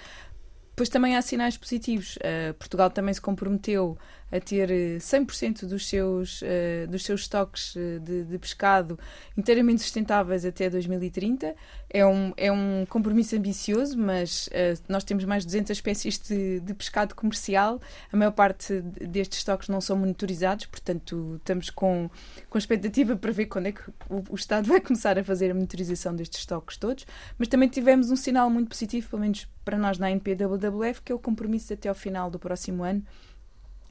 Pois 0.76 0.90
também 0.90 1.16
há 1.16 1.22
sinais 1.22 1.56
positivos. 1.56 2.16
Uh, 2.16 2.52
Portugal 2.54 2.90
também 2.90 3.14
se 3.14 3.20
comprometeu 3.20 3.96
a 4.30 4.40
ter 4.40 4.68
100% 4.98 5.62
eh, 5.62 5.66
dos 5.66 5.88
seus, 5.88 6.42
uh, 6.42 6.86
dos 6.88 7.04
seus 7.04 7.22
estoques 7.22 7.74
de, 8.02 8.24
de, 8.24 8.38
pescado 8.38 8.98
inteiramente 9.36 9.82
sustentáveis 9.82 10.44
até 10.44 10.68
2030. 10.68 11.54
É 11.88 12.04
um, 12.04 12.32
é 12.36 12.50
um 12.50 12.84
compromisso 12.88 13.36
ambicioso, 13.36 13.96
mas 13.96 14.48
uh, 14.48 14.82
nós 14.88 15.04
temos 15.04 15.24
mais 15.24 15.44
de 15.44 15.48
200 15.48 15.70
espécies 15.70 16.18
de, 16.18 16.60
de, 16.60 16.74
pescado 16.74 17.14
comercial. 17.14 17.80
A 18.12 18.16
maior 18.16 18.32
parte 18.32 18.80
destes 18.80 19.38
estoques 19.38 19.68
não 19.68 19.80
são 19.80 19.96
monitorizados, 19.96 20.66
portanto, 20.66 21.36
estamos 21.36 21.70
com, 21.70 22.10
com 22.50 22.58
expectativa 22.58 23.16
para 23.16 23.30
ver 23.30 23.46
quando 23.46 23.66
é 23.66 23.72
que 23.72 23.88
o, 24.10 24.24
o 24.30 24.34
Estado 24.34 24.66
vai 24.68 24.80
começar 24.80 25.16
a 25.18 25.22
fazer 25.22 25.50
a 25.52 25.54
monitorização 25.54 26.14
destes 26.14 26.40
estoques 26.40 26.76
todos. 26.76 27.06
Mas 27.38 27.46
também 27.46 27.68
tivemos 27.68 28.10
um 28.10 28.16
sinal 28.16 28.50
muito 28.50 28.68
positivo, 28.68 29.08
pelo 29.08 29.22
menos 29.22 29.48
para 29.64 29.78
nós 29.78 29.98
na 29.98 30.10
NPWWF, 30.10 31.00
que 31.02 31.12
é 31.12 31.14
o 31.14 31.18
compromisso 31.18 31.72
até 31.72 31.88
ao 31.88 31.94
final 31.94 32.28
do 32.28 32.40
próximo 32.40 32.82
ano 32.82 33.04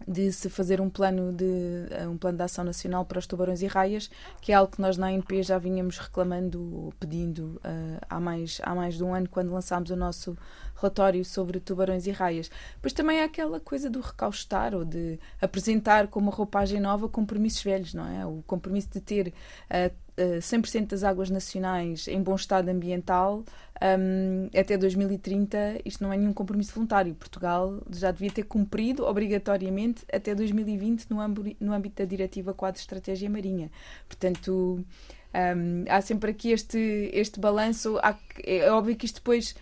de 0.08 0.32
se 0.32 0.50
fazer 0.50 0.80
um 0.80 0.89
plano 0.89 1.32
de 1.34 1.88
eh, 1.89 2.08
um 2.08 2.18
plano 2.18 2.38
de 2.38 2.43
ação 2.43 2.64
nacional 2.64 3.06
para 3.06 3.20
os 3.20 3.26
tubarões 3.26 3.62
e 3.62 3.68
raias, 3.68 4.10
que 4.41 4.52
é 4.52 4.56
algo 4.56 4.72
que 4.72 4.82
nós 4.82 4.98
na 4.98 5.08
ANP 5.08 5.41
já 5.41 5.58
vínhamos 5.58 5.98
reclamando, 5.98 6.93
pedindo 7.00 7.60
uh, 7.64 8.00
há 8.10 8.20
mais 8.20 8.60
há 8.64 8.76
mais 8.76 8.96
de 8.96 9.04
um 9.04 9.14
ano 9.14 9.28
quando 9.30 9.52
lançámos 9.52 9.89
o 9.89 9.96
nosso 9.96 10.38
relatório 10.76 11.24
sobre 11.26 11.60
tubarões 11.60 12.06
e 12.06 12.12
raias. 12.12 12.52
Pois 12.82 12.93
também 12.93 13.22
há 13.22 13.26
aquela 13.26 13.60
coisa 13.60 13.89
do 13.89 14.02
recaustar 14.02 14.76
ou 14.76 14.86
de 14.86 15.20
apresentar 15.41 16.08
como 16.08 16.28
uma 16.28 16.36
roupagem 16.36 16.80
nova 16.80 17.10
compromissos 17.10 17.64
velhos, 17.64 17.93
não 17.93 18.08
é? 18.08 18.26
O 18.26 18.43
compromisso 18.46 18.89
de 18.91 19.02
ter 19.02 19.34
uh, 19.70 20.05
100% 20.18 20.88
das 20.88 21.03
águas 21.03 21.30
nacionais 21.30 22.07
em 22.07 22.22
bom 22.22 22.36
estado 22.36 22.70
ambiental 22.70 23.43
um, 23.82 24.47
até 24.57 24.78
2030, 24.78 25.82
isto 25.84 26.01
não 26.03 26.13
é 26.13 26.18
nenhum 26.18 26.32
compromisso 26.32 26.74
voluntário. 26.74 27.13
Portugal 27.16 27.82
já 27.91 28.11
devia 28.11 28.32
ter 28.32 28.43
cumprido 28.43 29.05
obrigatoriamente 29.05 30.05
até 30.11 30.34
2020 30.34 31.09
no, 31.09 31.18
no 31.59 31.74
âmbito 31.74 32.01
da 32.01 32.05
Diretiva 32.05 32.53
Quadro 32.53 32.80
Estratégia 32.80 33.30
Marinha. 33.30 33.70
Portanto, 34.07 34.84
um, 35.36 35.84
há 35.89 36.01
sempre 36.01 36.32
aqui 36.32 36.51
este, 36.51 37.09
este 37.13 37.39
balanço. 37.39 37.99
Há, 38.01 38.18
é 38.43 38.72
óbvio 38.72 38.95
que 38.95 39.05
isto 39.05 39.16
depois 39.16 39.55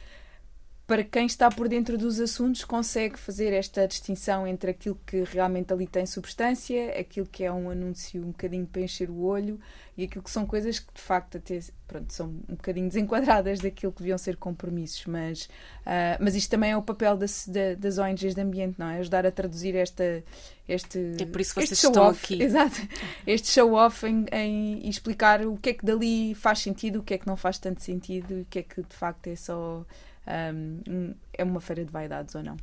para 0.93 1.03
quem 1.03 1.25
está 1.25 1.49
por 1.49 1.67
dentro 1.67 1.97
dos 1.97 2.19
assuntos, 2.19 2.63
consegue 2.63 3.17
fazer 3.17 3.51
esta 3.51 3.87
distinção 3.87 4.45
entre 4.45 4.69
aquilo 4.69 4.95
que 5.07 5.23
realmente 5.23 5.73
ali 5.73 5.87
tem 5.87 6.05
substância, 6.05 6.91
aquilo 6.99 7.25
que 7.25 7.43
é 7.43 7.51
um 7.51 7.71
anúncio 7.71 8.21
um 8.21 8.27
bocadinho 8.27 8.67
para 8.67 8.83
encher 8.83 9.09
o 9.09 9.23
olho 9.23 9.59
e 9.97 10.03
aquilo 10.03 10.23
que 10.23 10.29
são 10.29 10.45
coisas 10.45 10.77
que 10.77 10.93
de 10.93 11.01
facto 11.01 11.39
até 11.39 11.59
pronto, 11.87 12.13
são 12.13 12.27
um 12.47 12.53
bocadinho 12.53 12.87
desenquadradas 12.87 13.59
daquilo 13.59 13.91
que 13.91 14.03
deviam 14.03 14.19
ser 14.19 14.37
compromissos. 14.37 15.03
Mas, 15.07 15.45
uh, 15.45 16.19
mas 16.19 16.35
isto 16.35 16.51
também 16.51 16.69
é 16.69 16.77
o 16.77 16.81
papel 16.83 17.17
das, 17.17 17.49
das 17.79 17.97
ONGs 17.97 18.35
de 18.35 18.41
ambiente, 18.41 18.75
não 18.77 18.87
é? 18.87 18.99
Ajudar 18.99 19.25
a 19.25 19.31
traduzir 19.31 19.75
esta, 19.75 20.23
este, 20.69 20.99
é 21.19 21.25
por 21.25 21.41
isso 21.41 21.55
que 21.55 21.65
vocês 21.65 21.83
estão 21.83 22.07
aqui. 22.07 22.37
Exato, 22.43 22.79
este 23.25 23.49
show-off 23.49 24.05
em, 24.05 24.27
em 24.31 24.87
explicar 24.87 25.43
o 25.43 25.57
que 25.57 25.71
é 25.71 25.73
que 25.73 25.83
dali 25.83 26.35
faz 26.35 26.59
sentido, 26.59 26.99
o 26.99 27.03
que 27.03 27.15
é 27.15 27.17
que 27.17 27.25
não 27.25 27.35
faz 27.35 27.57
tanto 27.57 27.81
sentido 27.81 28.37
e 28.37 28.41
o 28.41 28.45
que 28.45 28.59
é 28.59 28.63
que 28.63 28.83
de 28.83 28.95
facto 28.95 29.25
é 29.25 29.35
só 29.35 29.83
um, 30.25 31.13
é 31.33 31.43
uma 31.43 31.59
feira 31.59 31.83
de 31.83 31.91
vaidades 31.91 32.33
ou 32.35 32.43
não. 32.43 32.55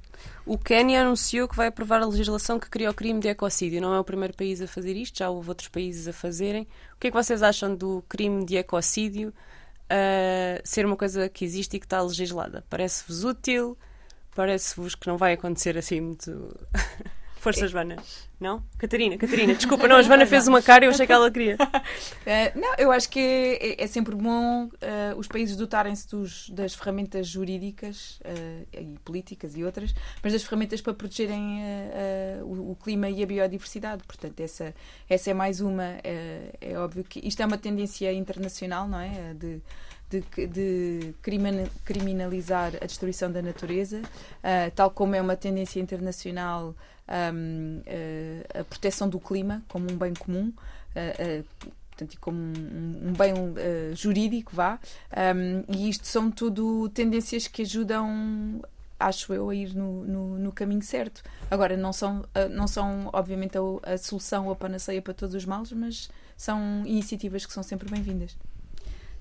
O 0.47 0.57
Quênia 0.57 1.03
anunciou 1.03 1.47
que 1.47 1.57
vai 1.57 1.67
aprovar 1.67 2.03
a 2.03 2.07
legislação 2.07 2.59
que 2.59 2.71
cria 2.71 2.91
o 2.91 2.95
crime 2.95 3.21
de 3.21 3.29
ecocídio. 3.29 3.81
Não 3.81 3.95
é 3.95 4.01
o 4.01 4.05
primeiro 4.05 4.35
país 4.35 4.61
a 4.63 4.67
fazer 4.67 4.97
isto, 4.97 5.19
já 5.19 5.29
houve 5.29 5.49
outros 5.49 5.69
países 5.69 6.09
a 6.09 6.13
fazerem. 6.13 6.63
O 6.95 6.99
que 6.99 7.09
é 7.09 7.11
que 7.11 7.17
vocês 7.17 7.43
acham 7.43 7.75
do 7.75 8.03
crime 8.09 8.45
de 8.45 8.57
ecocídio 8.57 9.29
uh, 9.29 10.61
ser 10.65 10.87
uma 10.87 10.97
coisa 10.97 11.29
que 11.29 11.45
existe 11.45 11.77
e 11.77 11.81
que 11.81 11.87
está 11.87 12.01
legislada? 12.01 12.65
Parece-vos 12.71 13.25
útil? 13.25 13.77
Parece-vos 14.35 14.95
que 14.95 15.07
não 15.07 15.19
vai 15.19 15.35
acontecer 15.35 15.77
assim 15.77 16.01
muito. 16.01 16.57
Força, 17.41 17.67
Joana. 17.67 17.97
Não? 18.39 18.63
Catarina, 18.77 19.17
Catarina, 19.17 19.55
desculpa, 19.55 19.89
não, 19.89 19.97
a 19.97 20.03
Joana 20.03 20.25
fez 20.29 20.47
uma 20.47 20.61
cara 20.61 20.85
e 20.85 20.89
eu 20.89 20.91
achei 20.91 21.07
que 21.07 21.13
ela 21.13 21.31
queria. 21.31 21.57
Uh, 21.57 22.53
não, 22.61 22.75
eu 22.77 22.93
acho 22.93 23.09
que 23.09 23.19
é, 23.19 23.83
é 23.83 23.87
sempre 23.87 24.15
bom 24.15 24.67
uh, 24.67 24.71
os 25.17 25.27
países 25.27 25.57
dotarem-se 25.57 26.07
das 26.53 26.75
ferramentas 26.75 27.27
jurídicas 27.27 28.21
uh, 28.27 28.67
e 28.79 28.99
políticas 29.03 29.57
e 29.57 29.65
outras, 29.65 29.95
mas 30.23 30.35
das 30.35 30.43
ferramentas 30.43 30.83
para 30.83 30.93
protegerem 30.93 31.63
o, 32.43 32.73
o, 32.73 32.77
clima 32.77 33.09
e 33.09 33.23
a 33.23 33.27
biodiversidade. 33.27 34.03
Portanto, 34.07 34.39
essa, 34.41 34.75
essa 35.09 35.31
é 35.31 35.35
mais 35.35 35.63
uma. 35.63 35.99
é 36.05 36.77
óbvio 36.77 37.05
que 37.05 37.27
isto 37.27 37.43
é 37.43 37.47
uma 37.47 37.59
tendência 37.59 38.13
internacional, 38.13 38.87
não 38.87 39.01
é? 39.01 39.33
De, 39.35 39.63
de, 40.11 40.47
de, 40.47 41.15
criminalizar 41.85 42.73
a 42.81 42.87
destruição 42.87 43.31
da 43.31 43.41
natureza, 43.41 44.01
uh, 44.01 44.71
tal 44.75 44.91
como 44.91 45.15
é 45.15 45.23
uma 45.23 45.37
tendência 45.37 45.81
internacional 45.81 46.75
um, 47.11 47.83
eh, 47.87 48.47
a 48.55 48.65
proteção 48.65 49.09
do 49.09 49.19
clima 49.19 49.63
como 49.69 49.91
um 49.91 49.97
bem 49.97 50.15
comum. 50.15 50.53
Uh, 50.91 51.45
portanto, 51.91 52.19
como 52.21 52.39
um, 52.39 53.09
um 53.09 53.13
bem 53.13 53.35
jurídico, 53.95 54.53
vá, 54.55 54.79
um, 55.37 55.65
e 55.69 55.89
isto 55.89 56.07
são 56.07 56.31
tudo 56.31 56.89
tendências 56.89 57.47
que 57.47 57.63
ajudam, 57.63 58.63
acho 58.99 59.33
eu, 59.35 59.51
a 59.51 59.55
ir 59.55 59.75
no, 59.75 60.05
no, 60.05 60.39
no 60.39 60.53
caminho 60.53 60.83
certo. 60.83 61.23
Agora, 61.51 61.77
não 61.77 61.93
são, 61.93 62.25
não 62.51 62.67
são 62.67 63.11
obviamente, 63.13 63.59
a, 63.59 63.93
a, 63.93 63.99
solução 63.99 64.47
ou 64.47 64.53
a 64.53 64.57
panaceia 64.57 65.03
para 65.03 65.13
todos 65.13 65.35
os 65.35 65.45
males, 65.45 65.73
mas 65.73 66.11
são 66.37 66.83
iniciativas 66.87 67.45
que 67.45 67.53
são 67.53 67.63
sempre 67.63 67.91
bem-vindas. 67.91 68.35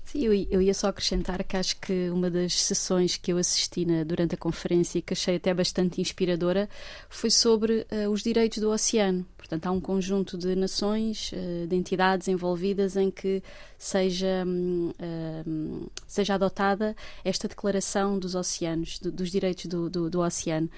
Sim, 0.04 0.24
eu, 0.50 0.60
ia 0.60 0.74
só 0.74 0.88
acrescentar 0.88 1.44
que 1.44 1.56
acho 1.56 1.76
que 1.76 2.10
uma 2.10 2.28
das 2.28 2.54
sessões 2.54 3.16
que 3.16 3.32
eu 3.32 3.38
assisti 3.38 3.84
na, 3.84 4.02
durante 4.02 4.34
a 4.34 4.38
conferência 4.38 4.98
e 4.98 5.02
que 5.02 5.12
achei 5.12 5.36
até 5.36 5.54
bastante 5.54 6.00
inspiradora 6.00 6.68
foi 7.08 7.30
sobre 7.30 7.86
uh, 7.92 8.10
os 8.10 8.20
direitos 8.20 8.58
do 8.58 8.70
oceano. 8.70 9.24
Portanto, 9.36 9.66
há 9.66 9.70
um 9.70 9.80
conjunto 9.80 10.36
de 10.36 10.56
nações, 10.56 11.30
uh, 11.32 11.66
de 11.66 11.76
entidades 11.76 12.26
envolvidas 12.26 12.96
em 12.96 13.08
que 13.08 13.40
seja, 13.78 14.44
um, 14.46 15.86
seja 16.08 16.34
adotada 16.34 16.96
esta 17.24 17.46
declaração 17.46 18.18
dos 18.18 18.34
oceanos, 18.34 18.98
do, 18.98 19.12
dos 19.12 19.30
direitos 19.30 19.66
do, 19.66 19.88
do, 19.88 20.10
do 20.10 20.20
oceano. 20.20 20.68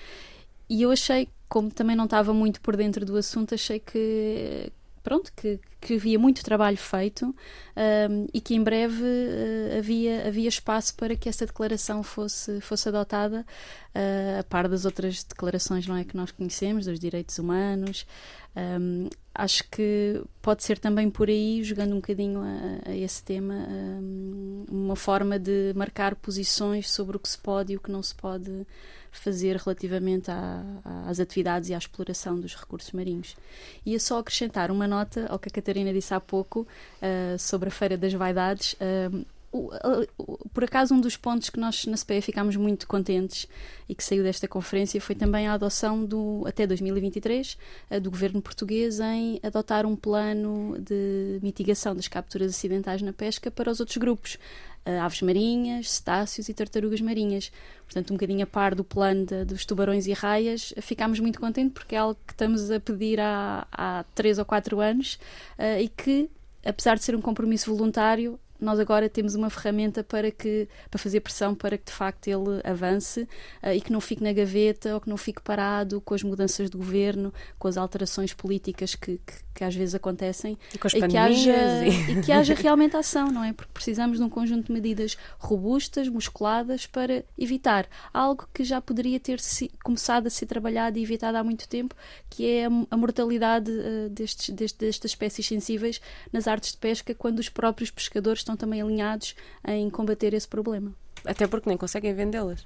E 0.68 0.82
eu 0.82 0.90
achei, 0.90 1.28
como 1.48 1.70
também 1.70 1.96
não 1.96 2.04
estava 2.04 2.34
muito 2.34 2.60
por 2.60 2.76
dentro 2.76 3.04
do 3.06 3.16
assunto, 3.16 3.54
achei 3.54 3.78
que 3.78 4.70
pronto, 5.02 5.32
que, 5.34 5.58
que 5.80 5.94
havia 5.94 6.18
muito 6.18 6.44
trabalho 6.44 6.76
feito 6.76 7.26
um, 7.26 8.26
e 8.32 8.40
que 8.40 8.54
em 8.54 8.62
breve 8.62 9.02
uh, 9.02 9.78
havia, 9.78 10.26
havia 10.26 10.48
espaço 10.48 10.94
para 10.94 11.16
que 11.16 11.28
essa 11.28 11.44
declaração 11.44 12.02
fosse, 12.02 12.60
fosse 12.60 12.88
adotada, 12.88 13.44
uh, 13.94 14.40
a 14.40 14.44
par 14.44 14.68
das 14.68 14.84
outras 14.84 15.24
declarações 15.24 15.86
não 15.86 15.96
é, 15.96 16.04
que 16.04 16.16
nós 16.16 16.30
conhecemos, 16.30 16.86
dos 16.86 17.00
direitos 17.00 17.38
humanos. 17.38 18.06
Um, 18.54 19.08
acho 19.34 19.64
que 19.70 20.22
pode 20.42 20.62
ser 20.62 20.78
também 20.78 21.10
por 21.10 21.28
aí, 21.28 21.64
jogando 21.64 21.92
um 21.92 21.96
bocadinho 21.96 22.40
a, 22.40 22.90
a 22.90 22.96
esse 22.96 23.22
tema, 23.22 23.54
um, 23.54 24.66
uma 24.70 24.96
forma 24.96 25.38
de 25.38 25.72
marcar 25.74 26.14
posições 26.14 26.90
sobre 26.90 27.16
o 27.16 27.20
que 27.20 27.28
se 27.28 27.38
pode 27.38 27.72
e 27.72 27.76
o 27.76 27.80
que 27.80 27.90
não 27.90 28.02
se 28.02 28.14
pode 28.14 28.66
fazer 29.12 29.56
relativamente 29.56 30.30
à, 30.30 30.64
às 31.06 31.20
atividades 31.20 31.68
e 31.68 31.74
à 31.74 31.78
exploração 31.78 32.40
dos 32.40 32.56
recursos 32.56 32.90
marinhos. 32.92 33.36
Ia 33.84 34.00
só 34.00 34.18
acrescentar 34.18 34.70
uma 34.70 34.88
nota 34.88 35.26
ao 35.28 35.38
que 35.38 35.48
a 35.48 35.52
Catarina 35.52 35.92
disse 35.92 36.14
há 36.14 36.18
pouco 36.20 36.60
uh, 36.60 37.38
sobre 37.38 37.68
a 37.68 37.72
Feira 37.72 37.96
das 37.96 38.12
Vaidades. 38.14 38.74
Uh, 38.74 39.24
por 40.54 40.64
acaso, 40.64 40.94
um 40.94 41.00
dos 41.00 41.14
pontos 41.14 41.50
que 41.50 41.60
nós 41.60 41.84
na 41.84 41.96
CPE 41.98 42.22
ficámos 42.22 42.56
muito 42.56 42.86
contentes 42.88 43.46
e 43.86 43.94
que 43.94 44.02
saiu 44.02 44.22
desta 44.22 44.48
conferência 44.48 44.98
foi 44.98 45.14
também 45.14 45.46
a 45.46 45.52
adoção, 45.52 46.02
do, 46.06 46.42
até 46.46 46.66
2023, 46.66 47.58
eh, 47.90 48.00
do 48.00 48.10
governo 48.10 48.40
português 48.40 48.98
em 48.98 49.38
adotar 49.42 49.84
um 49.84 49.94
plano 49.94 50.78
de 50.80 51.38
mitigação 51.42 51.94
das 51.94 52.08
capturas 52.08 52.50
acidentais 52.50 53.02
na 53.02 53.12
pesca 53.12 53.50
para 53.50 53.70
os 53.70 53.78
outros 53.78 53.98
grupos, 53.98 54.38
aves 54.84 55.22
marinhas, 55.22 55.90
cetáceos 55.90 56.48
e 56.48 56.54
tartarugas 56.54 57.00
marinhas. 57.00 57.52
Portanto, 57.84 58.10
um 58.10 58.16
bocadinho 58.16 58.42
a 58.42 58.46
par 58.46 58.74
do 58.74 58.82
plano 58.82 59.26
de, 59.26 59.44
dos 59.44 59.64
tubarões 59.64 60.06
e 60.06 60.12
raias, 60.12 60.74
ficámos 60.80 61.20
muito 61.20 61.38
contentes 61.40 61.74
porque 61.74 61.94
é 61.94 61.98
algo 61.98 62.18
que 62.26 62.32
estamos 62.32 62.70
a 62.70 62.80
pedir 62.80 63.20
há, 63.20 63.66
há 63.70 64.04
três 64.14 64.38
ou 64.38 64.44
quatro 64.44 64.80
anos 64.80 65.18
uh, 65.58 65.80
e 65.80 65.88
que, 65.88 66.30
apesar 66.64 66.96
de 66.96 67.04
ser 67.04 67.14
um 67.14 67.20
compromisso 67.20 67.74
voluntário, 67.74 68.38
nós 68.62 68.78
agora 68.78 69.08
temos 69.08 69.34
uma 69.34 69.50
ferramenta 69.50 70.04
para, 70.04 70.30
que, 70.30 70.68
para 70.88 70.98
fazer 70.98 71.20
pressão 71.20 71.54
para 71.54 71.76
que 71.76 71.86
de 71.86 71.92
facto 71.92 72.28
ele 72.28 72.60
avance 72.64 73.22
uh, 73.62 73.72
e 73.74 73.80
que 73.80 73.92
não 73.92 74.00
fique 74.00 74.22
na 74.22 74.32
gaveta 74.32 74.94
ou 74.94 75.00
que 75.00 75.10
não 75.10 75.16
fique 75.16 75.42
parado 75.42 76.00
com 76.00 76.14
as 76.14 76.22
mudanças 76.22 76.70
de 76.70 76.76
governo, 76.76 77.34
com 77.58 77.66
as 77.66 77.76
alterações 77.76 78.32
políticas 78.32 78.94
que, 78.94 79.18
que, 79.26 79.34
que 79.54 79.64
às 79.64 79.74
vezes 79.74 79.94
acontecem 79.94 80.58
e, 80.72 80.76
e, 80.76 81.08
que 81.08 81.16
haja, 81.16 81.86
e 81.86 82.22
que 82.22 82.32
haja 82.32 82.54
realmente 82.54 82.96
ação, 82.96 83.30
não 83.30 83.44
é? 83.44 83.52
Porque 83.52 83.70
precisamos 83.72 84.18
de 84.18 84.24
um 84.24 84.28
conjunto 84.28 84.66
de 84.66 84.72
medidas 84.72 85.16
robustas, 85.38 86.08
musculadas 86.08 86.86
para 86.86 87.24
evitar 87.38 87.86
algo 88.12 88.48
que 88.52 88.64
já 88.64 88.80
poderia 88.80 89.20
ter 89.20 89.40
se, 89.40 89.70
começado 89.82 90.26
a 90.26 90.30
ser 90.30 90.46
trabalhado 90.46 90.98
e 90.98 91.02
evitado 91.02 91.36
há 91.36 91.44
muito 91.44 91.68
tempo, 91.68 91.94
que 92.30 92.48
é 92.48 92.66
a, 92.66 92.70
a 92.90 92.96
mortalidade 92.96 93.70
uh, 93.70 94.08
destes, 94.10 94.50
destes, 94.50 94.78
destas 94.78 95.10
espécies 95.10 95.46
sensíveis 95.46 96.00
nas 96.32 96.46
artes 96.46 96.72
de 96.72 96.78
pesca, 96.78 97.14
quando 97.14 97.38
os 97.38 97.48
próprios 97.48 97.90
pescadores 97.90 98.40
estão 98.40 98.56
também 98.56 98.80
alinhados 98.80 99.34
em 99.66 99.88
combater 99.90 100.34
esse 100.34 100.48
problema. 100.48 100.92
Até 101.24 101.46
porque 101.46 101.68
nem 101.68 101.78
conseguem 101.78 102.14
vendê-las. 102.14 102.64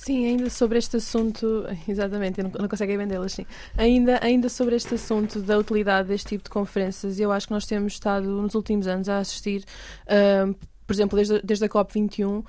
Sim, 0.00 0.26
ainda 0.26 0.48
sobre 0.48 0.78
este 0.78 0.96
assunto, 0.96 1.64
exatamente, 1.88 2.40
não, 2.40 2.50
não 2.50 2.68
conseguem 2.68 2.96
vendê-las, 2.96 3.32
sim. 3.32 3.44
Ainda, 3.76 4.24
ainda 4.24 4.48
sobre 4.48 4.76
este 4.76 4.94
assunto 4.94 5.40
da 5.42 5.58
utilidade 5.58 6.08
deste 6.08 6.28
tipo 6.28 6.44
de 6.44 6.50
conferências, 6.50 7.18
eu 7.18 7.32
acho 7.32 7.48
que 7.48 7.52
nós 7.52 7.66
temos 7.66 7.94
estado 7.94 8.28
nos 8.28 8.54
últimos 8.54 8.86
anos 8.86 9.08
a 9.08 9.18
assistir. 9.18 9.64
Uh, 10.06 10.54
por 10.88 10.94
exemplo, 10.94 11.16
desde, 11.16 11.42
desde 11.44 11.66
a 11.66 11.68
COP21, 11.68 12.26
um, 12.26 12.44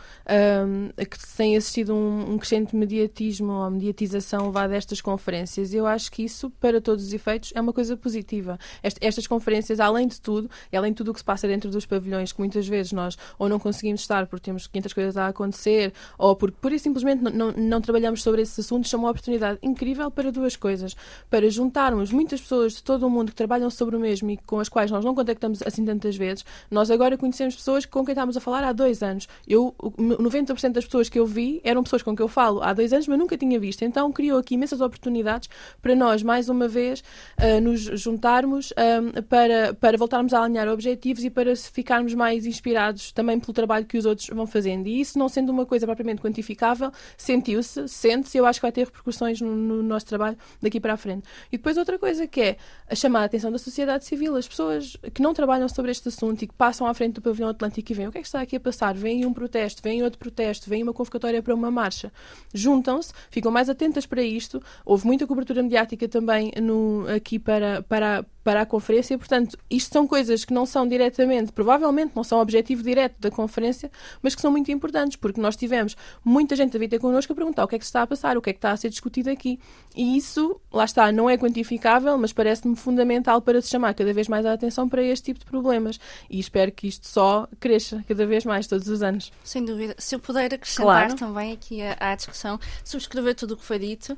que 0.95 1.35
tem 1.35 1.57
assistido 1.57 1.93
um, 1.93 2.31
um 2.31 2.37
crescente 2.37 2.73
mediatismo 2.73 3.51
ou 3.51 3.69
mediatização 3.69 4.45
levada 4.45 4.73
a 4.73 4.77
estas 4.77 5.01
conferências. 5.01 5.73
Eu 5.73 5.85
acho 5.85 6.09
que 6.09 6.23
isso, 6.23 6.49
para 6.51 6.79
todos 6.79 7.03
os 7.03 7.11
efeitos, 7.11 7.51
é 7.53 7.59
uma 7.59 7.73
coisa 7.73 7.97
positiva. 7.97 8.57
Est, 8.81 8.97
estas 9.01 9.27
conferências, 9.27 9.81
além 9.81 10.07
de 10.07 10.21
tudo, 10.21 10.49
e 10.71 10.77
além 10.77 10.93
de 10.93 10.95
tudo 10.95 11.11
o 11.11 11.13
que 11.13 11.19
se 11.19 11.25
passa 11.25 11.49
dentro 11.49 11.69
dos 11.69 11.85
pavilhões, 11.85 12.31
que 12.31 12.39
muitas 12.39 12.65
vezes 12.65 12.93
nós 12.93 13.17
ou 13.37 13.49
não 13.49 13.59
conseguimos 13.59 13.99
estar 13.99 14.25
porque 14.25 14.45
temos 14.45 14.67
500 14.67 14.93
coisas 14.93 15.17
a 15.17 15.27
acontecer, 15.27 15.91
ou 16.17 16.33
porque 16.33 16.55
por 16.61 16.71
isso 16.71 16.83
simplesmente 16.83 17.21
não, 17.21 17.31
não, 17.31 17.51
não 17.51 17.81
trabalhamos 17.81 18.23
sobre 18.23 18.41
esses 18.41 18.57
assuntos, 18.57 18.89
são 18.89 19.01
uma 19.01 19.09
oportunidade 19.09 19.59
incrível 19.61 20.09
para 20.09 20.31
duas 20.31 20.55
coisas. 20.55 20.95
Para 21.29 21.49
juntarmos 21.49 22.09
muitas 22.13 22.39
pessoas 22.39 22.75
de 22.75 22.83
todo 22.83 23.05
o 23.05 23.09
mundo 23.09 23.31
que 23.31 23.35
trabalham 23.35 23.69
sobre 23.69 23.97
o 23.97 23.99
mesmo 23.99 24.29
e 24.31 24.37
com 24.37 24.61
as 24.61 24.69
quais 24.69 24.89
nós 24.89 25.03
não 25.03 25.13
contactamos 25.13 25.61
assim 25.61 25.83
tantas 25.83 26.15
vezes. 26.15 26.45
Nós 26.71 26.89
agora 26.89 27.17
conhecemos 27.17 27.57
pessoas 27.57 27.85
com 27.85 28.05
quem 28.05 28.13
estamos 28.13 28.28
estávamos 28.29 28.37
a 28.37 28.39
falar 28.39 28.63
há 28.63 28.71
dois 28.71 29.01
anos. 29.01 29.27
Eu, 29.47 29.73
90% 29.79 30.71
das 30.71 30.85
pessoas 30.85 31.09
que 31.09 31.19
eu 31.19 31.25
vi 31.25 31.59
eram 31.63 31.83
pessoas 31.83 32.03
com 32.03 32.15
quem 32.15 32.23
eu 32.23 32.27
falo 32.27 32.61
há 32.61 32.73
dois 32.73 32.93
anos, 32.93 33.07
mas 33.07 33.17
nunca 33.17 33.37
tinha 33.37 33.59
visto. 33.59 33.83
Então 33.83 34.11
criou 34.11 34.39
aqui 34.39 34.55
imensas 34.55 34.81
oportunidades 34.81 35.49
para 35.81 35.95
nós, 35.95 36.23
mais 36.23 36.49
uma 36.49 36.67
vez, 36.67 37.03
uh, 37.39 37.61
nos 37.61 37.81
juntarmos 37.81 38.71
uh, 38.71 39.23
para, 39.23 39.73
para 39.73 39.97
voltarmos 39.97 40.33
a 40.33 40.43
alinhar 40.43 40.67
objetivos 40.67 41.23
e 41.23 41.29
para 41.29 41.55
ficarmos 41.55 42.13
mais 42.13 42.45
inspirados 42.45 43.11
também 43.11 43.39
pelo 43.39 43.53
trabalho 43.53 43.85
que 43.85 43.97
os 43.97 44.05
outros 44.05 44.27
vão 44.27 44.45
fazendo. 44.45 44.87
E 44.87 45.01
isso, 45.01 45.17
não 45.17 45.29
sendo 45.29 45.51
uma 45.51 45.65
coisa 45.65 45.85
propriamente 45.85 46.21
quantificável, 46.21 46.91
sentiu-se, 47.17 47.87
sente-se, 47.87 48.37
eu 48.37 48.45
acho 48.45 48.59
que 48.59 48.63
vai 48.63 48.71
ter 48.71 48.85
repercussões 48.85 49.41
no, 49.41 49.55
no 49.55 49.83
nosso 49.83 50.05
trabalho 50.05 50.37
daqui 50.61 50.79
para 50.79 50.93
a 50.93 50.97
frente. 50.97 51.27
E 51.51 51.57
depois 51.57 51.77
outra 51.77 51.97
coisa 51.97 52.27
que 52.27 52.41
é 52.41 52.57
a 52.89 52.95
chamar 52.95 53.21
a 53.21 53.25
atenção 53.25 53.51
da 53.51 53.57
sociedade 53.57 54.05
civil, 54.05 54.35
as 54.35 54.47
pessoas 54.47 54.97
que 55.13 55.21
não 55.21 55.33
trabalham 55.33 55.67
sobre 55.67 55.91
este 55.91 56.07
assunto 56.07 56.43
e 56.43 56.47
que 56.47 56.53
passam 56.53 56.87
à 56.87 56.93
frente 56.93 57.15
do 57.15 57.21
pavilhão 57.21 57.49
Atlântico 57.49 57.91
e 57.91 57.95
veem 57.95 58.07
o 58.07 58.11
que 58.11 58.18
que 58.21 58.27
está 58.27 58.41
aqui 58.41 58.55
a 58.55 58.59
passar? 58.59 58.95
Vem 58.95 59.25
um 59.25 59.33
protesto, 59.33 59.81
vem 59.81 60.03
outro 60.03 60.19
protesto, 60.19 60.69
vem 60.69 60.83
uma 60.83 60.93
convocatória 60.93 61.41
para 61.41 61.53
uma 61.53 61.71
marcha. 61.71 62.11
Juntam-se, 62.53 63.13
ficam 63.29 63.51
mais 63.51 63.69
atentas 63.69 64.05
para 64.05 64.21
isto. 64.21 64.61
Houve 64.85 65.05
muita 65.05 65.25
cobertura 65.27 65.63
mediática 65.63 66.07
também 66.07 66.51
no, 66.61 67.05
aqui 67.07 67.39
para, 67.39 67.81
para, 67.83 68.25
para 68.43 68.61
a 68.61 68.65
conferência. 68.65 69.17
Portanto, 69.17 69.57
isto 69.69 69.93
são 69.93 70.07
coisas 70.07 70.45
que 70.45 70.53
não 70.53 70.65
são 70.65 70.87
diretamente, 70.87 71.51
provavelmente 71.51 72.13
não 72.15 72.23
são 72.23 72.39
objetivo 72.39 72.81
direto 72.81 73.15
da 73.19 73.29
conferência, 73.29 73.91
mas 74.21 74.35
que 74.35 74.41
são 74.41 74.51
muito 74.51 74.71
importantes, 74.71 75.15
porque 75.15 75.39
nós 75.39 75.55
tivemos 75.55 75.95
muita 76.23 76.55
gente 76.55 76.75
a 76.75 76.79
vir 76.79 76.87
ter 76.87 76.99
connosco 76.99 77.31
a 77.31 77.35
perguntar 77.35 77.63
o 77.63 77.67
que 77.67 77.75
é 77.75 77.79
que 77.79 77.85
se 77.85 77.89
está 77.89 78.01
a 78.01 78.07
passar, 78.07 78.37
o 78.37 78.41
que 78.41 78.49
é 78.49 78.53
que 78.53 78.57
está 78.57 78.71
a 78.71 78.77
ser 78.77 78.89
discutido 78.89 79.29
aqui. 79.29 79.59
E 79.95 80.17
isso, 80.17 80.59
lá 80.71 80.85
está, 80.85 81.11
não 81.11 81.29
é 81.29 81.37
quantificável, 81.37 82.17
mas 82.17 82.33
parece-me 82.33 82.75
fundamental 82.75 83.41
para 83.41 83.61
se 83.61 83.69
chamar 83.69 83.93
cada 83.93 84.13
vez 84.13 84.27
mais 84.27 84.45
a 84.45 84.53
atenção 84.53 84.87
para 84.87 85.03
este 85.03 85.25
tipo 85.25 85.39
de 85.39 85.45
problemas. 85.45 85.99
E 86.29 86.39
espero 86.39 86.71
que 86.71 86.87
isto 86.87 87.07
só 87.07 87.47
cresça 87.59 88.03
cada 88.09 88.25
vez 88.25 88.43
mais 88.43 88.65
todos 88.65 88.87
os 88.87 89.03
anos. 89.03 89.31
Sem 89.43 89.63
dúvida. 89.63 89.95
Se 89.99 90.15
eu 90.15 90.19
puder 90.19 90.51
acrescentar 90.51 91.05
claro. 91.05 91.15
também 91.15 91.53
aqui 91.53 91.79
à, 91.99 92.15
discussão, 92.15 92.59
subscrever 92.83 93.35
tudo 93.35 93.53
o 93.53 93.57
que 93.57 93.63
foi 93.63 93.77
dito 93.77 94.17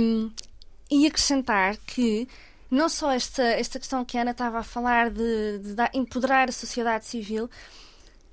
um, 0.00 0.30
e 0.90 1.06
acrescentar 1.06 1.76
que 1.86 2.26
não 2.70 2.88
só 2.88 3.12
esta, 3.12 3.42
esta 3.42 3.78
questão 3.78 4.02
que 4.02 4.16
a 4.16 4.22
Ana 4.22 4.30
estava 4.30 4.60
a 4.60 4.62
falar 4.62 5.10
de, 5.10 5.58
de 5.58 5.74
dar, 5.74 5.90
empoderar 5.92 6.48
a 6.48 6.52
sociedade 6.52 7.04
civil, 7.04 7.50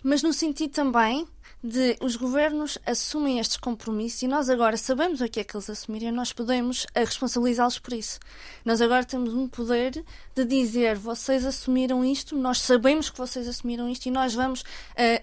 mas 0.01 0.23
no 0.23 0.31
sentido 0.31 0.71
também 0.71 1.27
de 1.63 1.97
os 1.99 2.15
governos 2.15 2.77
assumem 2.85 3.39
estes 3.39 3.57
compromissos 3.57 4.21
e 4.21 4.27
nós 4.27 4.49
agora 4.49 4.77
sabemos 4.77 5.19
o 5.19 5.27
que 5.27 5.41
é 5.41 5.43
que 5.43 5.55
eles 5.55 5.69
assumiram 5.69 6.11
nós 6.11 6.31
podemos 6.31 6.87
eh, 6.95 7.03
responsabilizá-los 7.03 7.79
por 7.79 7.93
isso. 7.93 8.19
Nós 8.63 8.81
agora 8.81 9.03
temos 9.03 9.33
um 9.33 9.47
poder 9.47 10.03
de 10.35 10.45
dizer 10.45 10.97
vocês 10.97 11.45
assumiram 11.45 12.03
isto, 12.03 12.37
nós 12.37 12.61
sabemos 12.61 13.09
que 13.09 13.17
vocês 13.17 13.47
assumiram 13.47 13.89
isto 13.89 14.05
e 14.05 14.11
nós 14.11 14.33
vamos 14.33 14.61
uh, 14.61 14.65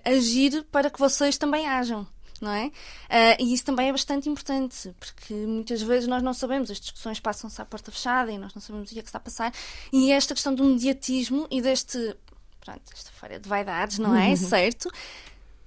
agir 0.04 0.62
para 0.70 0.90
que 0.90 0.98
vocês 0.98 1.38
também 1.38 1.66
ajam 1.66 2.06
não 2.40 2.52
é? 2.52 2.66
Uh, 2.66 3.42
e 3.42 3.54
isso 3.54 3.64
também 3.64 3.88
é 3.88 3.92
bastante 3.92 4.28
importante, 4.28 4.94
porque 4.98 5.32
muitas 5.32 5.80
vezes 5.82 6.06
nós 6.06 6.22
não 6.22 6.34
sabemos, 6.34 6.70
as 6.70 6.80
discussões 6.80 7.20
passam-se 7.20 7.60
à 7.60 7.64
porta 7.64 7.90
fechada 7.90 8.30
e 8.30 8.38
nós 8.38 8.54
não 8.54 8.60
sabemos 8.60 8.90
o 8.90 8.92
que 8.92 8.98
é 8.98 9.02
que 9.02 9.08
está 9.08 9.18
a 9.18 9.22
passar. 9.22 9.52
E 9.92 10.12
esta 10.12 10.34
questão 10.34 10.54
do 10.54 10.64
mediatismo 10.64 11.46
e 11.50 11.60
deste, 11.62 12.16
pronto, 12.60 12.82
esta 12.92 13.10
feira 13.12 13.40
de 13.40 13.48
vaidades, 13.48 13.98
não 13.98 14.14
é? 14.14 14.28
Uhum. 14.28 14.36
Certo? 14.36 14.90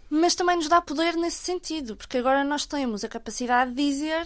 Mas 0.09 0.33
também 0.35 0.55
nos 0.55 0.67
dá 0.67 0.81
poder 0.81 1.15
nesse 1.15 1.37
sentido, 1.37 1.95
porque 1.95 2.17
agora 2.17 2.43
nós 2.43 2.65
temos 2.65 3.03
a 3.03 3.07
capacidade 3.07 3.71
de 3.73 3.89
dizer: 3.89 4.25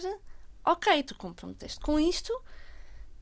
Ok, 0.64 1.02
tu 1.02 1.14
comprometeste 1.14 1.78
com 1.80 2.00
isto, 2.00 2.32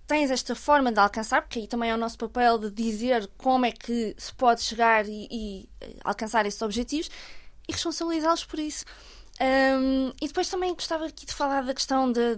tens 0.07 0.31
esta 0.31 0.55
forma 0.55 0.93
de 0.93 1.01
alcançar, 1.01 1.43
porque 1.43 1.59
aí 1.59 1.67
também 1.67 1.91
é 1.91 1.95
o 1.95 1.99
nosso 1.99 2.17
papel 2.19 2.59
de 2.59 2.71
dizer 2.71 3.29
como 3.37 3.67
é 3.67 3.73
que 3.73 4.15
se 4.17 4.33
pode 4.35 4.63
chegar 4.63 5.09
e, 5.09 5.27
e 5.31 5.69
eh, 5.81 5.97
alcançar 6.05 6.47
esses 6.47 6.63
objetivos 6.63 7.11
e 7.69 7.73
responsabilizá-los 7.73 8.45
por 8.45 8.61
isso. 8.61 8.85
Um, 9.41 10.13
e 10.21 10.29
depois 10.29 10.49
também 10.49 10.75
gostava 10.75 11.07
aqui 11.07 11.27
de 11.27 11.35
falar 11.35 11.63
da 11.63 11.75
questão 11.75 12.13
da 12.13 12.37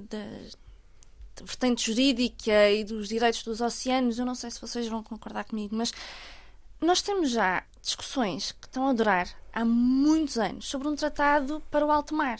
vertente 1.43 1.87
jurídica 1.87 2.71
e 2.71 2.85
dos 2.85 3.09
direitos 3.09 3.43
dos 3.43 3.61
oceanos. 3.61 4.19
Eu 4.19 4.25
não 4.25 4.35
sei 4.35 4.51
se 4.51 4.61
vocês 4.61 4.87
vão 4.87 5.03
concordar 5.03 5.45
comigo, 5.45 5.75
mas 5.75 5.93
nós 6.85 7.03
temos 7.03 7.31
já 7.31 7.65
discussões 7.83 8.53
que 8.53 8.67
estão 8.67 8.89
a 8.89 8.93
durar 8.93 9.29
há 9.53 9.65
muitos 9.65 10.39
anos 10.39 10.67
sobre 10.67 10.89
um 10.89 10.95
tratado 10.95 11.63
para 11.71 11.85
o 11.85 11.91
alto 11.91 12.15
mar. 12.15 12.39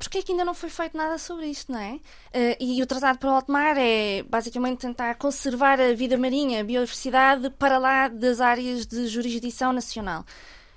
Porquê 0.00 0.18
é 0.18 0.22
que 0.22 0.32
ainda 0.32 0.46
não 0.46 0.54
foi 0.54 0.70
feito 0.70 0.96
nada 0.96 1.18
sobre 1.18 1.46
isto, 1.46 1.70
não 1.70 1.78
é? 1.78 1.92
Uh, 1.92 2.56
e 2.58 2.82
o 2.82 2.86
Tratado 2.86 3.18
para 3.18 3.28
o 3.28 3.34
Alto 3.34 3.52
Mar 3.52 3.76
é 3.76 4.22
basicamente 4.22 4.78
tentar 4.78 5.14
conservar 5.16 5.78
a 5.78 5.92
vida 5.92 6.16
marinha, 6.16 6.60
a 6.60 6.64
biodiversidade, 6.64 7.50
para 7.50 7.76
lá 7.76 8.08
das 8.08 8.40
áreas 8.40 8.86
de 8.86 9.06
jurisdição 9.08 9.74
nacional. 9.74 10.24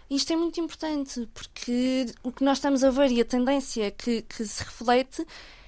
Isto 0.10 0.34
é 0.34 0.36
muito 0.36 0.60
importante 0.60 1.26
porque 1.34 2.06
o 2.22 2.34
que 2.34 2.44
nós 2.44 2.58
estamos 2.58 2.84
a 2.84 2.92
ver 2.92 3.12
e 3.12 3.22
a 3.22 3.26
tendência 3.26 3.90
que, 3.92 4.24
que 4.24 4.46
se 4.46 4.62
reflete 4.62 5.26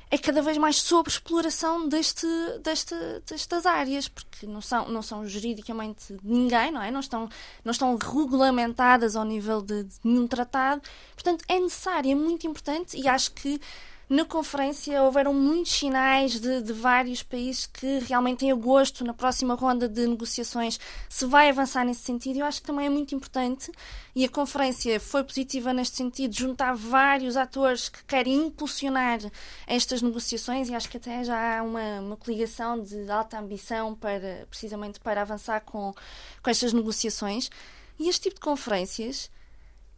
é 0.10 0.18
cada 0.18 0.42
vez 0.42 0.58
mais 0.58 0.78
sobre 0.78 1.12
exploração 1.12 1.88
deste, 1.88 2.28
deste, 2.64 2.96
destas 3.28 3.66
áreas, 3.66 4.08
porque 4.08 4.46
não 4.46 4.62
são, 4.62 4.88
não 4.90 5.02
são 5.02 5.28
juridicamente 5.28 6.16
ninguém, 6.24 6.72
não 6.72 6.82
é? 6.82 6.92
Não 6.92 7.00
estão, 7.00 7.30
não 7.64 7.72
estão 7.72 7.98
regulamentadas 7.98 9.16
ao 9.16 9.26
nível 9.26 9.62
de, 9.62 9.84
de 9.84 9.96
nenhum 10.04 10.28
tratado. 10.28 10.82
Portanto, 11.14 11.44
é 11.48 11.60
necessário, 11.60 12.12
é 12.12 12.16
muito 12.16 12.46
importante 12.46 12.98
e 12.98 13.08
acho 13.08 13.32
que 13.32 13.60
na 14.08 14.24
conferência 14.24 15.02
houveram 15.02 15.34
muitos 15.34 15.72
sinais 15.72 16.40
de, 16.40 16.62
de, 16.62 16.74
vários 16.74 17.24
países 17.24 17.66
que 17.66 18.00
realmente 18.00 18.46
em 18.46 18.52
agosto, 18.52 19.04
na 19.04 19.16
próxima 19.16 19.56
ronda 19.56 19.90
de 19.90 20.06
negociações, 20.06 20.80
se 21.10 21.26
vai 21.26 21.50
avançar 21.50 21.84
nesse 21.84 22.02
sentido. 22.02 22.40
Eu 22.40 22.46
acho 22.46 22.62
que 22.62 22.68
também 22.68 22.86
é 22.86 22.90
muito 22.90 23.16
importante 23.16 23.72
e 24.16 24.24
a 24.24 24.30
conferência 24.30 25.00
foi 25.00 25.24
positiva 25.24 25.74
neste 25.74 25.98
sentido, 25.98 26.36
juntar 26.36 26.76
vários 26.76 27.36
atores 27.36 27.90
que 27.90 28.04
querem 28.04 28.46
impulsionar 28.46 29.20
estas 29.66 30.04
negociações 30.04 30.70
e 30.70 30.76
acho 30.76 30.88
que 30.88 30.98
até 30.98 31.24
já 31.24 31.58
há 31.60 31.64
uma, 31.64 32.00
uma 32.00 32.18
coligação 32.18 32.80
de 32.80 33.10
alta 33.10 33.40
ambição 33.40 33.96
para 33.96 34.46
precisamente 34.52 35.00
para 35.00 35.22
avançar 35.22 35.62
com, 35.62 35.96
com 36.44 36.50
estas 36.50 36.74
negociações. 36.74 37.50
E 37.98 38.08
este 38.08 38.24
tipo 38.24 38.36
de 38.36 38.42
conferências, 38.42 39.32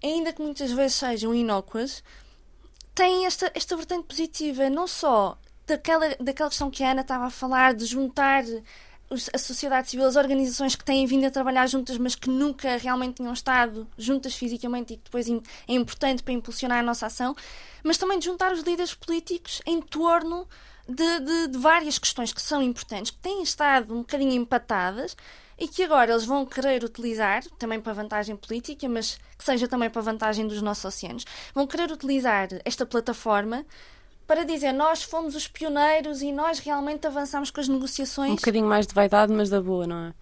ainda 0.02 0.32
que 0.32 0.42
muitas 0.42 0.72
vezes 0.72 0.96
sejam 0.96 1.36
inócuas, 1.36 2.02
tem 2.98 3.28
esta, 3.28 3.52
esta 3.54 3.76
vertente 3.76 4.08
positiva, 4.08 4.72
não 4.72 4.88
só 4.88 5.38
daquela, 5.68 6.16
daquela 6.20 6.50
questão 6.50 6.72
que 6.72 6.84
a 6.84 6.92
Ana 6.92 7.02
estava 7.02 7.26
a 7.26 7.30
falar, 7.30 7.76
de 7.76 7.86
juntar 7.86 8.44
a 9.32 9.38
sociedade 9.38 9.92
civil, 9.92 10.08
as 10.08 10.16
organizações 10.16 10.76
que 10.76 10.84
têm 10.84 11.06
vindo 11.06 11.24
a 11.26 11.30
trabalhar 11.30 11.68
juntas, 11.68 11.96
mas 12.00 12.16
que 12.16 12.28
nunca 12.28 12.76
realmente 12.76 13.18
tinham 13.18 13.32
estado 13.32 13.88
juntas 14.00 14.34
fisicamente 14.34 14.94
e 14.94 14.98
que 14.98 15.04
depois 15.04 15.30
é 15.30 15.74
importante 15.74 16.24
para 16.24 16.34
impulsionar 16.34 16.80
a 16.80 16.84
nossa 16.84 17.06
ação, 17.06 17.36
mas 17.84 18.00
também 18.00 18.18
de 18.18 18.26
juntar 18.26 18.52
os 18.52 18.62
líderes 18.62 18.96
políticos 18.96 19.62
em 19.68 19.80
torno 19.80 20.48
de, 20.90 21.20
de, 21.20 21.48
de 21.50 21.58
várias 21.60 22.00
questões 22.00 22.34
que 22.34 22.42
são 22.42 22.64
importantes, 22.64 23.12
que 23.12 23.20
têm 23.20 23.44
estado 23.44 23.94
um 23.94 24.00
bocadinho 24.00 24.34
empatadas 24.34 25.16
e 25.60 25.68
que 25.68 25.84
agora 25.84 26.12
eles 26.12 26.26
vão 26.26 26.46
querer 26.46 26.84
utilizar, 26.84 27.44
também 27.58 27.80
para 27.80 27.94
vantagem 27.94 28.36
política, 28.36 28.88
mas 28.88 29.18
que 29.38 29.44
seja 29.44 29.68
também 29.68 29.90
para 29.90 30.02
vantagem 30.02 30.48
dos 30.48 30.62
nossos 30.62 30.86
oceanos, 30.86 31.26
vão 31.54 31.66
querer 31.66 31.92
utilizar 31.92 32.48
esta 32.64 32.86
plataforma 32.86 33.66
para 34.28 34.44
dizer 34.44 34.74
nós 34.74 35.04
fomos 35.04 35.36
os 35.36 35.48
pioneiros 35.48 36.22
e 36.22 36.32
nós 36.32 36.60
realmente 36.60 37.08
avançamos 37.08 37.50
com 37.50 37.62
as 37.62 37.68
negociações. 37.68 38.34
Um 38.34 38.36
bocadinho 38.36 38.68
mais 38.68 38.86
de 38.86 38.94
vaidade, 38.94 39.32
mas 39.32 39.50
da 39.50 39.62
boa, 39.62 39.88
não 39.88 40.08
é? 40.08 40.14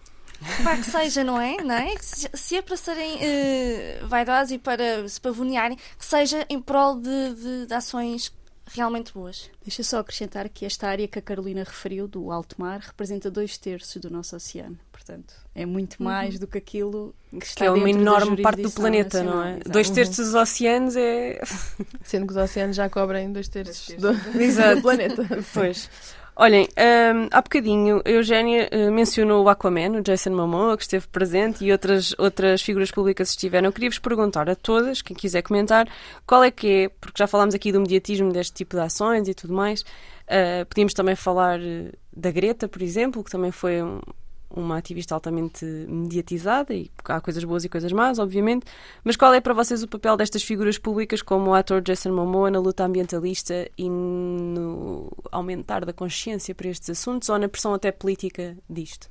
Para 0.64 0.78
que 0.78 0.84
seja, 0.84 1.24
não 1.24 1.40
é? 1.40 1.58
Não 1.64 1.76
é? 1.76 1.96
Se 2.00 2.58
é 2.58 2.62
para 2.62 2.78
serem 2.78 3.16
uh, 3.16 4.08
vaidosos 4.08 4.52
e 4.52 4.58
para 4.60 5.08
se 5.08 5.20
pavonearem, 5.20 5.78
que 5.98 6.06
seja 6.06 6.46
em 6.50 6.62
prol 6.62 7.00
de, 7.00 7.34
de, 7.34 7.66
de 7.66 7.74
ações 7.74 8.32
realmente 8.74 9.14
boas. 9.14 9.50
Deixa 9.64 9.84
só 9.84 10.00
acrescentar 10.00 10.50
que 10.50 10.66
esta 10.66 10.88
área 10.88 11.08
que 11.08 11.20
a 11.20 11.22
Carolina 11.22 11.64
referiu, 11.64 12.08
do 12.08 12.32
alto 12.32 12.56
mar, 12.60 12.80
representa 12.80 13.30
dois 13.30 13.58
terços 13.58 13.98
do 14.02 14.10
nosso 14.10 14.36
oceano. 14.36 14.78
Portanto, 14.92 15.34
é 15.54 15.66
muito 15.66 15.98
uhum. 16.00 16.06
mais 16.06 16.36
uhum. 16.36 16.40
do 16.42 16.48
que 16.48 16.58
aquilo 16.58 17.14
que 17.32 17.46
está 17.46 17.60
que 17.60 17.64
é 17.66 17.72
uma 17.72 17.90
enorme 17.90 18.42
parte 18.42 18.62
do 18.62 18.72
planeta, 18.72 19.24
não 19.24 19.44
é? 19.44 19.52
Exato. 19.52 19.70
Dois 19.70 19.90
terços 19.90 20.18
dos 20.18 20.34
oceanos 20.34 20.96
é. 20.96 21.42
Sendo 22.04 22.26
que 22.26 22.32
os 22.32 22.38
oceanos 22.38 22.76
já 22.76 22.90
cobrem 22.90 23.32
dois 23.32 23.48
terços, 23.48 23.96
dois 23.98 24.24
terços 24.24 24.56
do... 24.64 24.76
do 24.76 24.82
planeta. 24.82 25.28
Pois. 25.54 25.90
Olhem, 26.38 26.68
um, 26.68 27.30
há 27.32 27.42
bocadinho 27.42 28.02
a 28.04 28.10
Eugénia 28.10 28.70
uh, 28.70 28.92
mencionou 28.92 29.46
o 29.46 29.48
Aquaman, 29.48 30.00
o 30.00 30.02
Jason 30.02 30.32
Momoa, 30.32 30.76
que 30.76 30.84
esteve 30.84 31.08
presente 31.08 31.64
e 31.64 31.72
outras, 31.72 32.14
outras 32.18 32.62
figuras 32.62 32.92
públicas 32.92 33.30
estiveram. 33.30 33.70
Eu 33.70 33.72
queria-vos 33.72 34.00
perguntar 34.00 34.50
a 34.50 34.56
todas, 34.56 35.02
quem 35.02 35.16
quiser 35.16 35.42
comentar, 35.44 35.88
qual 36.28 36.44
é 36.44 36.52
que 36.52 36.68
é, 36.68 36.90
porque 36.90 37.18
já 37.18 37.26
falámos 37.26 37.56
aqui 37.56 37.72
do 37.72 37.80
mediatismo 37.80 38.34
deste 38.34 38.54
tipo 38.54 38.76
de 38.76 38.82
ações 38.82 39.30
e 39.30 39.34
tudo 39.34 39.54
mais, 39.54 39.82
uh, 39.82 40.66
podíamos 40.68 40.94
também 40.94 41.16
falar 41.16 41.58
uh, 41.58 41.92
da 42.14 42.32
Greta, 42.32 42.68
por 42.68 42.82
exemplo, 42.82 43.24
que 43.24 43.32
também 43.32 43.52
foi 43.52 43.82
um, 43.82 44.02
uma 44.50 44.78
ativista 44.78 45.14
altamente 45.16 45.66
mediatizada 45.66 46.74
e 46.74 46.90
há 47.06 47.20
coisas 47.20 47.44
boas 47.44 47.64
e 47.64 47.70
coisas 47.70 47.92
más, 47.92 48.20
obviamente. 48.20 48.66
Mas 49.04 49.16
qual 49.16 49.34
é 49.34 49.42
para 49.42 49.54
vocês 49.54 49.84
o 49.84 49.88
papel 49.88 50.16
destas 50.18 50.44
figuras 50.44 50.78
públicas 50.78 51.22
como 51.22 51.52
o 51.52 51.54
ator 51.54 51.82
Jason 51.82 52.12
Momoa 52.12 52.50
na 52.50 52.60
luta 52.60 52.84
ambientalista 52.84 53.70
e 53.78 53.90
no 53.90 55.12
aumentar 55.32 55.86
da 55.86 55.94
consciência 55.94 56.56
para 56.56 56.70
estes 56.70 56.90
assuntos 56.90 57.30
ou 57.30 57.38
na 57.38 57.48
pressão 57.48 57.74
até 57.74 57.92
política 57.92 58.58
disto? 58.70 59.10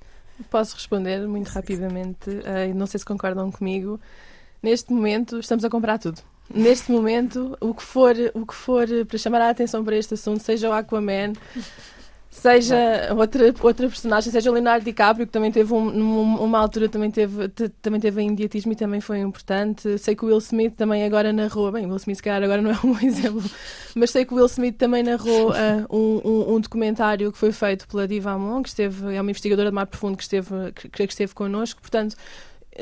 Posso 0.51 0.75
responder 0.75 1.27
muito 1.29 1.49
rapidamente, 1.49 2.31
uh, 2.31 2.75
não 2.75 2.87
sei 2.87 2.99
se 2.99 3.05
concordam 3.05 3.51
comigo. 3.53 4.01
Neste 4.63 4.93
momento 4.93 5.39
estamos 5.39 5.65
a 5.65 5.71
comprar 5.71 5.99
tudo. 5.99 6.21
Neste 6.53 6.93
momento, 6.93 7.57
o 7.61 7.73
que 7.73 7.83
for, 7.83 8.15
o 8.35 8.45
que 8.45 8.55
for 8.55 8.87
para 9.09 9.19
chamar 9.19 9.41
a 9.41 9.51
atenção 9.51 9.83
para 9.83 9.97
este 9.97 10.15
assunto, 10.15 10.43
seja 10.43 10.69
o 10.69 10.73
Aquaman, 10.73 11.33
seja 12.35 13.15
outra, 13.17 13.55
outra 13.63 13.89
personagem, 13.89 14.33
seja 14.33 14.51
o 14.51 14.53
Leonardo 14.53 14.85
DiCaprio, 14.85 15.27
que 15.27 15.33
também 15.33 15.53
teve 15.53 15.73
um, 15.73 16.35
uma 16.43 16.59
altura 16.59 16.89
também 16.89 17.11
teve, 17.11 17.49
também 17.81 18.01
teve 18.01 18.23
imediatismo 18.23 18.73
e 18.73 18.77
também 18.77 19.01
foi 19.01 19.21
importante. 19.21 19.97
Sei 19.99 20.17
que 20.17 20.25
o 20.25 20.29
Will 20.29 20.39
Smith 20.39 20.75
também 20.75 21.05
agora 21.05 21.33
narrou, 21.33 21.71
bem, 21.71 21.87
o 21.87 21.89
Will 21.89 21.97
Smith 21.97 22.17
se 22.17 22.23
calhar 22.23 22.43
agora 22.43 22.61
não 22.61 22.73
é 22.73 22.75
um 22.85 22.93
bom 22.93 22.99
exemplo, 23.07 23.43
mas 23.95 24.11
sei 24.11 24.25
que 24.25 24.35
o 24.35 24.37
Will 24.37 24.47
Smith 24.47 24.77
também 24.77 25.03
narrou 25.03 25.51
uh, 25.51 25.55
um, 25.97 26.21
um, 26.25 26.55
um, 26.55 26.61
documentário 26.61 27.31
que 27.31 27.39
foi 27.39 27.53
feito 27.53 27.87
pela 27.87 28.07
Diva 28.07 28.33
Amon, 28.33 28.63
que 28.63 28.69
esteve, 28.69 29.15
é 29.15 29.21
uma 29.21 29.31
investigadora 29.31 29.71
de 29.71 29.75
mar 29.75 29.87
profundo 29.87 30.17
que 30.17 30.25
esteve, 30.25 30.73
que, 30.75 30.89
que 30.89 31.03
esteve 31.05 31.33
connosco, 31.35 31.81
portanto, 31.81 32.17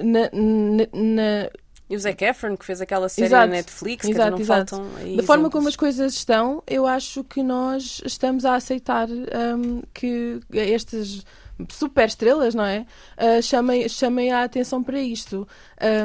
na, 0.03 0.31
na, 0.33 0.87
na 0.93 1.51
e 1.93 1.97
o 1.97 1.99
Zac 1.99 2.25
Efron, 2.25 2.57
que 2.57 2.65
fez 2.65 2.81
aquela 2.81 3.07
série 3.07 3.27
exato, 3.27 3.47
na 3.47 3.53
Netflix, 3.57 4.09
exato, 4.09 4.25
que 4.25 4.31
não 4.31 4.41
exato. 4.41 4.77
faltam. 4.77 4.95
Da 4.95 5.03
exemplos. 5.03 5.27
forma 5.27 5.51
como 5.51 5.69
as 5.69 5.77
coisas 5.77 6.15
estão, 6.15 6.63
eu 6.67 6.87
acho 6.87 7.23
que 7.23 7.43
nós 7.43 8.01
estamos 8.07 8.47
a 8.47 8.55
aceitar 8.55 9.09
um, 9.11 9.83
que 9.93 10.41
estas 10.51 11.23
super 11.69 12.07
estrelas, 12.07 12.55
não 12.55 12.65
é? 12.65 12.87
Uh, 13.19 13.43
chamem, 13.43 13.87
chamem 13.91 14.33
a 14.33 14.43
atenção 14.43 14.83
para 14.83 14.99
isto. 14.99 15.47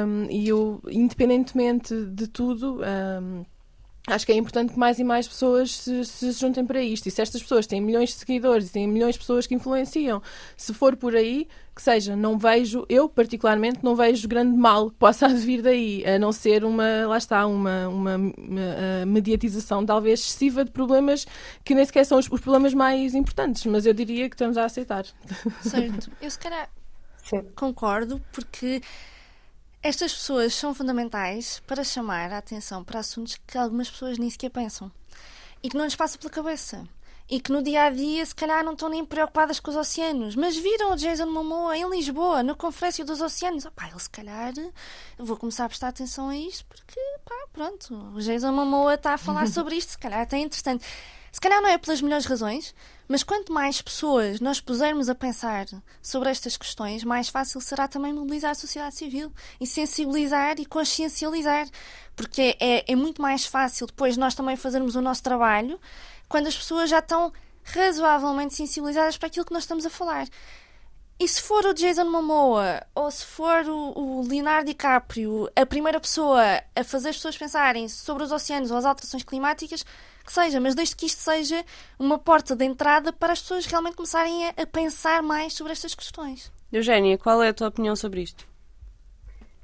Um, 0.06 0.24
e 0.30 0.46
eu, 0.46 0.82
independentemente 0.90 1.94
de 2.04 2.28
tudo. 2.28 2.82
Um, 2.82 3.46
acho 4.08 4.26
que 4.26 4.32
é 4.32 4.34
importante 4.34 4.72
que 4.72 4.78
mais 4.78 4.98
e 4.98 5.04
mais 5.04 5.28
pessoas 5.28 5.76
se, 5.76 6.04
se, 6.04 6.32
juntem 6.32 6.64
para 6.64 6.82
isto. 6.82 7.06
E 7.06 7.10
se 7.10 7.20
estas 7.20 7.42
pessoas 7.42 7.66
têm 7.66 7.80
milhões 7.80 8.10
de 8.10 8.16
seguidores 8.16 8.68
e 8.68 8.72
têm 8.72 8.86
milhões 8.86 9.14
de 9.14 9.20
pessoas 9.20 9.46
que 9.46 9.54
influenciam, 9.54 10.22
se 10.56 10.72
for 10.74 10.96
por 10.96 11.14
aí, 11.14 11.46
que 11.74 11.82
seja, 11.82 12.16
não 12.16 12.38
vejo, 12.38 12.84
eu 12.88 13.08
particularmente, 13.08 13.80
não 13.82 13.94
vejo 13.94 14.26
grande 14.26 14.56
mal 14.56 14.90
que 14.90 14.96
possa 14.96 15.28
vir 15.30 15.62
daí, 15.62 16.04
a 16.04 16.18
não 16.18 16.32
ser 16.32 16.64
uma, 16.64 17.06
lá 17.06 17.18
está, 17.18 17.46
uma, 17.46 17.88
uma, 17.88 18.16
uma 18.16 19.06
mediatização 19.06 19.86
talvez 19.86 20.20
excessiva 20.20 20.64
de 20.64 20.70
problemas 20.70 21.26
que 21.64 21.74
nem 21.74 21.84
sequer 21.84 22.04
são 22.04 22.18
os, 22.18 22.28
os, 22.30 22.40
problemas 22.40 22.74
mais 22.74 23.14
importantes, 23.14 23.64
mas 23.66 23.86
eu 23.86 23.92
diria 23.92 24.28
que 24.28 24.34
estamos 24.34 24.56
a 24.56 24.64
aceitar. 24.64 25.04
Certo. 25.62 26.10
Eu 26.20 26.30
se 26.30 26.38
calhar 26.38 26.68
concordo, 27.54 28.20
porque 28.32 28.80
estas 29.82 30.12
pessoas 30.12 30.54
são 30.54 30.74
fundamentais 30.74 31.62
para 31.66 31.84
chamar 31.84 32.32
a 32.32 32.38
atenção 32.38 32.82
para 32.82 33.00
assuntos 33.00 33.38
que 33.46 33.56
algumas 33.56 33.88
pessoas 33.88 34.18
nem 34.18 34.28
sequer 34.28 34.50
pensam 34.50 34.90
e 35.62 35.68
que 35.68 35.76
não 35.76 35.84
lhes 35.84 35.94
passa 35.94 36.18
pela 36.18 36.30
cabeça. 36.30 36.86
E 37.30 37.38
que 37.40 37.52
no 37.52 37.62
dia 37.62 37.84
a 37.84 37.90
dia, 37.90 38.24
se 38.24 38.34
calhar, 38.34 38.64
não 38.64 38.72
estão 38.72 38.88
nem 38.88 39.04
preocupadas 39.04 39.60
com 39.60 39.70
os 39.70 39.76
oceanos. 39.76 40.34
Mas 40.34 40.56
viram 40.56 40.92
o 40.92 40.96
Jason 40.96 41.26
Momoa 41.26 41.76
em 41.76 41.88
Lisboa, 41.90 42.42
na 42.42 42.54
Conferência 42.54 43.04
dos 43.04 43.20
Oceanos. 43.20 43.66
Opá, 43.66 43.88
ele 43.88 44.00
se 44.00 44.08
calhar. 44.08 44.54
Vou 45.18 45.36
começar 45.36 45.66
a 45.66 45.68
prestar 45.68 45.88
atenção 45.88 46.30
a 46.30 46.36
isto 46.36 46.64
porque, 46.66 46.98
pá, 47.26 47.34
pronto. 47.52 47.94
O 48.14 48.20
Jason 48.20 48.52
Momoa 48.52 48.94
está 48.94 49.14
a 49.14 49.18
falar 49.18 49.46
sobre 49.48 49.76
isto, 49.76 49.90
se 49.90 49.98
calhar 49.98 50.20
até 50.20 50.38
é 50.38 50.40
interessante. 50.40 50.84
Se 51.30 51.40
calhar 51.40 51.60
não 51.60 51.68
é 51.68 51.76
pelas 51.76 52.00
melhores 52.00 52.24
razões, 52.24 52.74
mas 53.06 53.22
quanto 53.22 53.52
mais 53.52 53.80
pessoas 53.80 54.40
nós 54.40 54.60
pusermos 54.60 55.08
a 55.08 55.14
pensar 55.14 55.66
sobre 56.02 56.30
estas 56.30 56.56
questões, 56.56 57.04
mais 57.04 57.28
fácil 57.28 57.60
será 57.60 57.86
também 57.86 58.12
mobilizar 58.12 58.52
a 58.52 58.54
sociedade 58.54 58.94
civil 58.94 59.32
e 59.60 59.66
sensibilizar 59.66 60.58
e 60.58 60.66
consciencializar. 60.66 61.68
Porque 62.16 62.56
é, 62.58 62.90
é 62.90 62.96
muito 62.96 63.22
mais 63.22 63.46
fácil 63.46 63.86
depois 63.86 64.16
nós 64.16 64.34
também 64.34 64.56
fazermos 64.56 64.96
o 64.96 65.00
nosso 65.00 65.22
trabalho 65.22 65.78
quando 66.28 66.46
as 66.46 66.56
pessoas 66.56 66.90
já 66.90 66.98
estão 66.98 67.32
razoavelmente 67.64 68.54
sensibilizadas 68.54 69.16
para 69.16 69.28
aquilo 69.28 69.44
que 69.44 69.52
nós 69.52 69.64
estamos 69.64 69.84
a 69.84 69.90
falar. 69.90 70.26
E 71.20 71.26
se 71.26 71.42
for 71.42 71.66
o 71.66 71.74
Jason 71.74 72.04
Momoa 72.04 72.80
ou 72.94 73.10
se 73.10 73.24
for 73.24 73.66
o, 73.66 73.98
o, 73.98 74.28
Leonardo 74.28 74.68
DiCaprio 74.68 75.50
a 75.56 75.66
primeira 75.66 75.98
pessoa 75.98 76.62
a 76.76 76.84
fazer 76.84 77.08
as 77.08 77.16
pessoas 77.16 77.36
pensarem 77.36 77.88
sobre 77.88 78.22
os 78.22 78.30
oceanos 78.30 78.70
ou 78.70 78.76
as 78.76 78.84
alterações 78.84 79.24
climáticas, 79.24 79.84
que 80.24 80.32
seja, 80.32 80.60
mas 80.60 80.76
desde 80.76 80.94
que 80.94 81.06
isto 81.06 81.20
seja 81.20 81.64
uma 81.98 82.20
porta 82.20 82.54
de 82.54 82.64
entrada 82.64 83.12
para 83.12 83.32
as 83.32 83.40
pessoas 83.40 83.66
realmente 83.66 83.96
começarem 83.96 84.46
a, 84.46 84.50
a 84.62 84.66
pensar 84.66 85.20
mais 85.20 85.54
sobre 85.54 85.72
estas 85.72 85.92
questões. 85.92 86.52
Eugénia, 86.72 87.18
qual 87.18 87.42
é 87.42 87.48
a 87.48 87.54
tua 87.54 87.66
opinião 87.66 87.96
sobre 87.96 88.22
isto? 88.22 88.47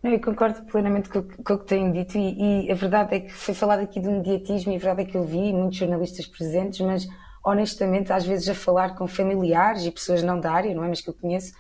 Não, 0.05 0.11
eu 0.11 0.21
concordo 0.21 0.63
plenamente 0.67 1.09
com, 1.09 1.23
com 1.23 1.55
o 1.55 1.59
que 1.59 1.65
têm 1.65 1.91
dito 1.91 2.19
e, 2.19 2.67
e, 2.67 2.71
a 2.71 2.75
verdade 2.75 3.15
é 3.15 3.21
que 3.21 3.33
foi 3.33 3.55
falado 3.55 3.81
aqui 3.81 3.99
do 3.99 4.11
mediatismo 4.11 4.71
e 4.71 4.77
a 4.77 4.79
verdade 4.79 5.01
é 5.01 5.11
que 5.11 5.17
eu 5.17 5.25
vi 5.25 5.51
muitos 5.51 5.79
jornalistas 5.79 6.27
presentes, 6.27 6.79
mas 6.81 7.09
honestamente 7.43 8.13
às 8.13 8.27
vezes 8.27 8.51
a 8.51 8.55
falar 8.55 8.97
com 8.97 9.07
familiares 9.09 9.87
e 9.87 9.91
pessoas 9.91 10.23
não 10.23 10.39
da 10.39 10.53
área, 10.53 10.75
não 10.75 10.85
é, 10.85 10.89
mas 10.89 11.01
que 11.01 11.09
eu 11.09 11.15
conheço, 11.15 11.55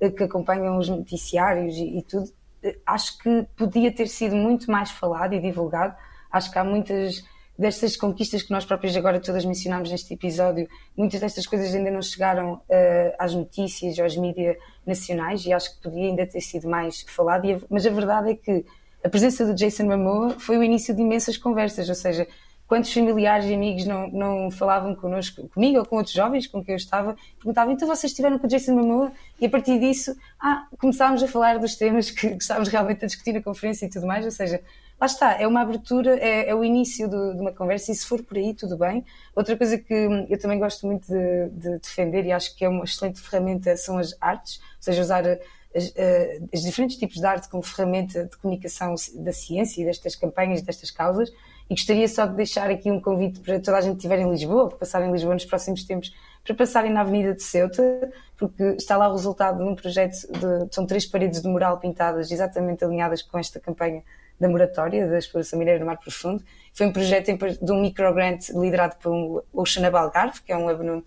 eh, 0.00 0.08
que 0.08 0.24
acompanham 0.24 0.78
os 0.78 0.88
noticiários 0.88 1.76
e, 1.76 1.98
e 1.98 2.02
tudo, 2.02 2.24
eh, 2.62 2.78
acho 2.86 3.18
que 3.18 3.46
podia 3.54 3.94
ter 3.94 4.08
sido 4.08 4.34
muito 4.34 4.70
mais 4.70 4.90
falado 4.90 5.34
e 5.34 5.38
divulgado. 5.38 5.94
Acho 6.32 6.50
que 6.50 6.58
há 6.58 6.64
muitas 6.64 7.22
destas 7.58 7.98
conquistas 7.98 8.42
que 8.42 8.50
nós 8.50 8.64
próprios 8.64 8.96
agora 8.96 9.20
todas 9.20 9.44
mencionámos 9.44 9.90
neste 9.90 10.14
episódio, 10.14 10.66
muitas 10.96 11.20
destas 11.20 11.46
coisas 11.46 11.74
ainda 11.74 11.90
não 11.90 12.00
chegaram 12.00 12.54
uh, 12.54 13.14
às 13.18 13.34
notícias 13.34 13.98
às 13.98 14.16
mídias 14.16 14.56
nacionais 14.86 15.44
e 15.44 15.52
acho 15.52 15.76
que 15.76 15.82
podia 15.82 16.06
ainda 16.08 16.26
ter 16.26 16.40
sido 16.40 16.68
mais 16.68 17.02
falado, 17.02 17.46
mas 17.68 17.86
a 17.86 17.90
verdade 17.90 18.30
é 18.30 18.34
que 18.34 18.64
a 19.04 19.08
presença 19.08 19.46
do 19.46 19.54
Jason 19.54 19.84
Momoa 19.84 20.30
foi 20.38 20.58
o 20.58 20.62
início 20.62 20.94
de 20.94 21.00
imensas 21.00 21.36
conversas, 21.36 21.88
ou 21.88 21.94
seja, 21.94 22.26
quantos 22.66 22.92
familiares 22.92 23.46
e 23.46 23.54
amigos 23.54 23.84
não, 23.84 24.08
não 24.10 24.50
falavam 24.50 24.94
connosco, 24.94 25.48
comigo 25.48 25.78
ou 25.78 25.84
com 25.84 25.96
outros 25.96 26.14
jovens 26.14 26.46
com 26.46 26.62
quem 26.62 26.74
eu 26.74 26.76
estava, 26.76 27.16
perguntavam, 27.36 27.72
então 27.72 27.88
vocês 27.88 28.12
estiveram 28.12 28.38
com 28.38 28.46
o 28.46 28.48
Jason 28.48 28.74
Momoa? 28.74 29.10
E 29.40 29.46
a 29.46 29.50
partir 29.50 29.80
disso, 29.80 30.14
ah, 30.38 30.66
começámos 30.78 31.22
a 31.22 31.26
falar 31.26 31.58
dos 31.58 31.74
temas 31.74 32.10
que, 32.10 32.28
que 32.36 32.42
estávamos 32.42 32.68
realmente 32.68 33.04
a 33.04 33.08
discutir 33.08 33.32
na 33.32 33.42
conferência 33.42 33.86
e 33.86 33.90
tudo 33.90 34.06
mais, 34.06 34.24
ou 34.24 34.30
seja, 34.30 34.62
lá 35.00 35.06
está, 35.06 35.40
é 35.40 35.46
uma 35.46 35.62
abertura, 35.62 36.18
é, 36.18 36.50
é 36.50 36.54
o 36.54 36.62
início 36.62 37.08
de, 37.08 37.16
uma 37.16 37.52
conversa 37.52 37.90
e 37.90 37.94
se 37.94 38.04
for 38.04 38.22
por 38.22 38.36
aí, 38.36 38.52
tudo 38.52 38.76
bem. 38.76 39.04
Outra 39.34 39.56
coisa 39.56 39.78
que 39.78 39.94
eu 40.28 40.38
também 40.38 40.58
gosto 40.58 40.86
muito 40.86 41.06
de, 41.06 41.48
de 41.48 41.78
defender 41.78 42.26
e 42.26 42.32
acho 42.32 42.54
que 42.54 42.64
é 42.64 42.68
uma 42.68 42.84
excelente 42.84 43.20
ferramenta 43.20 43.76
são 43.76 43.96
as 43.96 44.14
artes, 44.20 44.58
ou 44.58 44.82
seja, 44.82 45.00
usar 45.00 45.24
as, 45.74 45.92
eh, 45.96 46.40
os 46.52 46.62
diferentes 46.62 46.96
tipos 46.96 47.16
de 47.16 47.24
arte 47.24 47.48
como 47.48 47.62
ferramenta 47.62 48.24
de 48.24 48.36
comunicação 48.36 48.94
da 49.14 49.32
ciência 49.32 49.80
e 49.80 49.84
destas 49.86 50.14
campanhas, 50.14 50.60
destas 50.60 50.90
causas. 50.90 51.30
E 51.70 51.74
gostaria 51.74 52.08
só 52.08 52.26
de 52.26 52.34
deixar 52.34 52.68
aqui 52.68 52.90
um 52.90 53.00
convite 53.00 53.40
para 53.40 53.60
toda 53.60 53.78
a 53.78 53.80
gente 53.80 53.92
que 53.92 53.98
estiver 53.98 54.18
em 54.18 54.28
Lisboa, 54.28 54.68
que 54.68 54.76
passar 54.76 55.02
em 55.02 55.10
Lisboa 55.10 55.34
nos 55.34 55.44
próximos 55.44 55.84
tempos, 55.84 56.12
para 56.44 56.54
passarem 56.54 56.92
na 56.92 57.02
Avenida 57.02 57.32
de 57.32 57.42
Ceuta, 57.42 58.12
porque 58.36 58.62
está 58.76 58.96
lá 58.96 59.08
o 59.08 59.12
resultado 59.12 59.58
de 59.58 59.64
um 59.64 59.74
projeto 59.74 60.14
de, 60.32 60.74
são 60.74 60.84
três 60.84 61.06
paredes 61.06 61.40
de 61.40 61.48
mural 61.48 61.78
pintadas 61.78 62.30
exatamente 62.32 62.84
alinhadas 62.84 63.22
com 63.22 63.38
esta 63.38 63.60
campanha 63.60 64.02
da 64.40 64.48
moratória 64.48 65.06
da 65.06 65.18
exploração 65.18 65.58
mineira 65.58 65.78
no 65.78 65.86
mar 65.86 65.98
profundo. 65.98 66.42
Foi 66.72 66.86
um 66.86 66.92
projeto 66.92 67.30
de 67.60 67.72
um 67.72 67.80
microgrant 67.82 68.48
liderado 68.50 68.96
por 68.96 69.12
um 69.12 69.42
Ocean 69.52 69.86
Algarve, 69.86 70.40
que 70.42 70.50
é 70.50 70.56
um 70.56 70.70
hub 70.70 70.82
no, 70.82 70.98
uh, 70.98 71.04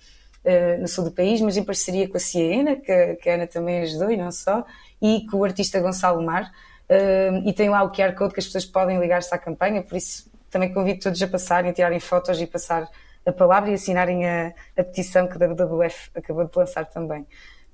no 0.79 0.87
sul 0.87 1.05
do 1.05 1.11
país, 1.11 1.41
mas 1.41 1.57
em 1.57 1.63
parceria 1.63 2.07
com 2.07 2.17
a 2.17 2.19
Ciena, 2.19 2.75
que, 2.75 3.15
que 3.15 3.29
a 3.29 3.33
Ana 3.33 3.47
também 3.47 3.81
ajudou 3.81 4.11
e 4.11 4.17
não 4.17 4.31
só, 4.31 4.63
e 5.01 5.25
com 5.31 5.37
o 5.37 5.43
artista 5.43 5.79
Gonçalo 5.79 6.21
Mar. 6.21 6.51
Uh, 6.89 7.47
e 7.47 7.53
tem 7.53 7.69
lá 7.69 7.81
o 7.83 7.91
QR 7.91 8.13
Code 8.13 8.33
que 8.33 8.39
as 8.39 8.45
pessoas 8.45 8.65
podem 8.65 8.99
ligar-se 8.99 9.33
à 9.33 9.37
campanha, 9.37 9.81
por 9.81 9.97
isso 9.97 10.31
também 10.51 10.71
convido 10.71 10.99
todos 10.99 11.21
a 11.21 11.27
passarem, 11.27 11.71
a 11.71 11.73
tirarem 11.73 11.99
fotos 11.99 12.39
e 12.39 12.45
passar 12.45 12.87
a 13.25 13.31
palavra 13.31 13.71
e 13.71 13.73
assinarem 13.73 14.27
a, 14.27 14.53
a 14.77 14.83
petição 14.83 15.27
que 15.27 15.41
a 15.41 15.47
WWF 15.47 16.11
acabou 16.13 16.45
de 16.45 16.51
lançar 16.55 16.85
também. 16.85 17.25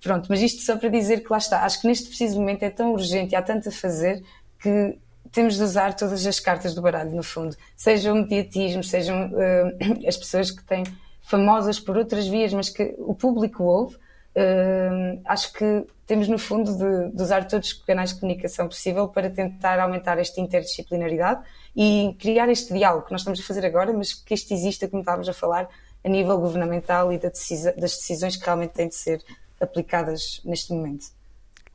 Pronto, 0.02 0.28
mas 0.30 0.42
isto 0.42 0.62
só 0.62 0.78
para 0.78 0.88
dizer 0.88 1.24
que 1.24 1.30
lá 1.30 1.38
está, 1.38 1.66
acho 1.66 1.82
que 1.82 1.88
neste 1.88 2.08
preciso 2.08 2.40
momento 2.40 2.64
é 2.64 2.70
tão 2.70 2.94
urgente 2.94 3.34
e 3.34 3.36
há 3.36 3.42
tanto 3.42 3.68
a 3.68 3.72
fazer 3.72 4.24
que 4.60 4.98
temos 5.32 5.56
de 5.56 5.64
usar 5.64 5.94
todas 5.94 6.26
as 6.26 6.40
cartas 6.40 6.74
do 6.74 6.82
baralho, 6.82 7.12
no 7.12 7.24
fundo. 7.24 7.56
Sejam 7.76 8.16
o 8.16 8.22
mediatismo, 8.22 8.84
sejam 8.84 9.28
uh, 9.28 10.06
as 10.08 10.18
pessoas 10.18 10.52
que 10.52 10.64
têm 10.64 10.84
famosas 11.22 11.80
por 11.80 11.98
outras 11.98 12.28
vias, 12.28 12.54
mas 12.54 12.70
que 12.70 12.96
o 12.98 13.14
público 13.14 13.64
ouve. 13.64 13.96
Uh, 14.36 15.22
acho 15.26 15.52
que 15.54 15.86
temos, 16.06 16.28
no 16.28 16.40
fundo, 16.40 16.76
de, 16.76 17.16
de, 17.16 17.22
usar 17.22 17.46
todos 17.48 17.70
os 17.70 17.74
canais 17.74 18.14
de 18.14 18.20
comunicação 18.20 18.68
possível 18.68 19.08
para 19.08 19.30
tentar 19.30 19.80
aumentar 19.80 20.18
esta 20.18 20.40
interdisciplinaridade 20.40 21.42
e 21.76 22.16
criar 22.20 22.50
este 22.50 22.74
diálogo 22.74 23.06
que 23.06 23.12
nós 23.12 23.22
estamos 23.22 23.40
a 23.40 23.44
fazer 23.44 23.66
agora, 23.66 23.94
mas 23.94 24.14
que 24.14 24.34
este 24.34 24.54
exista, 24.54 24.88
como 24.88 25.02
estávamos 25.02 25.30
a 25.30 25.34
falar, 25.34 25.68
a 26.04 26.10
nível 26.10 26.40
governamental 26.40 27.12
e 27.12 27.18
da 27.18 27.30
das 27.30 27.98
decisões 27.98 28.38
que 28.38 28.46
realmente 28.46 28.72
têm 28.72 28.88
de 28.88 28.96
ser 28.96 29.22
aplicadas 29.60 30.42
neste 30.46 30.74
momento. 30.74 31.08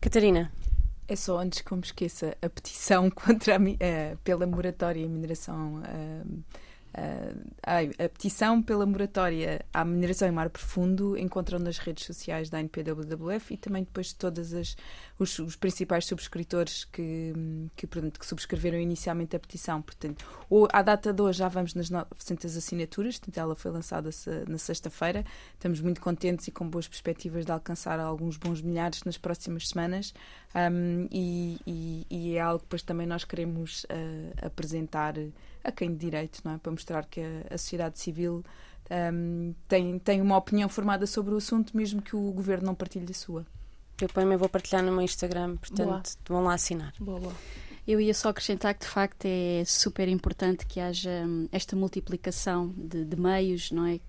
Catarina. 0.00 0.50
É 1.06 1.16
só 1.16 1.38
antes 1.38 1.60
que 1.60 1.70
eu 1.72 1.76
me 1.76 1.84
esqueça 1.84 2.36
a 2.40 2.48
petição 2.48 3.10
contra 3.12 3.56
a, 3.56 3.60
uh, 3.60 4.16
pela 4.24 4.46
moratória 4.46 5.00
e 5.00 5.08
mineração 5.08 5.82
uh, 5.82 6.44
a 7.62 8.08
petição 8.08 8.62
pela 8.62 8.86
moratória 8.86 9.64
à 9.72 9.84
mineração 9.84 10.28
em 10.28 10.30
mar 10.30 10.48
profundo 10.48 11.18
encontram 11.18 11.58
nas 11.58 11.78
redes 11.78 12.04
sociais 12.04 12.48
da 12.48 12.60
NPWWF 12.60 13.54
e 13.54 13.56
também 13.56 13.82
depois 13.82 14.08
de 14.08 14.14
todos 14.14 14.52
os, 14.52 14.76
os, 15.38 15.56
principais 15.56 16.06
subscritores 16.06 16.84
que, 16.84 17.32
que, 17.74 17.86
portanto, 17.86 18.20
que, 18.20 18.26
subscreveram 18.26 18.78
inicialmente 18.78 19.34
a 19.34 19.40
petição. 19.40 19.82
Portanto, 19.82 20.24
ou, 20.48 20.68
à 20.72 20.82
data 20.82 21.12
de 21.12 21.20
hoje 21.20 21.38
já 21.40 21.48
vamos 21.48 21.74
nas 21.74 21.90
900 21.90 22.56
assinaturas, 22.56 23.18
portanto, 23.18 23.38
ela 23.38 23.56
foi 23.56 23.72
lançada 23.72 24.10
na 24.48 24.58
sexta-feira. 24.58 25.24
Estamos 25.54 25.80
muito 25.80 26.00
contentes 26.00 26.46
e 26.46 26.52
com 26.52 26.68
boas 26.68 26.86
perspectivas 26.86 27.44
de 27.44 27.50
alcançar 27.50 27.98
alguns 27.98 28.36
bons 28.36 28.62
milhares 28.62 29.02
nas 29.02 29.18
próximas 29.18 29.68
semanas. 29.68 30.14
Um, 30.54 31.08
e, 31.10 31.58
e, 31.66 32.06
e, 32.08 32.36
é 32.36 32.40
algo 32.40 32.60
que 32.60 32.66
depois 32.66 32.82
também 32.82 33.08
nós 33.08 33.24
queremos 33.24 33.82
uh, 33.84 34.46
apresentar 34.46 35.14
a 35.64 35.72
quem 35.72 35.90
de 35.90 35.96
direito, 35.96 36.40
não 36.44 36.52
é? 36.52 36.58
Para 36.58 36.70
mostrar 36.70 37.06
que 37.06 37.20
a, 37.20 37.54
a 37.54 37.58
sociedade 37.58 37.98
civil 37.98 38.44
um, 38.90 39.54
tem, 39.66 39.98
tem 39.98 40.20
uma 40.20 40.36
opinião 40.36 40.68
formada 40.68 41.06
sobre 41.06 41.34
o 41.34 41.38
assunto, 41.38 41.76
mesmo 41.76 42.02
que 42.02 42.14
o 42.14 42.30
governo 42.30 42.66
não 42.66 42.74
partilhe 42.74 43.10
a 43.10 43.14
sua. 43.14 43.46
Eu 44.00 44.08
também 44.08 44.36
vou 44.36 44.48
partilhar 44.48 44.82
no 44.82 44.92
meu 44.92 45.02
Instagram, 45.02 45.56
portanto 45.56 45.86
boa. 45.88 46.02
vão 46.28 46.44
lá 46.44 46.54
assinar. 46.54 46.92
Boa, 46.98 47.20
boa. 47.20 47.34
Eu 47.86 48.00
ia 48.00 48.14
só 48.14 48.30
acrescentar 48.30 48.74
que 48.74 48.80
de 48.80 48.90
facto 48.90 49.26
é 49.26 49.62
super 49.66 50.08
importante 50.08 50.66
que 50.66 50.80
haja 50.80 51.24
hum, 51.26 51.48
esta 51.52 51.76
multiplicação 51.76 52.72
de, 52.76 53.04
de 53.04 53.16
meios, 53.16 53.70
não 53.70 53.86
é? 53.86 54.00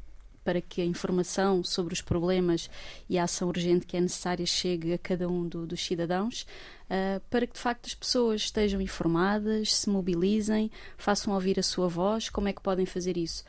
Para 0.46 0.62
que 0.62 0.82
a 0.82 0.86
informação 0.86 1.64
sobre 1.64 1.93
os 1.93 2.02
problemas 2.02 2.70
e 3.10 3.18
a 3.18 3.24
ação 3.24 3.48
urgente 3.48 3.86
que 3.86 3.98
é 3.98 4.02
necessária 4.02 4.46
chegue 4.46 4.93
a 4.93 4.98
cada 4.98 5.28
um 5.28 5.46
do, 5.46 5.66
dos 5.66 5.84
cidadãos, 5.84 6.46
uh, 6.84 7.20
para 7.30 7.48
que 7.48 7.54
de 7.54 7.60
facto 7.60 7.88
as 7.88 7.96
pessoas 7.96 8.41
estejam 8.43 8.80
informadas, 8.80 9.76
se 9.76 9.89
mobilizem, 9.89 10.72
façam 10.98 11.34
ouvir 11.34 11.60
a 11.60 11.64
sua 11.64 11.88
voz. 11.88 12.30
Como 12.30 12.48
é 12.48 12.54
que 12.54 12.62
podem 12.62 12.86
fazer 12.86 13.18
isso? 13.18 13.43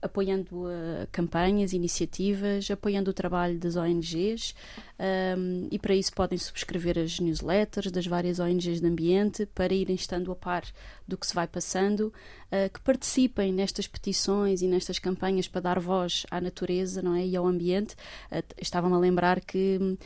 Apoiando 0.00 0.66
uh, 0.66 1.06
campanhas, 1.10 1.72
iniciativas, 1.72 2.70
apoiando 2.70 3.10
o 3.10 3.14
trabalho 3.14 3.58
das 3.58 3.76
ONGs 3.76 4.54
um, 4.98 5.68
e 5.70 5.78
para 5.78 5.94
isso 5.94 6.12
podem 6.12 6.38
subscrever 6.38 6.98
as 6.98 7.20
newsletters 7.20 7.90
das 7.90 8.06
várias 8.06 8.38
ONGs 8.38 8.80
de 8.80 8.86
ambiente 8.86 9.46
para 9.46 9.72
irem 9.72 9.94
estando 9.94 10.32
a 10.32 10.36
par 10.36 10.64
do 11.06 11.16
que 11.16 11.26
se 11.26 11.34
vai 11.34 11.46
passando, 11.46 12.12
uh, 12.52 12.72
que 12.72 12.80
participem 12.80 13.52
nestas 13.52 13.86
petições 13.86 14.62
e 14.62 14.66
nestas 14.66 14.98
campanhas 14.98 15.48
para 15.48 15.60
dar 15.60 15.78
voz 15.78 16.26
à 16.30 16.40
natureza 16.40 17.02
não 17.02 17.14
é? 17.14 17.26
e 17.26 17.36
ao 17.36 17.46
ambiente. 17.46 17.94
Uh, 18.30 18.88
a 18.88 18.98
lembrar 18.98 19.40
que 19.40 19.98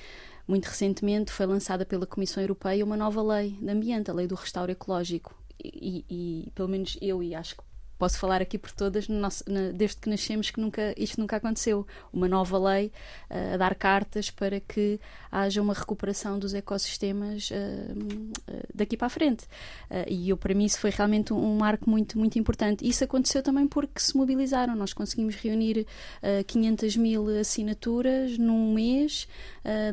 muito 0.47 0.66
recentemente 0.66 1.32
foi 1.32 1.47
lançada 1.47 1.84
pela 1.86 2.07
Comissão 2.07 2.43
Europeia 2.43 2.84
uma 2.84 2.97
nova 2.97 3.22
lei 3.22 3.57
de 3.61 3.70
ambiente, 3.70 4.11
a 4.11 4.14
lei 4.14 4.26
do 4.26 4.34
restauro 4.34 4.72
ecológico. 4.72 5.34
E, 5.62 6.05
e, 6.09 6.45
e, 6.47 6.51
pelo 6.51 6.68
menos 6.68 6.99
eu 7.01 7.22
e 7.22 7.34
acho 7.34 7.57
que 7.57 7.62
posso 8.03 8.18
falar 8.18 8.42
aqui 8.42 8.59
por 8.59 8.72
todas, 8.72 9.07
nosso, 9.07 9.44
na, 9.46 9.70
desde 9.70 9.98
que 9.98 10.11
nascemos, 10.11 10.50
que 10.50 10.61
nunca, 10.61 10.92
isto 10.96 11.20
nunca 11.20 11.36
aconteceu. 11.36 11.86
Uma 12.12 12.26
nova 12.26 12.59
lei 12.59 12.90
uh, 13.30 13.55
a 13.55 13.57
dar 13.57 13.76
cartas 13.76 14.28
para 14.28 14.59
que 14.59 14.98
haja 15.30 15.62
uma 15.62 15.72
recuperação 15.72 16.36
dos 16.36 16.53
ecossistemas 16.53 17.48
uh, 17.53 18.64
daqui 18.74 18.96
para 18.96 19.07
a 19.07 19.09
frente. 19.09 19.44
e 20.09 20.30
eu, 20.30 20.36
para 20.36 20.53
mim, 20.53 20.64
isso 20.64 20.80
foi 20.80 20.90
realmente 20.90 21.32
um, 21.32 21.38
um, 21.38 21.57
marco 21.59 21.88
muito, 21.88 22.18
muito 22.18 22.36
importante. 22.40 22.84
Isso 22.84 23.05
aconteceu 23.05 23.40
também 23.40 23.68
porque 23.68 24.00
se 24.00 24.16
mobilizaram. 24.16 24.74
Nós 24.74 24.92
conseguimos 24.92 25.36
reunir 25.36 25.86
500 26.48 26.96
mil 26.96 27.28
assinaturas 27.38 28.36
num 28.36 28.74
mês 28.74 29.28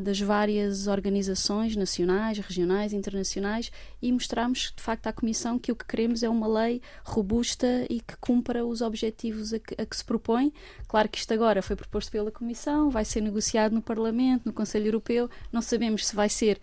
das 0.02 0.20
várias 0.20 0.88
organizações 0.88 1.76
nacionais, 1.76 2.40
regionais, 2.40 2.92
internacionais 2.92 3.72
e 4.02 4.12
mostramos, 4.12 4.74
de 4.76 4.82
facto, 4.82 5.08
à 5.08 5.14
Comissão 5.14 5.60
que 5.60 5.72
o 5.72 5.76
que 5.76 5.86
queremos 5.86 6.24
é 6.24 6.30
uma 6.30 6.48
lei 6.48 6.82
robusta 7.04 7.86
e 7.90 8.00
que 8.00 8.16
cumpra 8.18 8.66
os 8.66 8.82
objetivos 8.82 9.54
a 9.54 9.60
que, 9.60 9.82
a 9.82 9.86
que, 9.86 9.96
se 9.96 10.04
propõe. 10.04 10.54
Claro 10.88 11.10
que 11.10 11.18
isto 11.18 11.34
agora 11.34 11.62
foi 11.62 11.76
proposto 11.76 12.12
pela 12.12 12.32
Comissão, 12.32 12.90
vai 12.90 13.06
ser 13.06 13.22
negociado 13.22 13.74
no 13.74 13.82
Parlamento, 13.82 14.46
no 14.46 14.54
Conselho 14.54 14.88
Europeu, 14.88 15.30
não 15.52 15.62
sabemos 15.62 16.08
se 16.08 16.16
vai 16.16 16.30
ser 16.30 16.60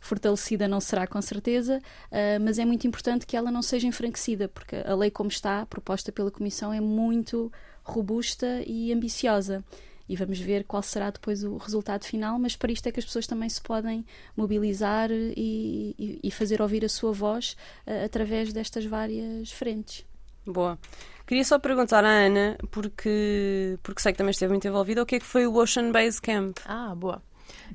fortalecida, 0.00 0.68
não 0.68 0.80
será 0.80 1.06
com 1.06 1.20
certeza, 1.22 1.78
uh, 1.78 2.40
mas 2.42 2.58
é 2.58 2.64
muito 2.64 2.86
importante 2.86 3.26
que 3.26 3.36
ela 3.36 3.50
não 3.50 3.62
seja 3.62 3.86
enfraquecida, 3.86 4.48
porque 4.48 4.76
a 4.76 4.94
lei 4.94 5.10
como 5.10 5.30
está, 5.30 5.64
proposta 5.64 6.12
pela 6.12 6.30
Comissão, 6.30 6.72
é 6.72 6.80
muito 6.80 7.50
robusta 7.82 8.62
e 8.66 8.92
ambiciosa 8.92 9.64
e 10.08 10.16
vamos 10.16 10.38
ver 10.38 10.64
qual 10.64 10.82
será 10.82 11.10
depois 11.10 11.44
o 11.44 11.56
resultado 11.56 12.04
final, 12.04 12.38
mas 12.38 12.56
para 12.56 12.72
isto 12.72 12.86
é 12.86 12.92
que 12.92 13.00
as 13.00 13.04
pessoas 13.06 13.26
também 13.26 13.48
se 13.48 13.60
podem 13.60 14.04
mobilizar 14.36 15.10
e, 15.10 15.94
e, 15.98 16.20
e 16.22 16.30
fazer 16.30 16.60
ouvir 16.60 16.84
a 16.84 16.88
sua 16.88 17.12
voz 17.12 17.56
uh, 17.86 18.04
através 18.04 18.52
destas 18.52 18.84
várias 18.84 19.50
frentes. 19.50 20.04
Boa. 20.46 20.78
Queria 21.26 21.44
só 21.44 21.58
perguntar 21.58 22.04
à 22.04 22.26
Ana, 22.26 22.58
porque, 22.70 23.78
porque 23.82 24.02
sei 24.02 24.12
que 24.12 24.18
também 24.18 24.30
esteve 24.30 24.52
muito 24.52 24.68
envolvida, 24.68 25.02
o 25.02 25.06
que 25.06 25.16
é 25.16 25.18
que 25.18 25.24
foi 25.24 25.46
o 25.46 25.54
Ocean 25.56 25.90
Base 25.90 26.20
Camp? 26.20 26.58
Ah, 26.66 26.94
boa. 26.94 27.22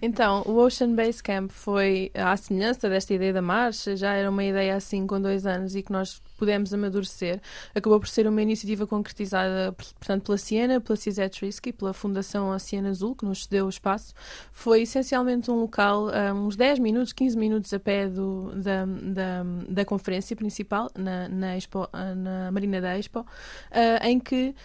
Então, 0.02 0.44
o 0.46 0.56
Ocean 0.56 0.94
Base 0.96 1.22
Camp 1.22 1.52
foi, 1.52 2.10
à 2.14 2.36
semelhança 2.38 2.90
desta 2.90 3.14
ideia 3.14 3.34
da 3.34 3.42
marcha, 3.42 3.98
já 3.98 4.14
era 4.14 4.30
uma 4.30 4.44
ideia 4.44 4.76
assim 4.76 5.06
com 5.06 5.20
dois 5.20 5.46
anos 5.46 5.76
e 5.76 5.84
que 5.84 5.92
nós 5.92 6.22
pudemos 6.38 6.74
amadurecer. 6.74 7.42
Acabou 7.76 8.00
por 8.00 8.08
ser 8.08 8.26
uma 8.26 8.42
iniciativa 8.42 8.88
concretizada, 8.88 9.74
portanto, 9.74 10.24
pela 10.24 10.38
Siena, 10.38 10.80
pela 10.80 10.96
Cisette 10.96 11.46
Risky, 11.46 11.74
pela 11.74 11.94
Fundação 11.94 12.50
Oceano 12.50 12.88
Azul, 12.88 13.14
que 13.14 13.26
nos 13.26 13.44
cedeu 13.44 13.66
o 13.66 13.70
espaço. 13.70 14.14
Foi 14.54 14.84
essencialmente 14.84 15.52
um 15.52 15.56
local, 15.56 16.08
uh, 16.08 16.34
uns 16.34 16.56
10 16.56 16.80
minutos, 16.80 17.12
15 17.12 17.38
minutos 17.38 17.74
a 17.74 17.80
pé 17.80 18.08
do, 18.08 18.54
da, 18.56 18.86
da, 18.86 19.44
da 19.68 19.86
conferência 19.86 20.34
principal, 20.36 20.90
na, 20.98 21.28
na, 21.28 21.58
Expo, 21.58 21.84
uh, 21.84 22.16
na 22.16 22.52
Marina 22.52 22.80
da 22.80 22.98
Expo, 22.98 23.20
uh, 23.20 23.26
em 24.04 24.18
que 24.18 24.56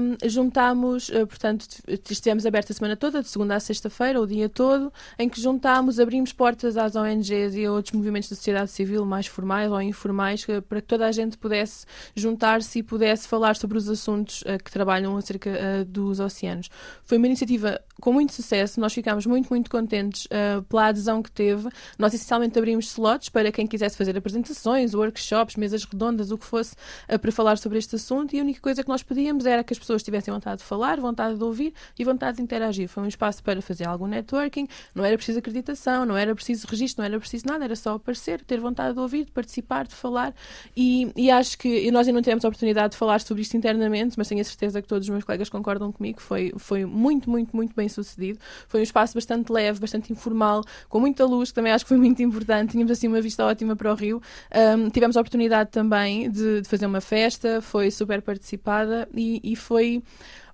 um, 0.00 0.28
juntámos, 0.28 1.10
portanto, 1.28 1.66
estivemos 2.08 2.46
abertos 2.46 2.70
a 2.70 2.78
semana 2.78 2.96
toda, 2.96 3.22
de 3.22 3.28
segunda 3.28 3.56
a 3.56 3.60
sexta-feira, 3.60 4.18
o 4.18 4.26
dia 4.26 4.48
todo, 4.48 4.69
em 5.18 5.28
que 5.28 5.40
juntámos, 5.40 5.98
abrimos 5.98 6.32
portas 6.32 6.76
às 6.76 6.96
ONGs 6.96 7.54
e 7.54 7.64
a 7.64 7.72
outros 7.72 7.92
movimentos 7.92 8.28
da 8.28 8.36
sociedade 8.36 8.70
civil 8.70 9.04
mais 9.04 9.26
formais 9.26 9.70
ou 9.70 9.80
informais, 9.80 10.44
para 10.68 10.80
que 10.80 10.86
toda 10.86 11.06
a 11.06 11.12
gente 11.12 11.36
pudesse 11.36 11.86
juntar-se 12.14 12.78
e 12.78 12.82
pudesse 12.82 13.28
falar 13.28 13.56
sobre 13.56 13.78
os 13.78 13.88
assuntos 13.88 14.42
uh, 14.42 14.62
que 14.62 14.70
trabalham 14.70 15.16
acerca 15.16 15.50
uh, 15.50 15.84
dos 15.84 16.20
oceanos. 16.20 16.68
Foi 17.02 17.18
uma 17.18 17.26
iniciativa 17.26 17.80
com 18.00 18.12
muito 18.12 18.32
sucesso, 18.32 18.80
nós 18.80 18.94
ficámos 18.94 19.26
muito, 19.26 19.48
muito 19.50 19.70
contentes 19.70 20.26
uh, 20.26 20.62
pela 20.62 20.86
adesão 20.86 21.22
que 21.22 21.30
teve. 21.30 21.68
Nós 21.98 22.14
essencialmente 22.14 22.58
abrimos 22.58 22.86
slots 22.86 23.28
para 23.28 23.52
quem 23.52 23.66
quisesse 23.66 23.96
fazer 23.96 24.16
apresentações, 24.16 24.94
workshops, 24.94 25.56
mesas 25.56 25.84
redondas, 25.84 26.30
o 26.30 26.38
que 26.38 26.46
fosse, 26.46 26.74
para 27.20 27.30
falar 27.30 27.58
sobre 27.58 27.78
este 27.78 27.96
assunto 27.96 28.34
e 28.34 28.38
a 28.38 28.42
única 28.42 28.60
coisa 28.60 28.82
que 28.82 28.88
nós 28.88 29.02
pedíamos 29.02 29.44
era 29.44 29.62
que 29.62 29.72
as 29.72 29.78
pessoas 29.78 30.02
tivessem 30.02 30.32
vontade 30.32 30.58
de 30.58 30.64
falar, 30.64 30.98
vontade 30.98 31.36
de 31.36 31.44
ouvir 31.44 31.74
e 31.98 32.04
vontade 32.04 32.38
de 32.38 32.42
interagir. 32.42 32.88
Foi 32.88 33.02
um 33.02 33.06
espaço 33.08 33.42
para 33.42 33.60
fazer 33.60 33.86
algum 33.86 34.06
networking, 34.50 34.68
não 34.94 35.04
era 35.04 35.16
preciso 35.16 35.38
acreditação, 35.38 36.04
não 36.04 36.16
era 36.16 36.34
preciso 36.34 36.66
registro, 36.66 37.02
não 37.02 37.06
era 37.06 37.18
preciso 37.18 37.46
nada, 37.46 37.64
era 37.64 37.76
só 37.76 37.94
aparecer, 37.94 38.42
ter 38.42 38.58
vontade 38.58 38.94
de 38.94 39.00
ouvir, 39.00 39.24
de 39.24 39.30
participar, 39.32 39.86
de 39.86 39.94
falar 39.94 40.34
e 40.76 41.10
e, 41.16 41.30
acho 41.30 41.56
que 41.58 41.90
nós 41.90 42.06
ainda 42.06 42.18
não 42.18 42.22
tivemos 42.22 42.44
a 42.44 42.48
oportunidade 42.48 42.92
de 42.92 42.96
falar 42.96 43.20
sobre 43.20 43.42
isto 43.42 43.56
internamente, 43.56 44.14
mas 44.16 44.28
tenho 44.28 44.40
a 44.40 44.44
certeza 44.44 44.80
que 44.82 44.88
todos 44.88 45.06
os 45.06 45.10
meus 45.10 45.24
colegas 45.24 45.48
concordam 45.48 45.92
comigo. 45.92 46.20
Foi, 46.20 46.52
foi 46.56 46.84
muito, 46.84 47.30
muito, 47.30 47.54
muito 47.54 47.74
bem 47.74 47.88
sucedido. 47.88 48.38
Foi 48.68 48.80
um 48.80 48.82
espaço 48.82 49.14
bastante 49.14 49.52
leve, 49.52 49.78
bastante 49.78 50.12
informal, 50.12 50.62
com 50.88 50.98
muita 50.98 51.24
luz, 51.24 51.50
que 51.50 51.54
também 51.54 51.72
acho 51.72 51.84
que 51.84 51.88
foi 51.88 51.98
muito 51.98 52.22
importante. 52.22 52.72
Tínhamos 52.72 52.90
assim 52.90 53.06
uma 53.08 53.20
vista 53.20 53.44
ótima 53.44 53.76
para 53.76 53.92
o 53.92 53.94
Rio. 53.94 54.22
Um, 54.54 54.88
tivemos 54.90 55.16
a 55.16 55.20
oportunidade 55.20 55.70
também 55.70 56.30
de, 56.30 56.62
de, 56.62 56.68
fazer 56.68 56.86
uma 56.86 57.00
festa, 57.00 57.60
foi 57.60 57.90
super 57.90 58.22
participada 58.22 59.08
e, 59.14 59.40
e 59.44 59.56
foi 59.56 60.02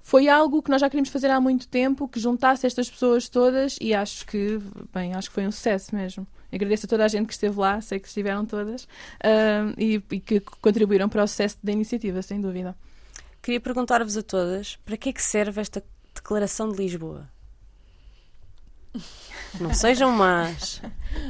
foi 0.06 0.28
algo 0.28 0.62
que 0.62 0.70
nós 0.70 0.80
já 0.80 0.88
queríamos 0.88 1.08
fazer 1.08 1.28
há 1.32 1.40
muito 1.40 1.66
tempo, 1.66 2.06
que 2.06 2.20
juntasse 2.20 2.64
estas 2.64 2.88
pessoas 2.88 3.28
todas 3.28 3.76
e 3.80 3.92
acho 3.92 4.24
que, 4.24 4.60
bem, 4.94 5.12
acho 5.14 5.28
que 5.28 5.34
foi 5.34 5.44
um 5.44 5.50
sucesso 5.50 5.96
mesmo. 5.96 6.24
Agradeço 6.52 6.86
a 6.86 6.88
toda 6.88 7.04
a 7.04 7.08
gente 7.08 7.26
que 7.26 7.32
esteve 7.32 7.58
lá, 7.58 7.80
sei 7.80 7.98
que 7.98 8.06
estiveram 8.06 8.46
todas, 8.46 8.84
uh, 8.84 9.74
e, 9.76 10.00
e, 10.12 10.20
que 10.20 10.38
contribuíram 10.38 11.08
para 11.08 11.24
o 11.24 11.26
sucesso 11.26 11.58
da 11.60 11.72
iniciativa, 11.72 12.22
sem 12.22 12.40
dúvida. 12.40 12.76
Queria 13.42 13.60
perguntar-vos 13.60 14.16
a 14.16 14.22
todas 14.22 14.76
para 14.76 14.96
que 14.96 15.08
é 15.08 15.12
que 15.12 15.20
serve 15.20 15.60
esta 15.60 15.82
Declaração 16.14 16.68
de 16.68 16.76
Lisboa? 16.76 17.28
Não 19.60 19.74
sejam 19.74 20.12
más. 20.12 20.82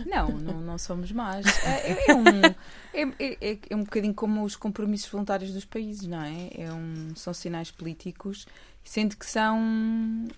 Não, 0.05 0.29
não, 0.29 0.61
não 0.61 0.79
somos 0.79 1.11
más. 1.13 1.47
É, 1.65 2.11
é 2.11 2.15
um, 2.15 2.25
é, 2.97 3.37
é, 3.51 3.59
é, 3.71 3.77
um 3.77 3.85
bocadinho 3.85 4.15
como 4.15 4.43
os 4.43 4.57
compromissos 4.57 5.11
voluntários 5.11 5.53
dos 5.53 5.65
países, 5.65 6.07
não 6.07 6.23
é? 6.23 6.51
é 6.55 6.73
um, 6.73 7.15
são 7.15 7.35
sinais 7.35 7.71
políticos, 7.71 8.47
sendo 8.83 9.17
que 9.17 9.27
são, 9.27 10.29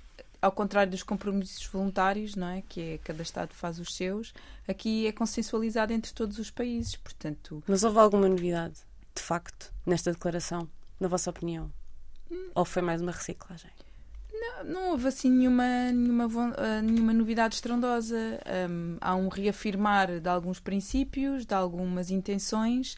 ao 0.43 0.51
contrário 0.51 0.91
dos 0.91 1.03
compromissos 1.03 1.65
voluntários, 1.67 2.35
não 2.35 2.49
é? 2.49 2.63
Que 2.69 2.81
é 2.81 2.99
cada 2.99 3.23
Estado 3.23 3.55
faz 3.55 3.79
os 3.79 3.95
seus, 3.95 4.35
aqui 4.67 5.07
é 5.07 5.13
consensualizado 5.13 5.93
entre 5.93 6.13
todos 6.13 6.39
os 6.39 6.51
países, 6.51 6.97
portanto... 6.97 7.63
Mas 7.67 7.85
houve 7.85 7.99
alguma 7.99 8.29
novidade, 8.29 8.75
de 9.15 9.23
facto, 9.23 9.73
nesta 9.87 10.13
declaração, 10.13 10.69
na 10.99 11.07
vossa 11.07 11.31
opinião? 11.31 11.71
Hum. 12.31 12.51
Ou 12.55 12.65
foi 12.65 12.83
mais 12.83 13.01
uma 13.01 13.13
reciclagem? 13.13 13.71
Não, 14.41 14.65
não 14.65 14.91
houve 14.91 15.09
assim 15.09 15.31
nenhuma, 15.31 15.91
nenhuma, 15.93 16.27
uh, 16.27 16.83
nenhuma 16.83 17.13
novidade 17.13 17.57
estrondosa. 17.57 18.17
Um, 18.71 18.97
há 19.01 19.15
um 19.17 19.29
reafirmar 19.29 20.21
de 20.21 20.29
alguns 20.29 20.61
princípios, 20.61 21.45
de 21.45 21.55
algumas 21.55 22.11
intenções, 22.11 22.97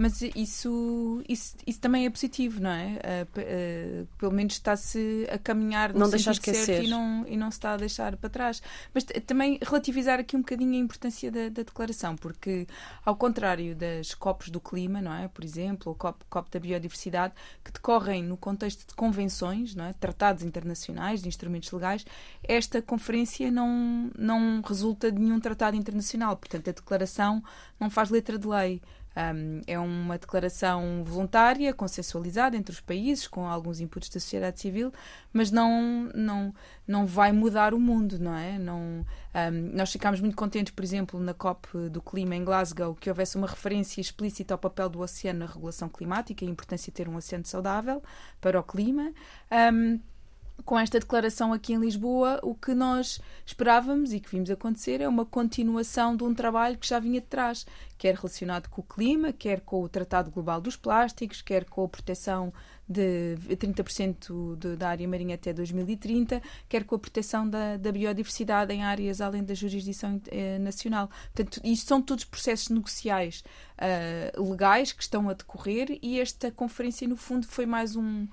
mas 0.00 0.22
isso, 0.34 1.22
isso, 1.28 1.54
isso 1.66 1.78
também 1.78 2.06
é 2.06 2.10
positivo, 2.10 2.58
não 2.58 2.70
é? 2.70 2.98
Uh, 3.04 4.02
uh, 4.02 4.06
pelo 4.16 4.32
menos 4.32 4.54
está-se 4.54 5.28
a 5.30 5.36
caminhar 5.36 5.92
no 5.92 6.00
não 6.00 6.08
deixar 6.08 6.30
esquecer 6.30 6.84
e 6.84 6.88
não, 6.88 7.26
e 7.28 7.36
não 7.36 7.50
se 7.50 7.58
está 7.58 7.72
a 7.72 7.76
deixar 7.76 8.16
para 8.16 8.30
trás. 8.30 8.62
Mas 8.94 9.04
também 9.26 9.58
relativizar 9.60 10.18
aqui 10.18 10.36
um 10.36 10.40
bocadinho 10.40 10.72
a 10.72 10.78
importância 10.78 11.30
da, 11.30 11.50
da, 11.50 11.62
declaração, 11.64 12.16
porque 12.16 12.66
ao 13.04 13.14
contrário 13.14 13.76
das 13.76 14.14
COPs 14.14 14.48
do 14.48 14.58
clima, 14.58 15.02
não 15.02 15.12
é? 15.12 15.28
Por 15.28 15.44
exemplo, 15.44 15.92
o 15.92 15.94
COP, 15.94 16.24
COP 16.30 16.50
da 16.50 16.58
biodiversidade, 16.58 17.34
que 17.62 17.70
decorrem 17.70 18.22
no 18.22 18.38
contexto 18.38 18.88
de 18.88 18.94
convenções, 18.94 19.74
não 19.74 19.84
é? 19.84 19.92
Tratados 19.92 20.42
internacionais, 20.42 21.20
de 21.20 21.28
instrumentos 21.28 21.70
legais, 21.72 22.06
esta 22.42 22.80
conferência 22.80 23.50
não, 23.50 24.10
não 24.18 24.62
resulta 24.62 25.12
de 25.12 25.20
nenhum 25.20 25.38
tratado 25.38 25.76
internacional. 25.76 26.38
Portanto, 26.38 26.70
a 26.70 26.72
declaração 26.72 27.44
não 27.78 27.90
faz 27.90 28.08
letra 28.08 28.38
de 28.38 28.48
lei. 28.48 28.80
Um, 29.16 29.60
é 29.66 29.78
uma 29.78 30.16
declaração 30.16 31.02
voluntária, 31.02 31.74
consensualizada 31.74 32.56
entre 32.56 32.72
os 32.72 32.80
países, 32.80 33.26
com 33.26 33.44
alguns 33.44 33.80
inputs 33.80 34.08
da 34.08 34.20
sociedade 34.20 34.60
civil, 34.60 34.92
mas 35.32 35.50
não, 35.50 36.10
não, 36.14 36.54
não 36.86 37.06
vai 37.06 37.32
mudar 37.32 37.74
o 37.74 37.80
mundo, 37.80 38.18
não 38.20 38.36
é? 38.36 38.58
Não, 38.58 39.04
um, 39.34 39.70
nós 39.74 39.90
ficámos 39.90 40.20
muito 40.20 40.36
contentes, 40.36 40.72
por 40.72 40.84
exemplo, 40.84 41.18
na 41.18 41.34
COP 41.34 41.88
do 41.90 42.00
Clima 42.00 42.36
em 42.36 42.44
Glasgow, 42.44 42.94
que 42.94 43.08
houvesse 43.08 43.36
uma 43.36 43.48
referência 43.48 44.00
explícita 44.00 44.54
ao 44.54 44.58
papel 44.58 44.88
do 44.88 45.00
oceano 45.00 45.40
na 45.40 45.46
regulação 45.46 45.88
climática 45.88 46.44
e 46.44 46.48
a 46.48 46.50
importância 46.50 46.90
de 46.90 46.94
ter 46.94 47.08
um 47.08 47.16
oceano 47.16 47.44
saudável 47.44 48.02
para 48.40 48.60
o 48.60 48.62
clima. 48.62 49.12
Um, 49.72 50.00
com 50.64 50.78
esta 50.78 50.98
declaração 51.00 51.52
aqui 51.52 51.72
em 51.72 51.80
Lisboa, 51.80 52.40
o 52.42 52.54
que 52.54 52.74
nós 52.74 53.20
esperávamos 53.44 54.12
e 54.12 54.20
que 54.20 54.30
vimos 54.30 54.50
acontecer 54.50 55.00
é 55.00 55.08
uma 55.08 55.24
continuação 55.24 56.16
de 56.16 56.24
um 56.24 56.34
trabalho 56.34 56.78
que 56.78 56.86
já 56.86 56.98
vinha 56.98 57.20
de 57.20 57.26
trás, 57.26 57.66
quer 57.98 58.14
relacionado 58.14 58.68
com 58.68 58.80
o 58.80 58.84
clima, 58.84 59.32
quer 59.32 59.60
com 59.60 59.82
o 59.82 59.88
Tratado 59.88 60.30
Global 60.30 60.60
dos 60.60 60.76
Plásticos, 60.76 61.42
quer 61.42 61.64
com 61.64 61.84
a 61.84 61.88
proteção 61.88 62.52
de 62.88 63.36
30% 63.50 64.56
de, 64.56 64.76
da 64.76 64.88
área 64.88 65.06
marinha 65.06 65.36
até 65.36 65.52
2030, 65.52 66.42
quer 66.68 66.84
com 66.84 66.96
a 66.96 66.98
proteção 66.98 67.48
da, 67.48 67.76
da 67.76 67.92
biodiversidade 67.92 68.72
em 68.72 68.82
áreas 68.82 69.20
além 69.20 69.44
da 69.44 69.54
jurisdição 69.54 70.20
eh, 70.26 70.58
nacional. 70.58 71.08
Portanto, 71.32 71.60
isto 71.62 71.86
são 71.86 72.02
todos 72.02 72.24
processos 72.24 72.68
negociais 72.68 73.44
uh, 73.78 74.50
legais 74.50 74.92
que 74.92 75.02
estão 75.02 75.28
a 75.28 75.34
decorrer 75.34 75.98
e 76.02 76.18
esta 76.18 76.50
conferência, 76.50 77.06
no 77.06 77.16
fundo, 77.16 77.46
foi 77.46 77.64
mais 77.64 77.94
um 77.94 78.26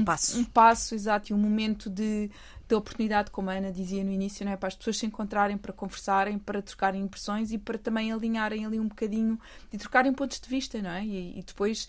um, 0.00 0.04
passo. 0.04 0.38
Um 0.38 0.44
passo, 0.44 0.94
exato, 0.94 1.32
e 1.32 1.34
um 1.34 1.38
momento 1.38 1.90
de, 1.90 2.30
de 2.68 2.74
oportunidade, 2.74 3.30
como 3.30 3.50
a 3.50 3.54
Ana 3.54 3.72
dizia 3.72 4.02
no 4.02 4.10
início, 4.10 4.44
não 4.44 4.52
é? 4.52 4.56
para 4.56 4.68
as 4.68 4.74
pessoas 4.74 4.98
se 4.98 5.06
encontrarem, 5.06 5.56
para 5.56 5.72
conversarem, 5.72 6.38
para 6.38 6.62
trocarem 6.62 7.02
impressões 7.02 7.52
e 7.52 7.58
para 7.58 7.78
também 7.78 8.12
alinharem 8.12 8.64
ali 8.64 8.78
um 8.78 8.88
bocadinho 8.88 9.38
e 9.72 9.78
trocarem 9.78 10.12
pontos 10.12 10.40
de 10.40 10.48
vista, 10.48 10.80
não 10.80 10.90
é? 10.90 11.04
E, 11.04 11.38
e 11.38 11.42
depois 11.42 11.88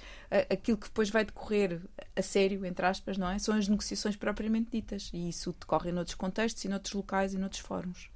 aquilo 0.49 0.77
que 0.77 0.87
depois 0.87 1.09
vai 1.09 1.25
decorrer 1.25 1.81
a 2.15 2.21
sério, 2.21 2.65
entre 2.65 2.85
aspas, 2.85 3.17
não 3.17 3.29
é? 3.29 3.39
São 3.39 3.55
as 3.55 3.67
negociações 3.67 4.15
propriamente 4.15 4.71
ditas 4.71 5.09
e 5.13 5.29
isso 5.29 5.55
decorre 5.59 5.91
em 5.91 5.97
outros 5.97 6.15
contextos, 6.15 6.63
em 6.65 6.73
outros 6.73 6.93
locais 6.93 7.33
e 7.33 7.37
noutros 7.37 7.61
fóruns. 7.61 8.09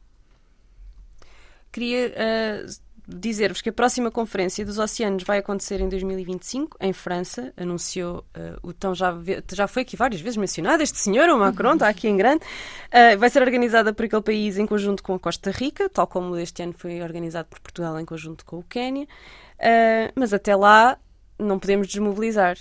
Queria 1.72 2.08
uh, 2.08 2.87
dizer-vos 3.08 3.62
que 3.62 3.70
a 3.70 3.74
próxima 3.74 4.12
Conferência 4.12 4.66
dos 4.66 4.78
Oceanos 4.78 5.24
vai 5.24 5.38
acontecer 5.38 5.80
em 5.80 5.88
2025, 5.88 6.78
em 6.82 6.92
França. 6.92 7.54
Anunciou 7.56 8.26
uh, 8.36 8.68
o 8.68 8.74
tão 8.74 8.94
já, 8.94 9.16
já 9.54 9.68
foi 9.68 9.84
aqui 9.84 9.96
várias 9.96 10.20
vezes 10.20 10.36
mencionado, 10.36 10.84
este 10.84 10.98
senhor, 10.98 11.30
o 11.30 11.40
Macron, 11.40 11.74
está 11.74 11.88
aqui 11.88 12.10
em 12.10 12.18
grande. 12.18 12.44
Uh, 12.88 13.18
vai 13.18 13.30
ser 13.30 13.42
organizada 13.42 13.94
por 13.94 14.06
aquele 14.06 14.22
país 14.22 14.58
em 14.58 14.66
conjunto 14.66 15.02
com 15.02 15.14
a 15.14 15.20
Costa 15.20 15.52
Rica, 15.52 15.90
tal 15.90 16.06
como 16.06 16.36
este 16.38 16.62
ano 16.62 16.74
foi 16.74 17.02
organizado 17.02 17.48
por 17.48 17.60
Portugal 17.60 17.98
em 17.98 18.06
conjunto 18.06 18.44
com 18.44 18.60
o 18.60 18.64
Quênia. 18.64 19.06
Uh, 19.06 20.12
mas 20.14 20.34
até 20.34 20.54
lá 20.56 20.98
não 21.40 21.58
podemos 21.58 21.88
desmobilizar. 21.88 22.58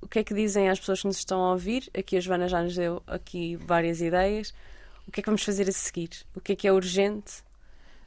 O 0.00 0.06
que 0.06 0.20
é 0.20 0.24
que 0.24 0.32
dizem 0.32 0.68
às 0.68 0.78
pessoas 0.78 1.00
que 1.00 1.08
nos 1.08 1.18
estão 1.18 1.42
a 1.42 1.52
ouvir? 1.52 1.90
Aqui 1.96 2.16
a 2.16 2.20
Joana 2.20 2.46
já 2.46 2.62
nos 2.62 2.76
deu 2.76 3.02
aqui 3.04 3.56
várias 3.56 4.00
ideias. 4.00 4.54
O 5.08 5.10
que 5.10 5.18
é 5.18 5.22
que 5.22 5.28
vamos 5.28 5.42
fazer 5.42 5.68
a 5.68 5.72
seguir? 5.72 6.10
O 6.36 6.40
que 6.40 6.52
é 6.52 6.56
que 6.56 6.68
é 6.68 6.72
urgente? 6.72 7.42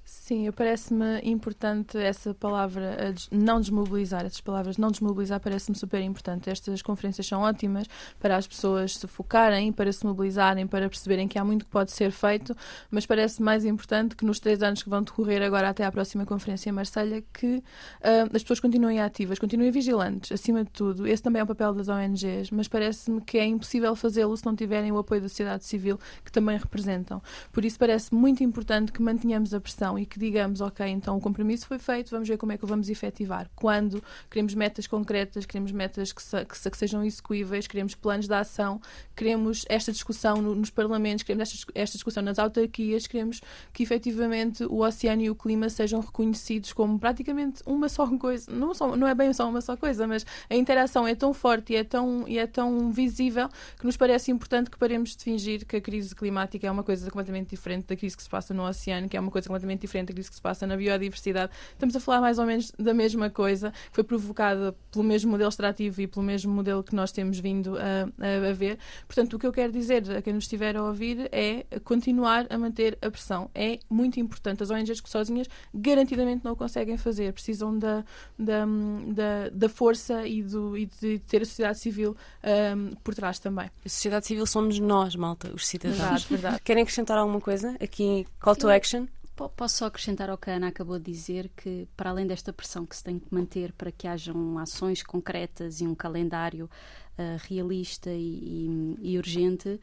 Sim, 0.03 0.51
parece-me 0.51 1.21
importante 1.23 1.97
essa 1.97 2.33
palavra, 2.33 3.13
não 3.31 3.61
desmobilizar, 3.61 4.25
essas 4.25 4.41
palavras 4.41 4.77
não 4.77 4.89
desmobilizar 4.89 5.39
parece-me 5.39 5.77
super 5.77 6.01
importante. 6.01 6.49
Estas 6.49 6.81
conferências 6.81 7.27
são 7.27 7.41
ótimas 7.41 7.87
para 8.19 8.35
as 8.35 8.47
pessoas 8.47 8.97
se 8.97 9.07
focarem, 9.07 9.71
para 9.71 9.91
se 9.93 10.05
mobilizarem, 10.05 10.65
para 10.65 10.89
perceberem 10.89 11.27
que 11.27 11.37
há 11.37 11.45
muito 11.45 11.65
que 11.65 11.71
pode 11.71 11.91
ser 11.91 12.11
feito, 12.11 12.55
mas 12.89 13.05
parece 13.05 13.41
mais 13.41 13.63
importante 13.63 14.15
que 14.15 14.25
nos 14.25 14.39
três 14.39 14.61
anos 14.63 14.81
que 14.83 14.89
vão 14.89 15.01
decorrer 15.03 15.41
agora 15.41 15.69
até 15.69 15.85
à 15.85 15.91
próxima 15.91 16.25
conferência 16.25 16.69
em 16.69 16.73
Marselha, 16.73 17.23
que 17.33 17.57
uh, 17.57 18.35
as 18.35 18.41
pessoas 18.41 18.59
continuem 18.59 18.99
ativas, 18.99 19.37
continuem 19.37 19.71
vigilantes, 19.71 20.31
acima 20.31 20.63
de 20.63 20.71
tudo. 20.71 21.07
Esse 21.07 21.21
também 21.21 21.39
é 21.39 21.43
o 21.43 21.47
papel 21.47 21.73
das 21.73 21.87
ONGs, 21.87 22.51
mas 22.51 22.67
parece-me 22.67 23.21
que 23.21 23.37
é 23.37 23.45
impossível 23.45 23.95
fazê-lo 23.95 24.35
se 24.35 24.45
não 24.45 24.55
tiverem 24.55 24.91
o 24.91 24.97
apoio 24.97 25.21
da 25.21 25.29
sociedade 25.29 25.65
civil, 25.65 25.99
que 26.25 26.31
também 26.31 26.57
representam. 26.57 27.21
Por 27.51 27.63
isso 27.63 27.77
parece 27.77 28.13
muito 28.13 28.43
importante 28.43 28.91
que 28.91 29.01
mantenhamos 29.01 29.53
a 29.53 29.59
pressão 29.59 29.90
e 29.97 30.05
que 30.05 30.19
digamos, 30.19 30.61
ok, 30.61 30.85
então 30.87 31.17
o 31.17 31.21
compromisso 31.21 31.67
foi 31.67 31.79
feito, 31.79 32.11
vamos 32.11 32.27
ver 32.27 32.37
como 32.37 32.51
é 32.51 32.57
que 32.57 32.63
o 32.63 32.67
vamos 32.67 32.89
efetivar. 32.89 33.49
Quando 33.55 34.03
queremos 34.29 34.53
metas 34.53 34.87
concretas, 34.87 35.45
queremos 35.45 35.71
metas 35.71 36.11
que, 36.11 36.21
se, 36.21 36.45
que, 36.45 36.57
se, 36.57 36.69
que 36.69 36.77
sejam 36.77 37.03
execuíveis, 37.03 37.67
queremos 37.67 37.95
planos 37.95 38.27
de 38.27 38.33
ação, 38.33 38.81
queremos 39.15 39.65
esta 39.69 39.91
discussão 39.91 40.41
no, 40.41 40.55
nos 40.55 40.69
parlamentos, 40.69 41.23
queremos 41.23 41.51
esta, 41.51 41.71
esta 41.75 41.97
discussão 41.97 42.23
nas 42.23 42.39
autarquias, 42.39 43.07
queremos 43.07 43.41
que 43.73 43.83
efetivamente 43.83 44.63
o 44.65 44.83
oceano 44.83 45.21
e 45.21 45.29
o 45.29 45.35
clima 45.35 45.69
sejam 45.69 45.99
reconhecidos 45.99 46.73
como 46.73 46.99
praticamente 46.99 47.61
uma 47.65 47.89
só 47.89 48.07
coisa. 48.17 48.51
Não, 48.51 48.73
só, 48.73 48.95
não 48.95 49.07
é 49.07 49.15
bem 49.15 49.33
só 49.33 49.49
uma 49.49 49.61
só 49.61 49.75
coisa, 49.75 50.07
mas 50.07 50.25
a 50.49 50.55
interação 50.55 51.07
é 51.07 51.15
tão 51.15 51.33
forte 51.33 51.73
e 51.73 51.75
é 51.75 51.83
tão, 51.83 52.27
e 52.27 52.37
é 52.37 52.47
tão 52.47 52.91
visível 52.91 53.49
que 53.79 53.85
nos 53.85 53.97
parece 53.97 54.31
importante 54.31 54.69
que 54.69 54.77
paremos 54.77 55.15
de 55.15 55.23
fingir 55.23 55.65
que 55.65 55.75
a 55.75 55.81
crise 55.81 56.15
climática 56.15 56.67
é 56.67 56.71
uma 56.71 56.83
coisa 56.83 57.09
completamente 57.09 57.49
diferente 57.49 57.85
da 57.87 57.95
crise 57.95 58.15
que 58.15 58.23
se 58.23 58.29
passa 58.29 58.53
no 58.53 58.63
oceano, 58.67 59.07
que 59.07 59.17
é 59.17 59.19
uma 59.19 59.31
coisa 59.31 59.47
completamente 59.47 59.80
diferente 59.81 60.07
da 60.07 60.13
crise 60.13 60.29
que 60.29 60.35
se 60.35 60.41
passa 60.41 60.65
na 60.65 60.75
biodiversidade. 60.75 61.51
Estamos 61.73 61.95
a 61.95 61.99
falar 61.99 62.21
mais 62.21 62.39
ou 62.39 62.45
menos 62.45 62.71
da 62.77 62.93
mesma 62.93 63.29
coisa, 63.29 63.71
que 63.71 63.95
foi 63.95 64.03
provocada 64.03 64.75
pelo 64.91 65.03
mesmo 65.03 65.31
modelo 65.31 65.49
extrativo 65.49 66.01
e 66.01 66.07
pelo 66.07 66.25
mesmo 66.25 66.53
modelo 66.53 66.83
que 66.83 66.95
nós 66.95 67.11
temos 67.11 67.39
vindo 67.39 67.77
a, 67.77 68.07
a, 68.19 68.49
a 68.49 68.53
ver. 68.53 68.77
Portanto, 69.07 69.35
o 69.35 69.39
que 69.39 69.45
eu 69.45 69.51
quero 69.51 69.71
dizer 69.71 70.03
a 70.17 70.21
quem 70.21 70.33
nos 70.33 70.45
estiver 70.45 70.75
a 70.75 70.83
ouvir 70.83 71.29
é 71.31 71.65
continuar 71.83 72.47
a 72.49 72.57
manter 72.57 72.97
a 73.01 73.09
pressão. 73.09 73.49
É 73.53 73.79
muito 73.89 74.19
importante. 74.19 74.63
As 74.63 74.69
ONGs 74.69 75.01
que 75.01 75.09
sozinhas 75.09 75.47
garantidamente 75.73 76.43
não 76.43 76.53
o 76.53 76.55
conseguem 76.55 76.97
fazer. 76.97 77.33
Precisam 77.33 77.77
da, 77.77 78.03
da, 78.37 78.65
da, 79.07 79.49
da 79.51 79.69
força 79.69 80.25
e, 80.27 80.43
do, 80.43 80.77
e 80.77 80.85
de 80.85 81.19
ter 81.19 81.41
a 81.41 81.45
sociedade 81.45 81.79
civil 81.79 82.15
um, 82.43 82.95
por 83.03 83.13
trás 83.13 83.39
também. 83.39 83.69
A 83.85 83.89
sociedade 83.89 84.27
civil 84.27 84.45
somos 84.45 84.79
nós, 84.79 85.15
malta, 85.15 85.51
os 85.53 85.67
cidadãos. 85.67 85.97
Verdade, 85.99 86.27
verdade. 86.29 86.61
Querem 86.63 86.83
acrescentar 86.83 87.17
alguma 87.17 87.41
coisa 87.41 87.75
aqui? 87.81 88.25
Call 88.39 88.55
to 88.55 88.69
action? 88.69 89.07
Posso 89.35 89.77
só 89.77 89.85
acrescentar 89.85 90.29
ao 90.29 90.37
que 90.37 90.49
a 90.49 90.55
Ana 90.55 90.67
acabou 90.67 90.99
de 90.99 91.11
dizer 91.11 91.49
que, 91.55 91.87
para 91.97 92.09
além 92.09 92.27
desta 92.27 92.53
pressão 92.53 92.85
que 92.85 92.95
se 92.95 93.03
tem 93.03 93.17
que 93.17 93.33
manter 93.33 93.71
para 93.71 93.91
que 93.91 94.07
hajam 94.07 94.57
ações 94.59 95.01
concretas 95.01 95.81
e 95.81 95.87
um 95.87 95.95
calendário 95.95 96.69
uh, 97.17 97.39
realista 97.47 98.11
e, 98.11 98.97
e, 98.99 99.13
e, 99.13 99.17
urgente, 99.17 99.79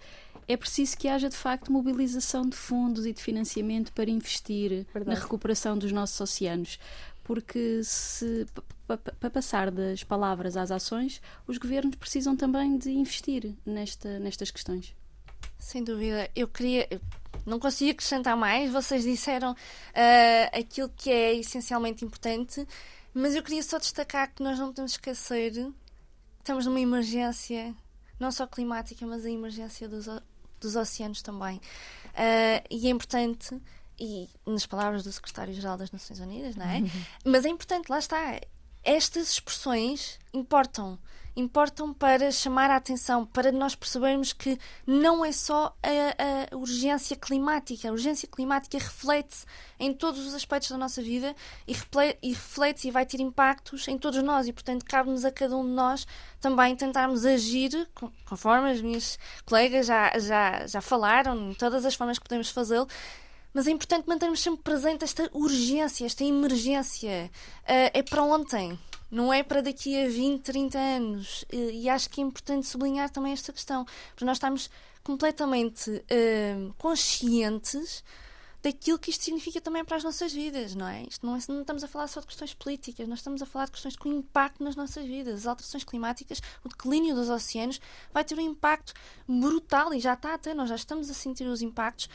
é 0.47 0.57
preciso 0.57 0.97
que 0.97 1.09
haja 1.09 1.29
de 1.29 1.37
facto 1.37 1.73
mobilização 1.73 2.49
de 2.49 2.57
fundos 2.57 3.05
e 3.05 3.13
de 3.13 3.23
financiamento 3.23 3.93
para 3.93 4.11
investir 4.11 4.87
Verdade. 4.93 5.17
na 5.17 5.23
recuperação 5.23 5.77
dos 5.77 5.93
nossos 5.93 6.21
oceanos. 6.21 6.79
Porque 7.25 7.83
se 7.85 8.47
para 8.87 9.31
passar 9.31 9.71
das 9.71 10.03
palavras 10.03 10.57
às 10.57 10.71
ações, 10.71 11.21
os 11.47 11.59
governos 11.59 11.97
precisam 11.97 12.35
também 12.35 12.79
de 12.79 12.91
investir 12.91 13.55
nesta, 13.67 14.19
nestas 14.19 14.51
questões. 14.51 14.95
Sem 15.59 15.85
dúvida. 15.85 16.31
Eu 16.35 16.49
queria. 16.49 16.89
Não 17.45 17.59
consigo 17.59 17.93
acrescentar 17.93 18.37
mais. 18.37 18.71
Vocês 18.71 19.05
disseram 19.05 19.53
uh, 19.53 20.59
aquilo 20.59 20.89
que 20.91 21.11
é 21.11 21.35
essencialmente 21.35 22.05
importante, 22.05 22.67
mas 23.15 23.35
eu 23.35 23.43
queria 23.43 23.63
só 23.63 23.79
destacar 23.79 24.33
que 24.35 24.43
nós 24.43 24.59
não 24.59 24.69
podemos 24.69 24.93
esquecer. 24.93 25.53
Estamos 26.39 26.67
numa 26.67 26.81
emergência, 26.81 27.75
não 28.19 28.31
só 28.31 28.47
climática, 28.47 29.07
mas 29.07 29.25
a 29.25 29.31
emergência 29.31 29.89
dos, 29.89 30.07
dos 30.61 30.77
oceanos 30.77 31.23
também. 31.23 31.57
Uh, 32.09 32.65
e 32.71 32.87
é 32.87 32.91
importante, 32.91 33.61
e 33.99 34.29
nas 34.47 34.67
palavras 34.67 35.03
do 35.03 35.13
Secretário-Geral 35.13 35.77
das 35.77 35.91
Nações 35.91 36.21
Unidas, 36.21 36.55
não 36.55 36.67
é? 36.67 36.79
Uhum. 36.79 36.91
Mas 37.25 37.45
é 37.45 37.49
importante, 37.49 37.89
lá 37.89 37.99
está. 37.99 38.41
Estas 38.85 39.33
expressões 39.33 40.19
importam 40.33 40.99
importam 41.37 41.93
para 41.93 42.31
chamar 42.31 42.71
a 42.71 42.77
atenção, 42.77 43.25
para 43.25 43.53
nós 43.53 43.75
percebermos 43.75 44.33
que 44.33 44.59
não 44.87 45.25
é 45.25 45.33
só 45.33 45.77
a, 45.83 46.53
a 46.53 46.57
urgência 46.57 47.17
climática. 47.17 47.89
A 47.89 47.93
urgência 47.93 48.29
climática 48.29 48.79
reflete-se 48.79 49.47
em 49.79 49.93
todos 49.93 50.27
os 50.27 50.35
aspectos 50.35 50.71
da 50.71 50.77
nossa 50.77 51.01
vida 51.01 51.35
e 51.67 51.73
reflete-se 51.73 52.89
e 52.89 52.91
vai 52.91 53.07
ter 53.07 53.21
impactos 53.21 53.87
em 53.89 53.99
todos 53.99 54.23
nós. 54.23 54.49
E, 54.49 54.53
portanto, 54.53 54.85
cabe-nos 54.85 55.25
a 55.25 55.31
cada 55.31 55.57
um 55.57 55.65
de 55.65 55.73
nós 55.73 56.07
também 56.41 56.75
tentarmos 56.75 57.25
agir, 57.25 57.89
conforme 58.25 58.71
as 58.71 58.81
minhas 58.81 59.19
colegas 59.45 59.87
já, 59.87 60.19
já, 60.19 60.67
já 60.67 60.81
falaram, 60.81 61.51
em 61.51 61.55
todas 61.55 61.85
as 61.85 61.95
formas 61.95 62.19
que 62.19 62.25
podemos 62.25 62.51
fazê-lo. 62.51 62.89
Mas 63.53 63.67
é 63.67 63.71
importante 63.71 64.07
mantermos 64.07 64.41
sempre 64.41 64.63
presente 64.63 65.05
esta 65.05 65.29
urgência, 65.33 66.05
esta 66.05 66.23
emergência. 66.23 67.31
Uh, 67.63 67.91
é 67.95 68.03
para 68.03 68.23
ontem 68.23 68.79
não 69.11 69.33
é 69.33 69.43
para 69.43 69.61
daqui 69.61 70.01
a 70.03 70.09
20, 70.09 70.43
30 70.43 70.79
anos. 70.79 71.45
E 71.51 71.89
acho 71.89 72.11
que 72.11 72.21
é 72.21 72.25
importante 72.25 72.67
sublinhar 72.67 73.11
também 73.11 73.33
esta 73.33 73.53
questão, 73.53 73.85
porque 74.11 74.25
nós 74.25 74.37
estamos 74.37 74.71
completamente 75.03 75.91
uh, 75.91 76.75
conscientes 76.77 78.05
daquilo 78.63 78.99
que 78.99 79.11
isto 79.11 79.25
significa 79.25 79.61
também 79.61 79.85
para 79.85 79.97
as 79.97 80.05
nossas 80.05 80.33
vidas, 80.33 80.75
não 80.75 80.87
é? 80.87 81.03
Isto 81.03 81.25
não, 81.25 81.37
é, 81.37 81.39
não 81.49 81.61
estamos 81.61 81.85
a 81.85 81.89
falar 81.89 82.09
só 82.09 82.21
de 82.21 82.27
questões 82.27 82.53
políticas, 82.55 83.07
nós 83.09 83.21
estamos 83.21 83.41
a 83.41 83.47
falar 83.47 83.67
de 83.67 83.73
questões 83.73 83.97
com 83.97 84.09
impacto 84.09 84.63
nas 84.63 84.75
nossas 84.75 85.07
vidas. 85.07 85.41
As 85.41 85.47
alterações 85.47 85.85
climáticas, 85.85 86.43
o 86.65 86.69
declínio 86.69 87.15
dos 87.15 87.29
oceanos 87.29 87.81
vai 88.13 88.25
ter 88.25 88.37
um 88.37 88.41
impacto 88.41 88.93
brutal 89.27 89.95
e 89.95 90.01
já 90.01 90.15
está 90.15 90.35
a 90.35 90.39
ter, 90.39 90.55
nós 90.55 90.69
já 90.69 90.75
estamos 90.75 91.09
a 91.09 91.15
sentir 91.15 91.47
os 91.47 91.63
impactos 91.63 92.09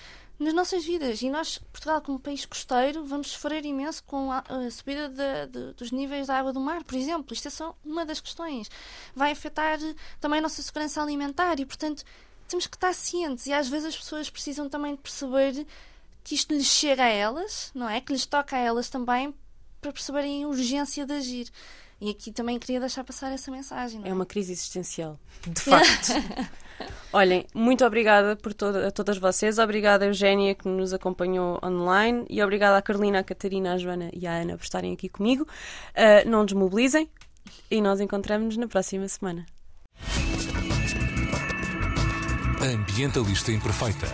nas 0.43 0.53
nossas 0.53 0.83
vidas. 0.83 1.21
E 1.21 1.29
nós, 1.29 1.57
Portugal, 1.57 2.01
como 2.01 2.19
país 2.19 2.45
costeiro, 2.45 3.05
vamos 3.05 3.31
sofrer 3.31 3.65
imenso 3.65 4.03
com 4.03 4.31
a, 4.31 4.43
a 4.47 4.69
subida 4.69 5.09
de, 5.09 5.47
de, 5.47 5.73
dos 5.73 5.91
níveis 5.91 6.27
da 6.27 6.37
água 6.37 6.53
do 6.53 6.59
mar, 6.59 6.83
por 6.83 6.95
exemplo. 6.95 7.33
Isto 7.33 7.47
é 7.47 7.51
só 7.51 7.75
uma 7.83 8.05
das 8.05 8.19
questões. 8.19 8.69
Vai 9.15 9.31
afetar 9.31 9.79
também 10.19 10.39
a 10.39 10.41
nossa 10.41 10.61
segurança 10.61 11.01
alimentar 11.01 11.59
e, 11.59 11.65
portanto, 11.65 12.03
temos 12.47 12.67
que 12.67 12.75
estar 12.75 12.93
cientes. 12.93 13.47
E 13.47 13.53
às 13.53 13.67
vezes 13.67 13.89
as 13.89 13.97
pessoas 13.97 14.29
precisam 14.29 14.69
também 14.69 14.95
de 14.95 15.01
perceber 15.01 15.65
que 16.23 16.35
isto 16.35 16.53
lhes 16.53 16.67
chega 16.67 17.03
a 17.03 17.09
elas, 17.09 17.71
não 17.73 17.89
é? 17.89 17.99
Que 17.99 18.13
lhes 18.13 18.25
toca 18.25 18.55
a 18.55 18.59
elas 18.59 18.89
também 18.89 19.33
para 19.81 19.91
perceberem 19.91 20.43
a 20.43 20.47
urgência 20.47 21.05
de 21.05 21.13
agir. 21.13 21.49
E 21.99 22.09
aqui 22.09 22.31
também 22.31 22.59
queria 22.59 22.79
deixar 22.79 23.03
passar 23.03 23.31
essa 23.31 23.49
mensagem. 23.49 24.01
É? 24.03 24.09
é? 24.09 24.13
uma 24.13 24.25
crise 24.25 24.51
existencial, 24.51 25.19
de 25.47 25.61
facto. 25.61 26.11
Olhem, 27.11 27.45
muito 27.53 27.85
obrigada 27.85 28.35
por 28.35 28.53
toda, 28.53 28.87
a 28.87 28.91
todas 28.91 29.17
vocês. 29.17 29.59
Obrigada, 29.59 30.05
Eugénia, 30.05 30.55
que 30.55 30.67
nos 30.67 30.93
acompanhou 30.93 31.59
online. 31.63 32.25
E 32.29 32.41
obrigada 32.41 32.77
à 32.77 32.81
Carolina, 32.81 33.19
à 33.19 33.23
Catarina, 33.23 33.73
à 33.73 33.77
Joana 33.77 34.09
e 34.11 34.25
à 34.25 34.41
Ana 34.41 34.57
por 34.57 34.63
estarem 34.63 34.93
aqui 34.93 35.07
comigo. 35.09 35.43
Uh, 35.43 36.27
não 36.27 36.43
desmobilizem 36.43 37.07
e 37.69 37.81
nós 37.81 37.99
encontramos-nos 37.99 38.57
na 38.57 38.67
próxima 38.67 39.07
semana. 39.07 39.45
Ambientalista 42.61 43.51
Imperfeita 43.51 44.07